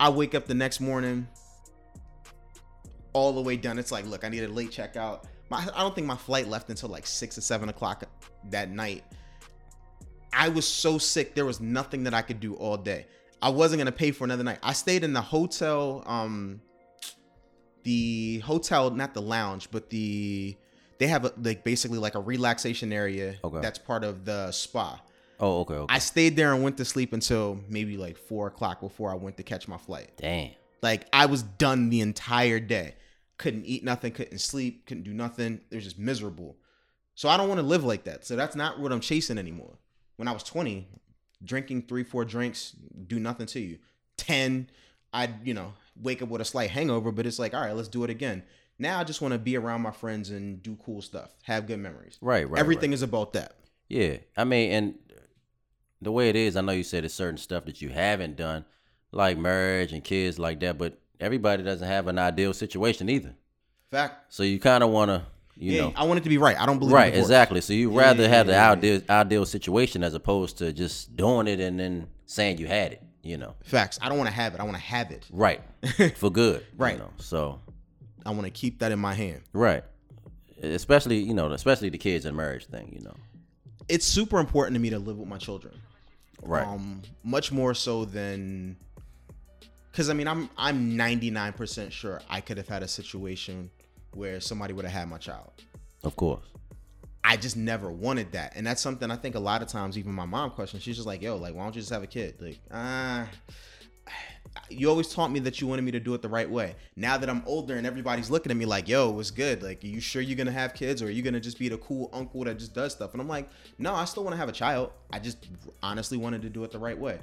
I 0.00 0.08
wake 0.08 0.34
up 0.34 0.46
the 0.46 0.54
next 0.54 0.80
morning, 0.80 1.26
all 3.12 3.32
the 3.32 3.40
way 3.40 3.56
done. 3.56 3.78
It's 3.78 3.92
like, 3.92 4.06
look, 4.06 4.24
I 4.24 4.28
need 4.28 4.42
a 4.44 4.48
late 4.48 4.70
checkout. 4.70 5.24
My, 5.50 5.58
I 5.74 5.80
don't 5.80 5.94
think 5.94 6.06
my 6.06 6.16
flight 6.16 6.48
left 6.48 6.70
until 6.70 6.88
like 6.88 7.06
six 7.06 7.38
or 7.38 7.42
seven 7.42 7.68
o'clock 7.68 8.04
that 8.50 8.70
night. 8.70 9.04
I 10.32 10.48
was 10.48 10.66
so 10.66 10.98
sick. 10.98 11.34
There 11.34 11.44
was 11.44 11.60
nothing 11.60 12.04
that 12.04 12.14
I 12.14 12.22
could 12.22 12.40
do 12.40 12.54
all 12.54 12.76
day. 12.76 13.06
I 13.40 13.50
wasn't 13.50 13.78
gonna 13.78 13.92
pay 13.92 14.10
for 14.10 14.24
another 14.24 14.42
night. 14.42 14.58
I 14.62 14.72
stayed 14.72 15.04
in 15.04 15.12
the 15.12 15.20
hotel, 15.20 16.02
um, 16.06 16.60
the 17.84 18.38
hotel, 18.38 18.90
not 18.90 19.14
the 19.14 19.22
lounge, 19.22 19.68
but 19.70 19.90
the 19.90 20.56
they 20.98 21.06
have 21.08 21.24
a, 21.24 21.32
like 21.42 21.62
basically 21.64 21.98
like 21.98 22.14
a 22.14 22.20
relaxation 22.20 22.92
area 22.92 23.34
Okay. 23.44 23.60
that's 23.60 23.78
part 23.78 24.02
of 24.04 24.24
the 24.24 24.50
spa. 24.50 25.00
Oh, 25.40 25.60
okay, 25.60 25.74
okay. 25.74 25.94
I 25.94 25.98
stayed 25.98 26.36
there 26.36 26.52
and 26.52 26.62
went 26.62 26.76
to 26.78 26.84
sleep 26.84 27.12
until 27.12 27.60
maybe 27.68 27.96
like 27.96 28.16
four 28.16 28.46
o'clock 28.46 28.80
before 28.80 29.10
I 29.10 29.14
went 29.14 29.36
to 29.38 29.42
catch 29.42 29.68
my 29.68 29.78
flight. 29.78 30.10
Damn. 30.16 30.50
Like 30.82 31.06
I 31.12 31.26
was 31.26 31.42
done 31.42 31.90
the 31.90 32.00
entire 32.00 32.60
day. 32.60 32.94
Couldn't 33.38 33.64
eat 33.64 33.82
nothing, 33.82 34.12
couldn't 34.12 34.38
sleep, 34.38 34.86
couldn't 34.86 35.02
do 35.02 35.14
nothing. 35.14 35.60
It 35.70 35.74
was 35.74 35.84
just 35.84 35.98
miserable. 35.98 36.56
So 37.14 37.28
I 37.28 37.36
don't 37.36 37.48
want 37.48 37.58
to 37.58 37.66
live 37.66 37.84
like 37.84 38.04
that. 38.04 38.24
So 38.24 38.36
that's 38.36 38.56
not 38.56 38.78
what 38.78 38.92
I'm 38.92 39.00
chasing 39.00 39.38
anymore. 39.38 39.78
When 40.16 40.28
I 40.28 40.32
was 40.32 40.42
20, 40.44 40.86
drinking 41.42 41.82
three, 41.82 42.04
four 42.04 42.24
drinks 42.24 42.74
do 43.06 43.18
nothing 43.18 43.46
to 43.46 43.60
you. 43.60 43.78
10, 44.18 44.68
I'd, 45.12 45.46
you 45.46 45.54
know, 45.54 45.74
wake 46.00 46.22
up 46.22 46.28
with 46.28 46.40
a 46.40 46.44
slight 46.44 46.70
hangover, 46.70 47.12
but 47.12 47.26
it's 47.26 47.38
like, 47.38 47.54
all 47.54 47.60
right, 47.60 47.74
let's 47.74 47.88
do 47.88 48.04
it 48.04 48.10
again. 48.10 48.42
Now 48.78 48.98
I 48.98 49.04
just 49.04 49.20
want 49.20 49.32
to 49.32 49.38
be 49.38 49.56
around 49.56 49.82
my 49.82 49.92
friends 49.92 50.30
and 50.30 50.62
do 50.62 50.76
cool 50.84 51.00
stuff, 51.00 51.30
have 51.44 51.66
good 51.66 51.78
memories. 51.78 52.18
Right, 52.20 52.48
right. 52.48 52.58
Everything 52.58 52.90
right. 52.90 52.94
is 52.94 53.02
about 53.02 53.32
that. 53.34 53.56
Yeah, 53.88 54.16
I 54.36 54.44
mean, 54.44 54.72
and 54.72 54.94
the 56.04 56.12
way 56.12 56.28
it 56.28 56.36
is, 56.36 56.56
I 56.56 56.60
know 56.60 56.72
you 56.72 56.82
said 56.84 57.04
it's 57.04 57.14
certain 57.14 57.38
stuff 57.38 57.64
that 57.66 57.82
you 57.82 57.88
haven't 57.88 58.36
done, 58.36 58.64
like 59.12 59.36
marriage 59.38 59.92
and 59.92 60.02
kids 60.04 60.38
like 60.38 60.60
that, 60.60 60.78
but 60.78 60.98
everybody 61.20 61.62
doesn't 61.62 61.86
have 61.86 62.06
an 62.08 62.18
ideal 62.18 62.52
situation 62.54 63.08
either. 63.08 63.34
Fact. 63.90 64.32
So 64.32 64.42
you 64.42 64.58
kind 64.58 64.82
of 64.84 64.90
want 64.90 65.10
to, 65.10 65.22
you 65.56 65.72
yeah, 65.74 65.82
know, 65.82 65.92
I 65.96 66.04
want 66.04 66.18
it 66.18 66.22
to 66.24 66.28
be 66.28 66.38
right. 66.38 66.58
I 66.60 66.66
don't 66.66 66.78
believe 66.78 66.90
in 66.92 66.96
right? 66.96 67.14
Exactly. 67.14 67.60
So 67.60 67.72
you 67.72 67.90
rather 67.96 68.22
Yeah, 68.24 68.28
have 68.30 68.46
the 68.46 68.56
ideal 68.56 69.00
ideal 69.08 69.46
situation 69.46 70.02
as 70.02 70.14
opposed 70.14 70.58
to 70.58 70.72
just 70.72 71.16
doing 71.16 71.46
it 71.46 71.60
and 71.60 71.78
then 71.78 72.08
saying 72.26 72.58
you 72.58 72.66
had 72.66 72.92
it. 72.92 73.02
You 73.22 73.38
know, 73.38 73.54
Facts. 73.64 73.98
I 74.02 74.08
don't 74.10 74.18
want 74.18 74.28
to 74.28 74.34
have 74.34 74.52
it. 74.54 74.60
I 74.60 74.64
want 74.64 74.76
to 74.76 74.82
have 74.82 75.10
it. 75.10 75.24
right? 75.30 75.62
For 76.16 76.30
good, 76.30 76.60
you 76.60 76.66
Right. 76.76 76.98
know, 76.98 77.10
so 77.18 77.58
I 78.26 78.30
want 78.32 78.44
to 78.44 78.50
keep 78.50 78.80
that 78.80 78.92
in 78.92 78.98
my 78.98 79.14
hand. 79.14 79.40
right, 79.54 79.82
especially 80.62 81.18
you 81.18 81.34
know, 81.34 81.50
especially 81.52 81.88
the 81.88 81.98
kids 81.98 82.24
and 82.26 82.36
marriage 82.36 82.66
thing. 82.66 82.92
You 82.92 83.02
know, 83.04 83.14
It's 83.88 84.04
super 84.04 84.38
important 84.40 84.74
to 84.74 84.80
me 84.80 84.90
to 84.90 84.98
live 84.98 85.16
with 85.18 85.28
my 85.28 85.38
children. 85.38 85.74
Right? 86.42 86.66
Um, 86.66 87.02
much 87.22 87.52
more 87.52 87.74
so 87.74 88.04
than 88.04 88.76
because 89.90 90.10
I 90.10 90.14
mean 90.14 90.28
I'm 90.28 90.48
I'm 90.56 90.92
99% 90.92 91.90
sure 91.92 92.20
I 92.28 92.40
could 92.40 92.56
have 92.56 92.68
had 92.68 92.82
a 92.82 92.88
situation 92.88 93.70
where 94.12 94.40
somebody 94.40 94.72
would 94.72 94.84
have 94.84 94.94
had 94.94 95.08
my 95.08 95.18
child. 95.18 95.50
of 96.02 96.16
course. 96.16 96.44
I 97.26 97.38
just 97.38 97.56
never 97.56 97.90
wanted 97.90 98.32
that, 98.32 98.52
and 98.54 98.66
that's 98.66 98.82
something 98.82 99.10
I 99.10 99.16
think 99.16 99.34
a 99.34 99.40
lot 99.40 99.62
of 99.62 99.68
times 99.68 99.96
even 99.96 100.12
my 100.12 100.26
mom 100.26 100.50
questions. 100.50 100.82
She's 100.82 100.96
just 100.96 101.06
like, 101.06 101.22
"Yo, 101.22 101.36
like, 101.36 101.54
why 101.54 101.62
don't 101.64 101.74
you 101.74 101.80
just 101.80 101.92
have 101.92 102.02
a 102.02 102.06
kid?" 102.06 102.34
Like, 102.38 102.60
ah. 102.70 103.26
You 104.70 104.88
always 104.88 105.08
taught 105.12 105.30
me 105.32 105.40
that 105.40 105.60
you 105.60 105.66
wanted 105.66 105.82
me 105.82 105.90
to 105.92 106.00
do 106.00 106.14
it 106.14 106.22
the 106.22 106.28
right 106.28 106.48
way. 106.48 106.76
Now 106.96 107.18
that 107.18 107.28
I'm 107.28 107.42
older 107.44 107.76
and 107.76 107.86
everybody's 107.86 108.30
looking 108.30 108.50
at 108.50 108.56
me 108.56 108.64
like, 108.66 108.88
"Yo, 108.88 109.10
what's 109.10 109.30
good? 109.30 109.62
Like, 109.62 109.82
are 109.84 109.86
you 109.88 110.00
sure 110.00 110.22
you're 110.22 110.36
gonna 110.36 110.52
have 110.52 110.74
kids, 110.74 111.02
or 111.02 111.06
are 111.06 111.10
you 111.10 111.22
gonna 111.22 111.40
just 111.40 111.58
be 111.58 111.68
the 111.68 111.78
cool 111.78 112.08
uncle 112.12 112.44
that 112.44 112.58
just 112.58 112.72
does 112.72 112.92
stuff?" 112.92 113.12
And 113.12 113.20
I'm 113.20 113.28
like, 113.28 113.48
"No, 113.78 113.94
I 113.94 114.04
still 114.04 114.22
want 114.24 114.34
to 114.34 114.38
have 114.38 114.48
a 114.48 114.52
child. 114.52 114.92
I 115.12 115.18
just 115.18 115.48
honestly 115.82 116.18
wanted 116.18 116.42
to 116.42 116.50
do 116.50 116.62
it 116.64 116.70
the 116.70 116.78
right 116.78 116.98
way." 116.98 117.18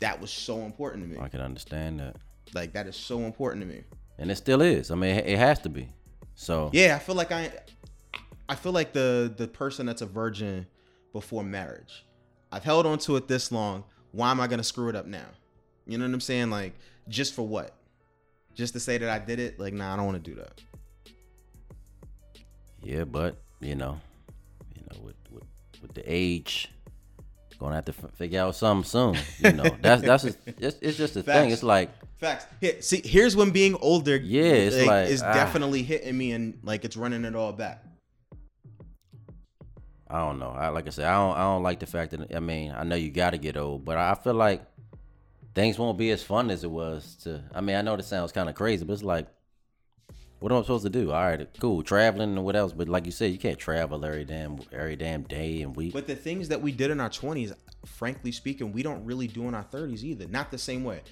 That 0.00 0.20
was 0.20 0.30
so 0.30 0.62
important 0.62 1.04
to 1.04 1.08
me. 1.08 1.24
I 1.24 1.28
can 1.28 1.40
understand 1.40 2.00
that, 2.00 2.16
Like, 2.54 2.72
that 2.72 2.86
is 2.86 2.96
so 2.96 3.20
important 3.20 3.62
to 3.62 3.68
me. 3.68 3.84
and 4.18 4.30
it 4.30 4.36
still 4.36 4.60
is. 4.60 4.90
I 4.90 4.94
mean, 4.94 5.16
it 5.16 5.26
it 5.26 5.38
has 5.38 5.58
to 5.60 5.68
be. 5.68 5.88
So 6.34 6.70
Yeah, 6.72 6.96
I 6.96 6.98
feel 6.98 7.14
like 7.14 7.30
I, 7.32 7.52
I 8.48 8.54
feel 8.56 8.72
like 8.72 8.92
the 8.92 9.32
the 9.36 9.46
person 9.48 9.86
that's 9.86 10.02
a 10.02 10.06
virgin 10.06 10.66
before 11.12 11.44
marriage. 11.44 12.04
I've 12.50 12.64
held 12.64 12.84
on 12.84 12.98
to 13.00 13.16
it 13.16 13.28
this 13.28 13.52
long. 13.52 13.84
Why 14.10 14.30
am 14.30 14.40
I 14.40 14.46
gonna 14.48 14.64
screw 14.64 14.88
it 14.88 14.96
up 14.96 15.06
now? 15.06 15.26
You 15.86 15.98
know 15.98 16.04
what 16.04 16.14
I'm 16.14 16.20
saying? 16.20 16.50
Like, 16.50 16.74
just 17.08 17.34
for 17.34 17.46
what? 17.46 17.74
Just 18.54 18.74
to 18.74 18.80
say 18.80 18.98
that 18.98 19.08
I 19.08 19.18
did 19.18 19.38
it? 19.38 19.58
Like, 19.58 19.72
nah, 19.72 19.92
I 19.92 19.96
don't 19.96 20.06
want 20.06 20.22
to 20.22 20.30
do 20.30 20.36
that. 20.36 20.60
Yeah, 22.82 23.04
but 23.04 23.40
you 23.60 23.74
know, 23.74 24.00
you 24.74 24.82
know, 24.82 25.04
with 25.04 25.16
with, 25.30 25.44
with 25.80 25.94
the 25.94 26.02
age, 26.06 26.70
gonna 27.58 27.76
have 27.76 27.84
to 27.86 27.94
f- 27.96 28.14
figure 28.14 28.40
out 28.40 28.56
something 28.56 28.84
soon. 28.84 29.16
You 29.38 29.52
know, 29.52 29.76
that's 29.80 30.02
that's 30.02 30.24
just, 30.24 30.38
it's, 30.46 30.76
it's 30.80 30.96
just 30.98 31.16
a 31.16 31.22
thing. 31.22 31.50
It's 31.50 31.62
like 31.62 31.90
Facts. 32.22 32.46
Here, 32.60 32.80
see, 32.80 33.02
here's 33.04 33.34
when 33.34 33.50
being 33.50 33.74
older, 33.80 34.16
Yeah, 34.16 34.42
it's 34.44 34.86
like, 34.86 35.08
is 35.08 35.22
ah. 35.22 35.34
definitely 35.34 35.82
hitting 35.82 36.16
me 36.16 36.30
and 36.30 36.56
like 36.62 36.84
it's 36.84 36.96
running 36.96 37.24
it 37.24 37.34
all 37.34 37.52
back. 37.52 37.84
I 40.08 40.18
don't 40.18 40.38
know. 40.38 40.50
I 40.50 40.68
like 40.68 40.86
I 40.86 40.90
said, 40.90 41.06
I 41.06 41.14
don't 41.14 41.36
I 41.36 41.40
don't 41.40 41.64
like 41.64 41.80
the 41.80 41.86
fact 41.86 42.12
that 42.12 42.32
I 42.32 42.38
mean 42.38 42.72
I 42.76 42.84
know 42.84 42.94
you 42.94 43.10
got 43.10 43.30
to 43.30 43.38
get 43.38 43.56
old, 43.56 43.84
but 43.84 43.96
I 43.98 44.14
feel 44.14 44.34
like 44.34 44.62
things 45.54 45.78
won't 45.78 45.98
be 45.98 46.10
as 46.10 46.22
fun 46.22 46.50
as 46.50 46.64
it 46.64 46.70
was 46.70 47.16
to. 47.22 47.42
I 47.54 47.60
mean, 47.60 47.76
I 47.76 47.82
know 47.82 47.96
this 47.96 48.06
sounds 48.06 48.32
kind 48.32 48.48
of 48.48 48.54
crazy, 48.54 48.84
but 48.84 48.94
it's 48.94 49.02
like. 49.02 49.28
What 50.40 50.50
am 50.50 50.58
I 50.58 50.62
supposed 50.62 50.82
to 50.82 50.90
do? 50.90 51.12
All 51.12 51.22
right, 51.22 51.48
cool, 51.60 51.84
traveling 51.84 52.30
and 52.30 52.44
what 52.44 52.56
else? 52.56 52.72
But 52.72 52.88
like 52.88 53.06
you 53.06 53.12
said, 53.12 53.30
you 53.30 53.38
can't 53.38 53.60
travel 53.60 54.04
every 54.04 54.24
damn 54.24 54.58
every 54.72 54.96
damn 54.96 55.22
day 55.22 55.62
and 55.62 55.76
week. 55.76 55.92
But 55.92 56.08
the 56.08 56.16
things 56.16 56.48
that 56.48 56.60
we 56.60 56.72
did 56.72 56.90
in 56.90 56.98
our 56.98 57.10
20s, 57.10 57.54
frankly 57.86 58.32
speaking, 58.32 58.72
we 58.72 58.82
don't 58.82 59.04
really 59.04 59.28
do 59.28 59.46
in 59.46 59.54
our 59.54 59.62
30s 59.62 60.02
either. 60.02 60.26
Not 60.26 60.50
the 60.50 60.58
same 60.58 60.82
way. 60.82 61.02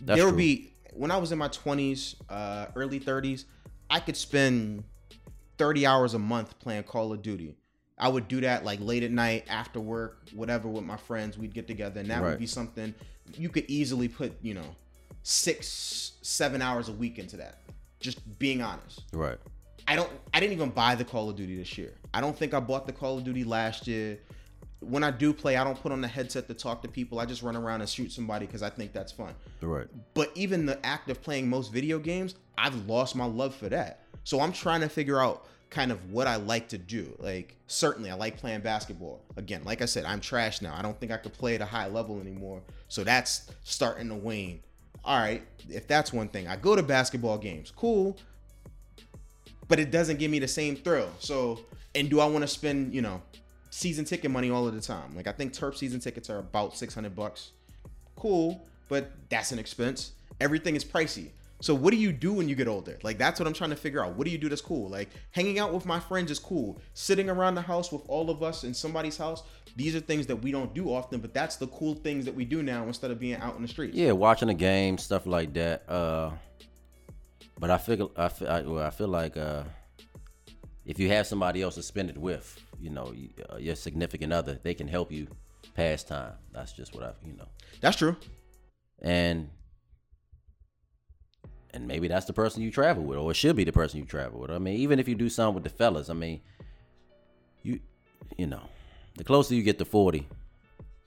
That's 0.00 0.18
there 0.18 0.26
would 0.26 0.36
be 0.36 0.72
when 0.92 1.10
I 1.10 1.16
was 1.16 1.32
in 1.32 1.38
my 1.38 1.48
20s, 1.48 2.16
uh, 2.28 2.66
early 2.74 3.00
30s, 3.00 3.44
I 3.88 4.00
could 4.00 4.16
spend 4.16 4.84
30 5.58 5.86
hours 5.86 6.14
a 6.14 6.18
month 6.18 6.58
playing 6.58 6.84
Call 6.84 7.12
of 7.12 7.22
Duty. 7.22 7.54
I 8.00 8.08
would 8.08 8.26
do 8.28 8.40
that 8.40 8.64
like 8.64 8.80
late 8.80 9.02
at 9.02 9.10
night, 9.12 9.44
after 9.48 9.78
work, 9.78 10.18
whatever, 10.34 10.68
with 10.68 10.84
my 10.84 10.96
friends. 10.96 11.36
We'd 11.38 11.54
get 11.54 11.66
together, 11.68 12.00
and 12.00 12.10
that 12.10 12.22
Right. 12.22 12.30
would 12.30 12.38
be 12.38 12.46
something 12.46 12.94
you 13.36 13.48
could 13.50 13.66
easily 13.68 14.08
put, 14.08 14.32
you 14.42 14.54
know, 14.54 14.74
six, 15.22 16.12
seven 16.22 16.62
hours 16.62 16.88
a 16.88 16.92
week 16.92 17.18
into 17.18 17.36
that. 17.36 17.58
Just 18.00 18.38
being 18.38 18.62
honest. 18.62 19.02
right. 19.12 19.38
I 19.88 19.96
don't 19.96 20.10
I 20.32 20.38
didn't 20.40 20.52
even 20.52 20.70
buy 20.70 20.94
the 20.94 21.04
Call 21.04 21.28
of 21.30 21.36
Duty 21.36 21.56
this 21.56 21.76
year. 21.76 21.94
I 22.14 22.20
don't 22.20 22.36
think 22.36 22.54
I 22.54 22.60
bought 22.60 22.86
the 22.86 22.92
Call 22.92 23.18
of 23.18 23.24
Duty 23.24 23.44
last 23.44 23.86
year. 23.88 24.18
When 24.80 25.02
I 25.04 25.10
do 25.10 25.32
play, 25.34 25.56
I 25.56 25.64
don't 25.64 25.78
put 25.80 25.90
on 25.92 26.00
the 26.00 26.08
headset 26.08 26.46
to 26.48 26.54
talk 26.54 26.80
to 26.82 26.88
people. 26.88 27.18
I 27.18 27.26
just 27.26 27.42
run 27.42 27.56
around 27.56 27.80
and 27.80 27.90
shoot 27.90 28.12
somebody 28.12 28.46
because 28.46 28.62
I 28.62 28.70
think 28.70 28.92
that's 28.92 29.10
fun. 29.12 29.34
Right. 29.60 29.86
But 30.14 30.30
even 30.34 30.64
the 30.64 30.84
act 30.86 31.10
of 31.10 31.20
playing 31.20 31.50
most 31.50 31.72
video 31.72 31.98
games, 31.98 32.34
I've 32.56 32.86
lost 32.86 33.14
my 33.16 33.24
love 33.26 33.54
for 33.54 33.68
that. 33.68 34.04
So 34.24 34.40
I'm 34.40 34.52
trying 34.52 34.80
to 34.82 34.88
figure 34.88 35.20
out 35.20 35.46
kind 35.70 35.92
of 35.92 36.12
what 36.12 36.26
I 36.26 36.36
like 36.36 36.68
to 36.68 36.78
do. 36.78 37.14
Like 37.18 37.56
certainly 37.66 38.10
I 38.10 38.14
like 38.14 38.36
playing 38.36 38.60
basketball. 38.60 39.22
Again, 39.36 39.62
like 39.64 39.82
I 39.82 39.86
said, 39.86 40.04
I'm 40.04 40.20
trash 40.20 40.60
now. 40.60 40.74
I 40.76 40.82
don't 40.82 40.98
think 40.98 41.12
I 41.12 41.16
could 41.16 41.32
play 41.32 41.54
at 41.54 41.60
a 41.60 41.66
high 41.66 41.86
level 41.86 42.20
anymore. 42.20 42.62
So 42.88 43.04
that's 43.04 43.50
starting 43.64 44.08
to 44.08 44.16
wane. 44.16 44.60
All 45.04 45.18
right, 45.18 45.42
if 45.68 45.86
that's 45.86 46.12
one 46.12 46.28
thing. 46.28 46.46
I 46.46 46.56
go 46.56 46.76
to 46.76 46.82
basketball 46.82 47.38
games. 47.38 47.72
Cool. 47.74 48.18
But 49.68 49.78
it 49.78 49.90
doesn't 49.90 50.18
give 50.18 50.30
me 50.30 50.40
the 50.40 50.48
same 50.48 50.76
thrill. 50.76 51.10
So, 51.20 51.60
and 51.94 52.10
do 52.10 52.20
I 52.20 52.26
want 52.26 52.42
to 52.42 52.48
spend, 52.48 52.92
you 52.92 53.00
know, 53.00 53.22
season 53.70 54.04
ticket 54.04 54.30
money 54.30 54.50
all 54.50 54.66
of 54.66 54.74
the 54.74 54.80
time? 54.80 55.14
Like 55.14 55.28
I 55.28 55.32
think 55.32 55.54
Terp 55.54 55.76
season 55.76 56.00
tickets 56.00 56.28
are 56.28 56.38
about 56.38 56.76
600 56.76 57.14
bucks 57.14 57.52
cool, 58.20 58.66
but 58.88 59.10
that's 59.30 59.50
an 59.50 59.58
expense. 59.58 60.12
Everything 60.40 60.76
is 60.76 60.84
pricey. 60.84 61.30
So 61.60 61.74
what 61.74 61.90
do 61.90 61.98
you 61.98 62.10
do 62.12 62.32
when 62.32 62.48
you 62.48 62.54
get 62.54 62.68
older? 62.68 62.98
Like 63.02 63.18
that's 63.18 63.38
what 63.38 63.46
I'm 63.46 63.52
trying 63.52 63.70
to 63.70 63.76
figure 63.76 64.04
out. 64.04 64.16
What 64.16 64.24
do 64.24 64.30
you 64.30 64.38
do 64.38 64.48
that's 64.48 64.62
cool? 64.62 64.88
Like 64.88 65.10
hanging 65.30 65.58
out 65.58 65.72
with 65.72 65.84
my 65.84 66.00
friends 66.00 66.30
is 66.30 66.38
cool. 66.38 66.80
Sitting 66.94 67.28
around 67.28 67.54
the 67.54 67.62
house 67.62 67.92
with 67.92 68.02
all 68.08 68.30
of 68.30 68.42
us 68.42 68.64
in 68.64 68.72
somebody's 68.72 69.18
house, 69.18 69.42
these 69.76 69.94
are 69.94 70.00
things 70.00 70.26
that 70.26 70.36
we 70.36 70.52
don't 70.52 70.74
do 70.74 70.86
often, 70.92 71.20
but 71.20 71.34
that's 71.34 71.56
the 71.56 71.66
cool 71.68 71.94
things 71.94 72.24
that 72.24 72.34
we 72.34 72.44
do 72.44 72.62
now 72.62 72.84
instead 72.86 73.10
of 73.10 73.20
being 73.20 73.36
out 73.36 73.56
in 73.56 73.62
the 73.62 73.68
streets. 73.68 73.96
Yeah, 73.96 74.12
watching 74.12 74.48
a 74.48 74.54
game, 74.54 74.96
stuff 74.98 75.26
like 75.26 75.52
that. 75.54 75.88
Uh, 75.88 76.30
but 77.58 77.70
I 77.70 77.76
feel 77.78 78.10
I 78.16 78.28
feel 78.28 78.48
I, 78.48 78.62
well, 78.62 78.84
I 78.84 78.90
feel 78.90 79.08
like 79.08 79.36
uh, 79.36 79.64
if 80.86 80.98
you 80.98 81.08
have 81.08 81.26
somebody 81.26 81.60
else 81.60 81.74
to 81.74 81.82
spend 81.82 82.08
it 82.08 82.16
with, 82.16 82.58
you 82.80 82.90
know, 82.90 83.14
uh, 83.52 83.56
your 83.58 83.74
significant 83.76 84.32
other, 84.32 84.58
they 84.62 84.72
can 84.72 84.88
help 84.88 85.12
you 85.12 85.28
pass 85.74 86.02
time. 86.02 86.32
That's 86.52 86.72
just 86.72 86.94
what 86.94 87.04
I, 87.04 87.12
you 87.24 87.34
know, 87.34 87.48
That's 87.82 87.96
true. 87.98 88.16
and 89.02 89.50
and 91.72 91.86
maybe 91.86 92.08
that's 92.08 92.26
the 92.26 92.32
person 92.32 92.62
you 92.62 92.70
travel 92.70 93.02
with, 93.04 93.18
or 93.18 93.30
it 93.30 93.34
should 93.34 93.56
be 93.56 93.64
the 93.64 93.72
person 93.72 94.00
you 94.00 94.06
travel 94.06 94.40
with. 94.40 94.50
I 94.50 94.58
mean, 94.58 94.76
even 94.78 94.98
if 94.98 95.08
you 95.08 95.14
do 95.14 95.28
something 95.28 95.54
with 95.54 95.64
the 95.64 95.70
fellas, 95.70 96.10
I 96.10 96.14
mean, 96.14 96.40
you 97.62 97.80
you 98.36 98.46
know, 98.46 98.62
the 99.16 99.24
closer 99.24 99.54
you 99.54 99.62
get 99.62 99.78
to 99.78 99.84
forty. 99.84 100.26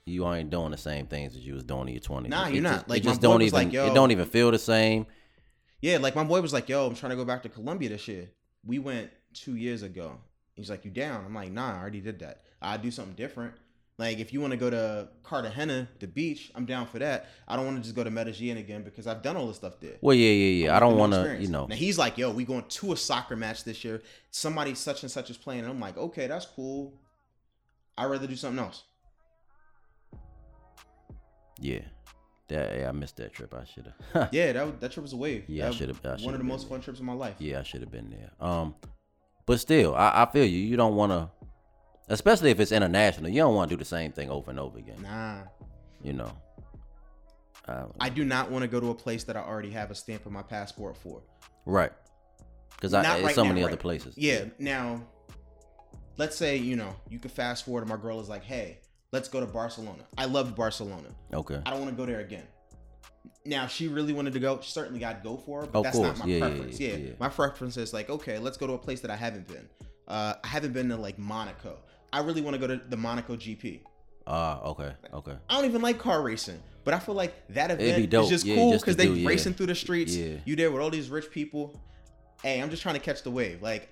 You 0.06 0.28
ain't 0.30 0.50
doing 0.50 0.70
the 0.70 0.76
same 0.76 1.06
things 1.06 1.34
as 1.34 1.46
you 1.46 1.54
was 1.54 1.64
doing 1.64 1.88
in 1.88 1.94
your 1.94 2.00
twenties. 2.00 2.28
Nah, 2.30 2.46
It 2.48 2.54
you're 2.54 2.62
not. 2.62 2.72
just- 2.80 2.88
Like, 2.90 3.02
just 3.02 3.20
don't 3.22 3.40
even. 3.40 3.54
like, 3.54 3.72
yo- 3.72 3.86
it 3.90 3.94
don't 3.94 4.10
even 4.10 4.26
feel 4.26 4.50
the 4.50 4.58
same. 4.58 5.06
Yeah, 5.80 5.96
like 5.98 6.14
my 6.14 6.24
boy 6.24 6.40
was 6.42 6.52
like, 6.52 6.68
"Yo, 6.68 6.86
I'm 6.86 6.94
trying 6.94 7.10
to 7.10 7.16
go 7.16 7.24
back 7.24 7.42
to 7.44 7.48
Colombia 7.48 7.88
this 7.88 8.06
year." 8.06 8.28
We 8.66 8.78
went 8.78 9.10
two 9.32 9.56
years 9.56 9.82
ago. 9.82 10.18
He's 10.54 10.68
like, 10.70 10.84
"You 10.84 10.90
down?" 10.90 11.24
I'm 11.24 11.34
like, 11.34 11.50
"Nah, 11.52 11.74
I 11.76 11.80
already 11.80 12.00
did 12.00 12.18
that. 12.20 12.42
I 12.60 12.76
do 12.76 12.90
something 12.90 13.14
different." 13.14 13.54
Like 13.96 14.18
if 14.18 14.32
you 14.32 14.40
want 14.40 14.50
to 14.50 14.56
go 14.56 14.70
to 14.70 15.08
Cartagena, 15.22 15.88
the 16.00 16.08
beach, 16.08 16.50
I'm 16.56 16.66
down 16.66 16.86
for 16.86 16.98
that. 16.98 17.28
I 17.46 17.54
don't 17.54 17.64
want 17.64 17.76
to 17.78 17.82
just 17.84 17.94
go 17.94 18.02
to 18.02 18.10
Medellin 18.10 18.56
again 18.56 18.82
because 18.82 19.06
I've 19.06 19.22
done 19.22 19.36
all 19.36 19.46
this 19.46 19.56
stuff 19.56 19.78
there. 19.80 19.94
Well, 20.00 20.16
yeah, 20.16 20.30
yeah, 20.32 20.64
yeah. 20.66 20.76
I 20.76 20.80
don't 20.80 20.96
want 20.96 21.12
to, 21.12 21.36
you 21.40 21.46
know. 21.48 21.66
Now 21.66 21.76
he's 21.76 21.96
like, 21.96 22.18
"Yo, 22.18 22.32
we 22.32 22.44
going 22.44 22.64
to 22.66 22.92
a 22.92 22.96
soccer 22.96 23.36
match 23.36 23.62
this 23.62 23.84
year. 23.84 24.02
Somebody 24.32 24.74
such 24.74 25.02
and 25.04 25.10
such 25.12 25.30
is 25.30 25.36
playing." 25.36 25.60
And 25.60 25.68
I'm 25.70 25.78
like, 25.78 25.96
"Okay, 25.96 26.26
that's 26.26 26.44
cool. 26.46 26.94
I'd 27.96 28.06
rather 28.06 28.26
do 28.26 28.34
something 28.34 28.58
else." 28.64 28.82
Yeah, 31.60 31.82
that, 32.48 32.76
yeah, 32.78 32.88
I 32.88 32.92
missed 32.92 33.16
that 33.18 33.32
trip. 33.32 33.54
I 33.54 33.64
should 33.64 33.92
have. 34.12 34.28
Yeah, 34.32 34.52
that 34.52 34.80
that 34.80 34.90
trip 34.92 35.02
was 35.02 35.12
a 35.12 35.16
wave. 35.16 35.44
Yeah, 35.46 35.68
I 35.68 35.70
should've- 35.70 36.00
I 36.04 36.16
One 36.24 36.34
of 36.34 36.38
the 36.40 36.44
most 36.44 36.62
there. 36.62 36.70
fun 36.70 36.80
trips 36.80 36.98
of 36.98 37.04
my 37.04 37.12
life. 37.12 37.36
yeah, 37.38 37.60
I 37.60 37.62
should 37.62 37.80
have 37.80 37.92
been 37.92 38.10
there. 38.10 38.32
Um, 38.40 38.74
But 39.46 39.60
still, 39.60 39.94
I, 39.94 40.22
I 40.24 40.26
feel 40.32 40.44
you. 40.44 40.58
You 40.58 40.76
don't 40.76 40.96
want 40.96 41.12
to, 41.12 41.30
especially 42.08 42.50
if 42.50 42.60
it's 42.60 42.72
international. 42.72 43.30
You 43.30 43.40
don't 43.40 43.54
want 43.54 43.70
to 43.70 43.76
do 43.76 43.78
the 43.78 43.84
same 43.84 44.12
thing 44.12 44.30
over 44.30 44.50
and 44.50 44.60
over 44.60 44.78
again. 44.78 45.02
Nah. 45.02 45.42
You 46.02 46.12
know. 46.14 46.32
Uh, 47.66 47.86
I 47.98 48.10
do 48.10 48.24
not 48.24 48.50
want 48.50 48.62
to 48.62 48.68
go 48.68 48.78
to 48.78 48.90
a 48.90 48.94
place 48.94 49.24
that 49.24 49.36
I 49.36 49.40
already 49.40 49.70
have 49.70 49.90
a 49.90 49.94
stamp 49.94 50.26
of 50.26 50.32
my 50.32 50.42
passport 50.42 50.96
for. 50.96 51.22
right. 51.64 51.92
Because 52.70 52.90
there's 52.90 53.22
right 53.22 53.34
so 53.34 53.44
now, 53.44 53.48
many 53.48 53.62
right. 53.62 53.68
other 53.68 53.76
places. 53.76 54.14
Yeah. 54.18 54.46
Now, 54.58 55.00
let's 56.18 56.36
say 56.36 56.56
you 56.56 56.76
know 56.76 56.94
you 57.08 57.18
could 57.18 57.30
fast 57.30 57.64
forward, 57.64 57.82
and 57.82 57.88
my 57.88 57.96
girl 57.96 58.20
is 58.20 58.28
like, 58.28 58.44
"Hey, 58.44 58.80
let's 59.12 59.28
go 59.28 59.40
to 59.40 59.46
Barcelona." 59.46 60.02
I 60.18 60.26
loved 60.26 60.56
Barcelona. 60.56 61.08
Okay. 61.32 61.60
I 61.64 61.70
don't 61.70 61.78
want 61.78 61.92
to 61.92 61.96
go 61.96 62.04
there 62.04 62.20
again. 62.20 62.42
Now, 63.46 63.66
she 63.66 63.88
really 63.88 64.12
wanted 64.12 64.32
to 64.34 64.40
go, 64.40 64.60
certainly 64.60 65.04
I'd 65.04 65.22
go 65.22 65.36
for 65.36 65.62
her, 65.62 65.66
but 65.66 65.78
Of 65.80 65.84
that's 65.84 65.96
course. 65.96 66.18
not 66.18 66.26
my 66.26 66.32
Yeah, 66.32 66.38
preference. 66.40 66.80
yeah, 66.80 66.94
Yeah, 66.96 67.10
my 67.20 67.28
preference 67.28 67.76
is 67.76 67.92
like, 67.92 68.08
okay, 68.08 68.38
let's 68.38 68.56
go 68.56 68.66
to 68.66 68.72
a 68.72 68.78
place 68.78 69.00
that 69.00 69.10
I 69.10 69.16
haven't 69.16 69.46
been. 69.48 69.68
Uh, 70.08 70.34
I 70.42 70.46
haven't 70.46 70.72
been 70.72 70.88
to 70.88 70.96
like 70.96 71.18
Monaco. 71.18 71.76
I 72.12 72.20
really 72.20 72.40
want 72.42 72.54
to 72.54 72.58
go 72.60 72.66
to 72.66 72.80
the 72.88 72.96
Monaco 72.96 73.36
GP. 73.36 73.80
Ah, 74.26 74.62
okay. 74.62 74.92
Okay. 75.12 75.34
I 75.50 75.56
don't 75.56 75.66
even 75.66 75.82
like 75.82 75.98
car 75.98 76.22
racing, 76.22 76.58
but 76.84 76.94
I 76.94 76.98
feel 76.98 77.14
like 77.14 77.34
that 77.50 77.70
event 77.70 78.12
is 78.14 78.28
just 78.28 78.46
cool 78.46 78.72
because 78.72 78.96
they 78.96 79.06
do, 79.14 79.26
racing 79.26 79.54
through 79.54 79.66
the 79.66 79.74
streets. 79.74 80.14
Yeah. 80.16 80.36
You 80.46 80.56
there 80.56 80.70
with 80.70 80.80
all 80.80 80.90
these 80.90 81.10
rich 81.10 81.30
people. 81.30 81.78
Hey, 82.42 82.62
I'm 82.62 82.70
just 82.70 82.82
trying 82.82 82.94
to 82.94 83.00
catch 83.00 83.22
the 83.22 83.30
wave. 83.30 83.60
Like, 83.62 83.90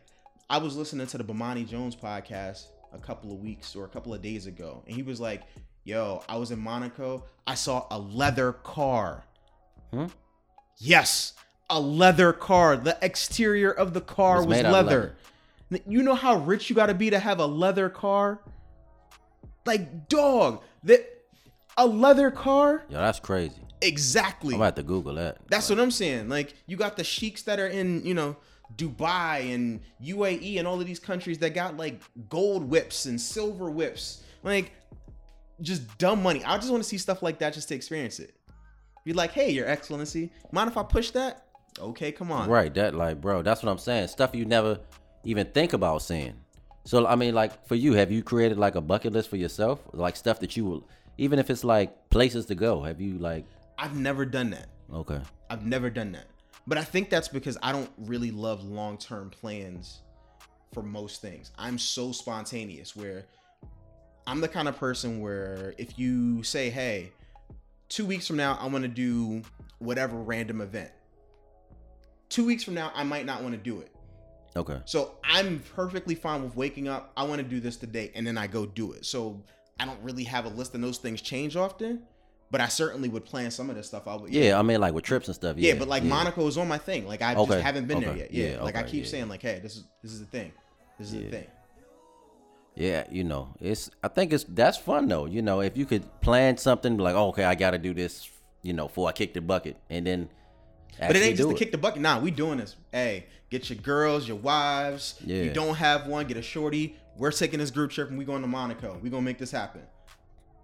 I 0.49 0.59
was 0.59 0.77
listening 0.77 1.07
to 1.09 1.19
the 1.19 1.25
Bomani 1.25 1.67
Jones 1.69 1.95
podcast 1.97 2.67
a 2.95 2.99
couple 2.99 3.33
of 3.33 3.41
weeks 3.41 3.75
or 3.77 3.85
a 3.85 3.89
couple 3.89 4.13
of 4.15 4.23
days 4.23 4.47
ago, 4.47 4.83
and 4.87 4.95
he 4.95 5.03
was 5.03 5.21
like, 5.21 5.43
"Yo, 5.85 6.23
I 6.29 6.37
was 6.37 6.51
in 6.51 6.59
Monaco. 6.59 7.25
I 7.47 7.55
saw 7.55 7.87
a 7.91 7.99
leather 7.99 8.53
car. 8.53 9.25
Hmm? 9.93 10.07
Yes, 10.79 11.35
a 11.69 11.81
leather 11.81 12.33
car. 12.33 12.77
The 12.77 12.97
exterior 13.03 13.71
of 13.71 13.95
the 13.95 14.01
car 14.01 14.39
Was 14.39 14.47
was, 14.47 14.61
of 14.61 14.73
leather. 14.73 15.17
You 15.87 16.03
know 16.03 16.15
how 16.15 16.37
rich 16.37 16.69
you 16.69 16.77
got 16.77 16.87
to 16.87 16.95
be 16.95 17.11
to 17.11 17.19
have 17.19 17.39
a 17.39 17.47
leather 17.47 17.89
car? 17.89 18.41
Like, 19.65 20.09
dog, 20.09 20.63
that 20.85 21.09
a 21.77 21.87
leather 21.87 22.31
car? 22.31 22.85
Yo, 22.89 22.99
that's 22.99 23.21
crazy. 23.21 23.61
Exactly. 23.81 24.55
I'm 24.55 24.61
about 24.61 24.77
to 24.77 24.83
Google 24.83 25.15
that. 25.15 25.39
That's 25.49 25.69
what 25.71 25.81
I'm 25.81 25.91
saying. 25.91 26.29
Like, 26.29 26.55
you 26.67 26.77
got 26.77 26.97
the 26.97 27.05
sheiks 27.05 27.43
that 27.43 27.59
are 27.59 27.67
in, 27.67 28.05
you 28.05 28.15
know, 28.15 28.37
Dubai 28.77 29.55
and 29.55 29.81
UAE 30.03 30.59
and 30.59 30.69
all 30.69 30.81
of 30.81 30.87
these 30.87 30.99
countries 30.99 31.39
that 31.39 31.55
got 31.55 31.77
like 31.77 32.01
gold 32.29 32.69
whips 32.69 33.07
and 33.07 33.21
silver 33.21 33.71
whips. 33.71 34.23
Like, 34.43 34.73
just 35.61 35.99
dumb 35.99 36.23
money. 36.23 36.45
I 36.45 36.57
just 36.57 36.71
want 36.71 36.83
to 36.83 36.89
see 36.89 36.99
stuff 36.99 37.23
like 37.23 37.39
that 37.41 37.55
just 37.55 37.69
to 37.69 37.75
experience 37.75 38.19
it. 38.19 38.35
Be 39.05 39.13
like, 39.13 39.33
hey, 39.33 39.51
Your 39.51 39.67
Excellency, 39.67 40.33
mind 40.53 40.71
if 40.71 40.77
I 40.77 40.83
push 40.83 41.11
that? 41.11 41.47
Okay, 41.81 42.13
come 42.13 42.31
on. 42.31 42.49
Right, 42.49 42.73
that 42.75 42.95
like, 42.95 43.21
bro, 43.21 43.43
that's 43.43 43.63
what 43.63 43.71
I'm 43.71 43.79
saying. 43.79 44.09
Stuff 44.09 44.35
you 44.35 44.45
never 44.45 44.79
even 45.25 45.47
think 45.49 45.73
about 45.73 46.03
seeing. 46.03 46.35
So 46.85 47.07
I 47.07 47.17
mean, 47.17 47.35
like 47.35 47.67
for 47.67 47.75
you, 47.75 47.95
have 47.95 48.11
you 48.11 48.23
created 48.23 48.59
like 48.59 48.75
a 48.75 48.81
bucket 48.81 49.13
list 49.13 49.29
for 49.29 49.37
yourself? 49.37 49.81
Like 49.93 50.17
stuff 50.17 50.41
that 50.41 50.57
you 50.57 50.65
will, 50.65 50.89
even 51.19 51.39
if 51.39 51.51
it's 51.51 51.65
like 51.65 52.11
places 52.11 52.47
to 52.47 52.55
go. 52.55 52.83
Have 52.83 53.01
you 53.01 53.19
like, 53.19 53.45
I've 53.79 53.97
never 53.97 54.25
done 54.25 54.51
that. 54.51 54.69
okay, 54.93 55.21
I've 55.51 55.65
never 55.65 55.91
done 55.91 56.13
that. 56.13 56.27
But 56.67 56.79
I 56.79 56.85
think 56.85 57.11
that's 57.11 57.29
because 57.29 57.59
I 57.63 57.73
don't 57.73 57.91
really 57.99 58.31
love 58.31 58.65
long 58.65 58.99
term 58.99 59.31
plans 59.31 60.01
for 60.73 60.83
most 60.83 61.21
things. 61.23 61.53
I'm 61.59 61.79
so 61.79 62.13
spontaneous 62.13 62.97
where 62.97 63.25
I'm 64.27 64.41
the 64.41 64.49
kind 64.49 64.69
of 64.69 64.77
person 64.77 65.21
where 65.21 65.75
if 65.79 65.99
you 65.99 66.43
say, 66.43 66.71
hey, 66.71 67.13
two 67.89 68.07
weeks 68.07 68.27
from 68.27 68.37
now, 68.37 68.57
I 68.61 68.67
want 68.67 68.83
to 68.83 68.89
do 68.89 69.43
whatever 69.79 70.17
random 70.17 70.61
event, 70.61 70.91
two 72.29 72.47
weeks 72.47 72.63
from 72.65 72.75
now, 72.75 72.93
I 72.95 73.03
might 73.05 73.27
not 73.27 73.43
want 73.43 73.55
to 73.55 73.61
do 73.61 73.81
it. 73.81 73.91
okay, 74.57 74.81
So 74.85 75.15
I'm 75.25 75.61
perfectly 75.75 76.15
fine 76.15 76.43
with 76.43 76.57
waking 76.57 76.89
up. 76.89 77.13
I 77.17 77.25
want 77.25 77.39
to 77.43 77.47
do 77.47 77.61
this 77.61 77.77
today, 77.77 78.13
and 78.15 78.27
then 78.27 78.39
I 78.39 78.47
go 78.47 78.65
do 78.67 78.93
it. 78.93 79.05
So 79.05 79.43
I 79.81 79.85
don't 79.85 80.01
really 80.03 80.25
have 80.25 80.45
a 80.45 80.51
list, 80.51 80.75
and 80.75 80.83
those 80.85 80.99
things 80.99 81.21
change 81.21 81.57
often. 81.57 82.03
But 82.51 82.61
I 82.61 82.69
certainly 82.69 83.09
would 83.09 83.25
plan 83.25 83.51
some 83.51 83.71
of 83.71 83.77
this 83.77 83.87
stuff 83.87 84.07
out. 84.07 84.21
But 84.21 84.31
yeah. 84.31 84.59
I 84.59 84.63
mean, 84.63 84.79
like 84.79 84.93
with 84.93 85.05
trips 85.05 85.27
and 85.27 85.35
stuff. 85.35 85.57
yeah, 85.57 85.73
Yeah, 85.73 85.79
but 85.79 85.89
like 85.89 86.03
yeah. 86.03 86.11
Monaco 86.11 86.47
is 86.47 86.59
on 86.59 86.69
my 86.69 86.77
thing. 86.77 87.09
Like 87.09 87.23
I 87.23 87.35
Okay, 87.35 87.53
just 87.53 87.63
haven't 87.65 87.89
been 87.89 88.01
there 88.01 88.15
yet. 88.15 88.31
Yeah. 88.31 88.57
yeah, 88.57 88.63
like 88.63 88.77
I 88.77 88.83
keep 88.83 89.05
yeah. 89.05 89.11
saying, 89.11 89.29
like, 89.31 89.41
hey, 89.41 89.59
this 89.63 89.77
is 89.77 89.85
this 90.03 90.13
is 90.13 90.21
the 90.21 90.27
thing. 90.27 90.53
This 90.99 91.09
is 91.09 91.15
Yeah. 91.15 91.23
the 91.23 91.31
thing. 91.31 91.47
Yeah, 92.75 93.05
you 93.11 93.25
know, 93.25 93.55
it's. 93.61 93.91
I 94.03 94.09
think 94.09 94.33
it's 94.33 94.45
that's 94.45 94.79
fun 94.79 95.09
though. 95.09 95.27
You 95.27 95.43
know, 95.43 95.61
if 95.61 95.77
you 95.77 95.85
could 95.85 96.05
plan 96.21 96.57
something 96.57 96.97
like, 96.97 97.15
oh, 97.15 97.29
okay, 97.29 97.45
I 97.45 97.55
got 97.55 97.73
to 97.73 97.79
do 97.79 97.93
this. 97.93 98.31
You 98.63 98.73
know, 98.73 98.87
before 98.87 99.09
I 99.09 99.13
kick 99.13 99.35
the 99.35 99.41
bucket, 99.41 99.77
and 99.91 100.07
then. 100.07 100.29
But 100.99 101.17
it 101.17 101.23
ain't 101.23 101.37
just 101.37 101.49
to 101.49 101.55
kick 101.55 101.73
the 101.73 101.79
bucket. 101.79 102.01
Nah, 102.01 102.21
we 102.21 102.31
doing 102.31 102.59
this. 102.59 102.77
Hey, 102.93 103.27
get 103.51 103.69
your 103.71 103.79
girls, 103.79 104.29
your 104.29 104.37
wives. 104.37 105.17
Yeah. 105.25 105.43
You 105.43 105.51
don't 105.53 105.75
have 105.75 106.07
one, 106.07 106.27
get 106.27 106.37
a 106.37 106.43
shorty. 106.43 106.97
We're 107.17 107.33
taking 107.33 107.59
this 107.59 107.71
group 107.71 107.91
trip 107.91 108.09
and 108.09 108.19
we 108.19 108.25
going 108.25 108.43
to 108.43 108.49
Monaco. 108.49 108.99
We 109.03 109.11
gonna 109.11 109.23
make 109.23 109.39
this 109.39 109.51
happen. 109.51 109.83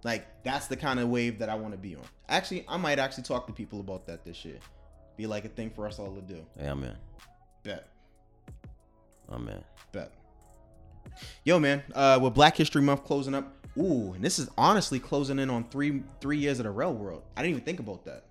Like 0.03 0.25
that's 0.43 0.67
the 0.67 0.77
kind 0.77 0.99
of 0.99 1.09
wave 1.09 1.39
that 1.39 1.49
I 1.49 1.55
want 1.55 1.73
to 1.73 1.77
be 1.77 1.95
on. 1.95 2.03
Actually, 2.27 2.65
I 2.67 2.77
might 2.77 2.99
actually 2.99 3.23
talk 3.23 3.47
to 3.47 3.53
people 3.53 3.79
about 3.79 4.07
that 4.07 4.23
this 4.23 4.45
year. 4.45 4.57
Be 5.17 5.27
like 5.27 5.45
a 5.45 5.49
thing 5.49 5.69
for 5.69 5.85
us 5.85 5.99
all 5.99 6.15
to 6.15 6.21
do. 6.21 6.45
Yeah, 6.57 6.73
man. 6.73 6.95
Bet. 7.63 7.87
Oh 9.29 9.37
man. 9.37 9.63
Bet. 9.91 10.11
Yo, 11.43 11.59
man, 11.59 11.83
uh, 11.95 12.19
with 12.21 12.33
Black 12.33 12.55
History 12.57 12.81
Month 12.81 13.03
closing 13.05 13.33
up, 13.35 13.53
ooh, 13.77 14.13
and 14.13 14.23
this 14.23 14.39
is 14.39 14.49
honestly 14.57 14.99
closing 14.99 15.39
in 15.39 15.49
on 15.49 15.63
three 15.65 16.03
three 16.21 16.37
years 16.37 16.59
of 16.59 16.65
the 16.65 16.71
Real 16.71 16.93
World. 16.93 17.23
I 17.35 17.41
didn't 17.41 17.51
even 17.55 17.63
think 17.63 17.79
about 17.79 18.05
that. 18.05 18.25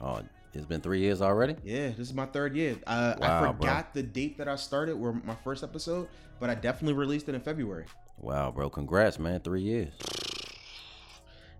Oh, 0.00 0.20
it's 0.52 0.66
been 0.66 0.80
three 0.80 1.00
years 1.00 1.22
already. 1.22 1.56
Yeah, 1.64 1.88
this 1.88 1.98
is 2.00 2.14
my 2.14 2.26
third 2.26 2.54
year. 2.56 2.76
Uh, 2.86 3.14
I 3.20 3.20
Wow, 3.20 3.40
bro. 3.40 3.52
forgot 3.52 3.94
the 3.94 4.02
date 4.02 4.38
that 4.38 4.48
I 4.48 4.56
started, 4.56 4.92
or 4.94 5.12
my 5.12 5.36
first 5.44 5.62
episode, 5.62 6.08
but 6.40 6.50
I 6.50 6.54
definitely 6.54 6.94
released 6.94 7.28
it 7.28 7.34
in 7.34 7.40
February. 7.40 7.86
Wow, 8.18 8.50
bro. 8.50 8.68
Congrats, 8.70 9.18
man. 9.18 9.40
Three 9.40 9.62
years. 9.62 9.92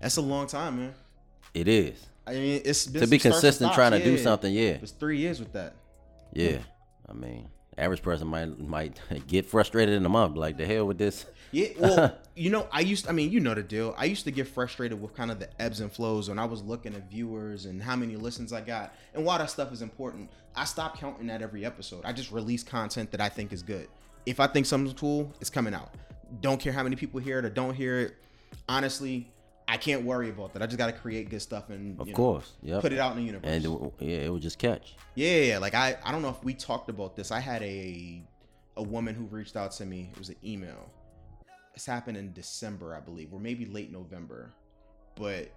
That's 0.00 0.16
a 0.16 0.20
long 0.22 0.46
time, 0.46 0.78
man. 0.78 0.94
It 1.54 1.68
is. 1.68 2.06
I 2.26 2.32
mean, 2.34 2.62
it's 2.64 2.84
to 2.86 2.92
be 2.92 2.98
some 3.00 3.06
starts 3.06 3.24
and 3.24 3.32
consistent 3.32 3.72
trying 3.74 3.92
to 3.92 4.02
do 4.04 4.12
Yeah. 4.14 4.22
something, 4.22 4.52
yeah. 4.52 4.78
It's 4.82 4.92
three 4.92 5.18
years 5.18 5.38
with 5.40 5.52
that. 5.54 5.74
Yeah. 6.32 6.58
I 7.08 7.12
mean, 7.12 7.48
average 7.78 8.02
person 8.02 8.28
might 8.28 8.58
might 8.58 9.00
get 9.26 9.46
frustrated 9.46 9.94
in 9.94 10.04
a 10.04 10.08
month. 10.08 10.36
Like 10.36 10.56
the 10.56 10.66
hell 10.66 10.86
with 10.86 10.98
this. 10.98 11.26
Yeah, 11.50 11.68
well, 11.78 12.16
you 12.34 12.50
know, 12.50 12.66
I 12.72 12.80
used. 12.80 13.08
I 13.08 13.12
mean, 13.12 13.30
you 13.30 13.40
know 13.40 13.54
the 13.54 13.62
deal. 13.62 13.94
I 13.98 14.06
used 14.06 14.24
to 14.24 14.30
get 14.30 14.48
frustrated 14.48 15.00
with 15.00 15.14
kind 15.14 15.30
of 15.30 15.38
the 15.38 15.48
ebbs 15.60 15.80
and 15.80 15.92
flows 15.92 16.28
when 16.28 16.38
I 16.38 16.44
was 16.44 16.62
looking 16.62 16.94
at 16.94 17.10
viewers 17.10 17.66
and 17.66 17.82
how 17.82 17.96
many 17.96 18.16
listens 18.16 18.52
I 18.52 18.60
got. 18.60 18.94
And 19.14 19.24
while 19.24 19.38
that 19.38 19.50
stuff 19.50 19.72
is 19.72 19.82
important, 19.82 20.30
I 20.56 20.64
stopped 20.64 20.98
counting 20.98 21.26
that 21.28 21.42
every 21.42 21.64
episode. 21.64 22.04
I 22.04 22.12
just 22.12 22.32
release 22.32 22.62
content 22.62 23.10
that 23.12 23.20
I 23.20 23.28
think 23.28 23.52
is 23.52 23.62
good. 23.62 23.88
If 24.24 24.40
I 24.40 24.46
think 24.46 24.66
something's 24.66 24.98
cool, 24.98 25.32
it's 25.40 25.50
coming 25.50 25.74
out. 25.74 25.94
Don't 26.40 26.60
care 26.60 26.72
how 26.72 26.82
many 26.82 26.96
people 26.96 27.20
hear 27.20 27.38
it 27.38 27.44
or 27.44 27.50
don't 27.50 27.74
hear 27.74 27.98
it. 28.00 28.14
Honestly, 28.68 29.30
I 29.72 29.78
can't 29.78 30.02
worry 30.04 30.28
about 30.28 30.52
that. 30.52 30.60
I 30.62 30.66
just 30.66 30.76
got 30.76 30.88
to 30.88 30.92
create 30.92 31.30
good 31.30 31.40
stuff 31.40 31.70
and 31.70 31.98
Of 31.98 32.06
you 32.06 32.12
course. 32.12 32.52
yeah, 32.62 32.78
put 32.82 32.92
it 32.92 32.98
out 32.98 33.12
in 33.12 33.18
the 33.20 33.24
universe. 33.24 33.48
And 33.50 33.64
it- 33.64 33.92
yeah, 34.00 34.16
it 34.18 34.30
would 34.30 34.42
just 34.42 34.58
catch. 34.58 34.96
Yeah, 35.14 35.36
yeah, 35.38 35.58
like 35.58 35.72
I, 35.74 35.96
I 36.04 36.12
don't 36.12 36.20
know 36.20 36.28
if 36.28 36.44
we 36.44 36.52
talked 36.52 36.90
about 36.90 37.16
this. 37.16 37.30
I 37.30 37.40
had 37.40 37.62
a 37.62 38.22
a 38.76 38.82
woman 38.82 39.14
who 39.14 39.24
reached 39.24 39.56
out 39.56 39.72
to 39.72 39.86
me. 39.86 40.10
It 40.12 40.18
was 40.18 40.28
an 40.28 40.36
email. 40.44 40.90
This 41.72 41.86
happened 41.86 42.18
in 42.18 42.34
December, 42.34 42.94
I 42.94 43.00
believe, 43.00 43.32
or 43.32 43.40
maybe 43.40 43.64
late 43.64 43.90
November. 43.90 44.52
But 45.14 45.50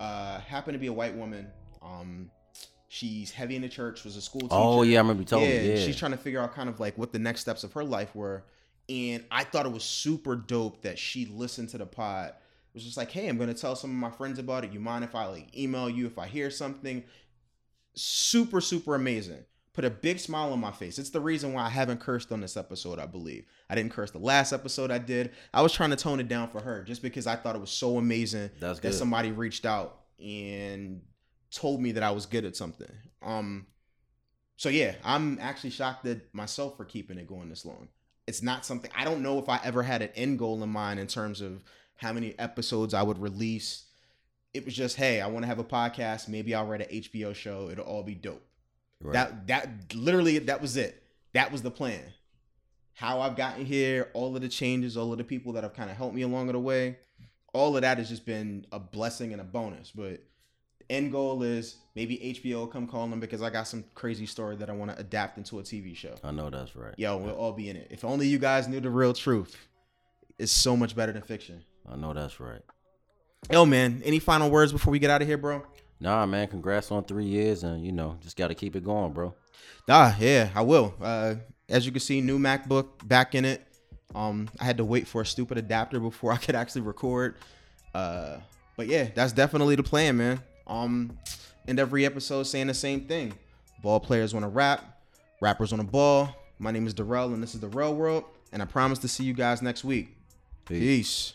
uh 0.00 0.40
happened 0.40 0.74
to 0.74 0.80
be 0.80 0.88
a 0.88 0.92
white 0.92 1.14
woman. 1.14 1.46
Um 1.82 2.32
she's 2.88 3.30
heavy 3.30 3.54
in 3.54 3.62
the 3.62 3.68
church, 3.68 4.02
was 4.02 4.16
a 4.16 4.20
school 4.20 4.40
teacher. 4.40 4.54
Oh 4.54 4.82
yeah, 4.82 4.98
I 4.98 5.02
remember 5.02 5.22
you 5.22 5.26
told 5.26 5.44
yeah, 5.44 5.58
me. 5.60 5.68
Yeah. 5.74 5.76
she's 5.76 5.96
trying 5.96 6.10
to 6.10 6.18
figure 6.18 6.40
out 6.40 6.52
kind 6.52 6.68
of 6.68 6.80
like 6.80 6.98
what 6.98 7.12
the 7.12 7.20
next 7.20 7.42
steps 7.42 7.62
of 7.62 7.72
her 7.74 7.84
life 7.84 8.12
were. 8.16 8.42
And 8.88 9.24
I 9.30 9.44
thought 9.44 9.66
it 9.66 9.72
was 9.72 9.84
super 9.84 10.34
dope 10.34 10.82
that 10.82 10.98
she 10.98 11.26
listened 11.26 11.68
to 11.68 11.78
the 11.78 11.86
pod. 11.86 12.32
Was 12.74 12.84
just 12.84 12.96
like, 12.96 13.10
hey, 13.10 13.28
I'm 13.28 13.38
gonna 13.38 13.54
tell 13.54 13.76
some 13.76 13.90
of 13.90 13.96
my 13.96 14.10
friends 14.10 14.38
about 14.38 14.64
it. 14.64 14.72
You 14.72 14.80
mind 14.80 15.04
if 15.04 15.14
I 15.14 15.26
like 15.26 15.56
email 15.56 15.90
you 15.90 16.06
if 16.06 16.18
I 16.18 16.26
hear 16.26 16.50
something? 16.50 17.04
Super, 17.94 18.60
super 18.60 18.94
amazing. 18.94 19.44
Put 19.74 19.84
a 19.84 19.90
big 19.90 20.18
smile 20.18 20.52
on 20.52 20.60
my 20.60 20.70
face. 20.70 20.98
It's 20.98 21.10
the 21.10 21.20
reason 21.20 21.52
why 21.54 21.62
I 21.64 21.68
haven't 21.70 22.00
cursed 22.00 22.30
on 22.30 22.40
this 22.40 22.56
episode, 22.58 22.98
I 22.98 23.06
believe. 23.06 23.46
I 23.70 23.74
didn't 23.74 23.92
curse 23.92 24.10
the 24.10 24.18
last 24.18 24.52
episode 24.52 24.90
I 24.90 24.98
did. 24.98 25.32
I 25.54 25.62
was 25.62 25.72
trying 25.72 25.90
to 25.90 25.96
tone 25.96 26.20
it 26.20 26.28
down 26.28 26.48
for 26.48 26.60
her 26.60 26.82
just 26.82 27.00
because 27.02 27.26
I 27.26 27.36
thought 27.36 27.56
it 27.56 27.60
was 27.60 27.70
so 27.70 27.96
amazing 27.96 28.50
That's 28.60 28.80
that 28.80 28.88
good. 28.88 28.94
somebody 28.94 29.32
reached 29.32 29.64
out 29.64 30.00
and 30.22 31.00
told 31.50 31.80
me 31.80 31.92
that 31.92 32.02
I 32.02 32.10
was 32.10 32.26
good 32.26 32.44
at 32.44 32.56
something. 32.56 32.90
Um 33.22 33.66
so 34.56 34.68
yeah, 34.68 34.94
I'm 35.04 35.38
actually 35.40 35.70
shocked 35.70 36.06
at 36.06 36.32
myself 36.34 36.76
for 36.76 36.84
keeping 36.84 37.18
it 37.18 37.26
going 37.26 37.48
this 37.48 37.64
long. 37.64 37.88
It's 38.26 38.42
not 38.42 38.64
something 38.66 38.90
I 38.94 39.04
don't 39.04 39.22
know 39.22 39.38
if 39.38 39.48
I 39.48 39.58
ever 39.64 39.82
had 39.82 40.02
an 40.02 40.10
end 40.14 40.38
goal 40.38 40.62
in 40.62 40.68
mind 40.68 41.00
in 41.00 41.06
terms 41.06 41.40
of 41.40 41.64
how 41.96 42.12
many 42.12 42.38
episodes 42.38 42.94
I 42.94 43.02
would 43.02 43.18
release. 43.18 43.84
It 44.54 44.64
was 44.64 44.74
just, 44.74 44.96
hey, 44.96 45.20
I 45.20 45.28
want 45.28 45.44
to 45.44 45.46
have 45.46 45.58
a 45.58 45.64
podcast. 45.64 46.28
Maybe 46.28 46.54
I'll 46.54 46.66
write 46.66 46.82
an 46.82 47.00
HBO 47.00 47.34
show. 47.34 47.70
It'll 47.70 47.84
all 47.84 48.02
be 48.02 48.14
dope. 48.14 48.44
Right. 49.00 49.14
That 49.14 49.46
that 49.48 49.94
literally 49.94 50.38
that 50.38 50.60
was 50.60 50.76
it. 50.76 51.02
That 51.32 51.50
was 51.50 51.62
the 51.62 51.70
plan. 51.70 52.02
How 52.94 53.20
I've 53.20 53.36
gotten 53.36 53.64
here, 53.64 54.10
all 54.12 54.36
of 54.36 54.42
the 54.42 54.48
changes, 54.48 54.96
all 54.96 55.12
of 55.12 55.18
the 55.18 55.24
people 55.24 55.54
that 55.54 55.64
have 55.64 55.74
kind 55.74 55.90
of 55.90 55.96
helped 55.96 56.14
me 56.14 56.22
along 56.22 56.48
the 56.48 56.58
way, 56.58 56.98
all 57.52 57.74
of 57.74 57.82
that 57.82 57.98
has 57.98 58.08
just 58.08 58.26
been 58.26 58.66
a 58.70 58.78
blessing 58.78 59.32
and 59.32 59.40
a 59.40 59.44
bonus. 59.44 59.90
But 59.90 60.22
the 60.78 60.94
end 60.94 61.10
goal 61.10 61.42
is 61.42 61.76
maybe 61.96 62.18
HBO 62.18 62.54
will 62.54 62.66
come 62.66 62.86
calling 62.86 63.18
because 63.18 63.42
I 63.42 63.50
got 63.50 63.66
some 63.66 63.84
crazy 63.94 64.26
story 64.26 64.56
that 64.56 64.68
I 64.68 64.72
want 64.72 64.90
to 64.90 64.98
adapt 64.98 65.38
into 65.38 65.58
a 65.58 65.62
TV 65.62 65.96
show. 65.96 66.14
I 66.22 66.30
know 66.30 66.50
that's 66.50 66.76
right. 66.76 66.94
Yo, 66.96 67.16
we'll 67.16 67.34
all 67.34 67.52
be 67.52 67.70
in 67.70 67.76
it. 67.76 67.88
If 67.90 68.04
only 68.04 68.28
you 68.28 68.38
guys 68.38 68.68
knew 68.68 68.80
the 68.80 68.90
real 68.90 69.14
truth. 69.14 69.56
It's 70.38 70.52
so 70.52 70.76
much 70.76 70.94
better 70.94 71.12
than 71.12 71.22
fiction. 71.22 71.64
I 71.90 71.96
know 71.96 72.12
that's 72.12 72.40
right. 72.40 72.62
Yo, 73.50 73.66
man, 73.66 74.02
any 74.04 74.18
final 74.18 74.50
words 74.50 74.72
before 74.72 74.92
we 74.92 74.98
get 74.98 75.10
out 75.10 75.20
of 75.20 75.28
here, 75.28 75.36
bro? 75.36 75.62
Nah, 76.00 76.26
man, 76.26 76.48
congrats 76.48 76.90
on 76.90 77.04
three 77.04 77.24
years, 77.24 77.62
and 77.62 77.84
you 77.84 77.92
know, 77.92 78.16
just 78.20 78.36
got 78.36 78.48
to 78.48 78.54
keep 78.54 78.76
it 78.76 78.84
going, 78.84 79.12
bro. 79.12 79.34
Ah, 79.88 80.16
yeah, 80.18 80.50
I 80.54 80.62
will. 80.62 80.94
Uh, 81.00 81.34
as 81.68 81.86
you 81.86 81.92
can 81.92 82.00
see, 82.00 82.20
new 82.20 82.38
MacBook 82.38 83.06
back 83.06 83.34
in 83.34 83.44
it. 83.44 83.66
Um, 84.14 84.48
I 84.60 84.64
had 84.64 84.76
to 84.76 84.84
wait 84.84 85.06
for 85.06 85.22
a 85.22 85.26
stupid 85.26 85.58
adapter 85.58 85.98
before 86.00 86.32
I 86.32 86.36
could 86.36 86.54
actually 86.54 86.82
record. 86.82 87.36
Uh, 87.94 88.38
but 88.76 88.86
yeah, 88.86 89.08
that's 89.14 89.32
definitely 89.32 89.76
the 89.76 89.82
plan, 89.82 90.16
man. 90.16 90.42
Um, 90.66 91.18
and 91.66 91.78
every 91.78 92.06
episode 92.06 92.44
saying 92.44 92.68
the 92.68 92.74
same 92.74 93.02
thing. 93.02 93.34
Ball 93.82 94.00
players 94.00 94.32
want 94.32 94.44
to 94.44 94.48
rap, 94.48 95.02
rappers 95.40 95.72
on 95.72 95.78
the 95.78 95.84
ball. 95.84 96.34
My 96.58 96.70
name 96.70 96.86
is 96.86 96.94
Darrell, 96.94 97.34
and 97.34 97.42
this 97.42 97.54
is 97.54 97.60
the 97.60 97.68
Real 97.68 97.94
World. 97.94 98.24
And 98.52 98.62
I 98.62 98.66
promise 98.66 98.98
to 99.00 99.08
see 99.08 99.24
you 99.24 99.34
guys 99.34 99.62
next 99.62 99.84
week. 99.84 100.16
Peace. 100.64 100.78
Peace. 100.78 101.34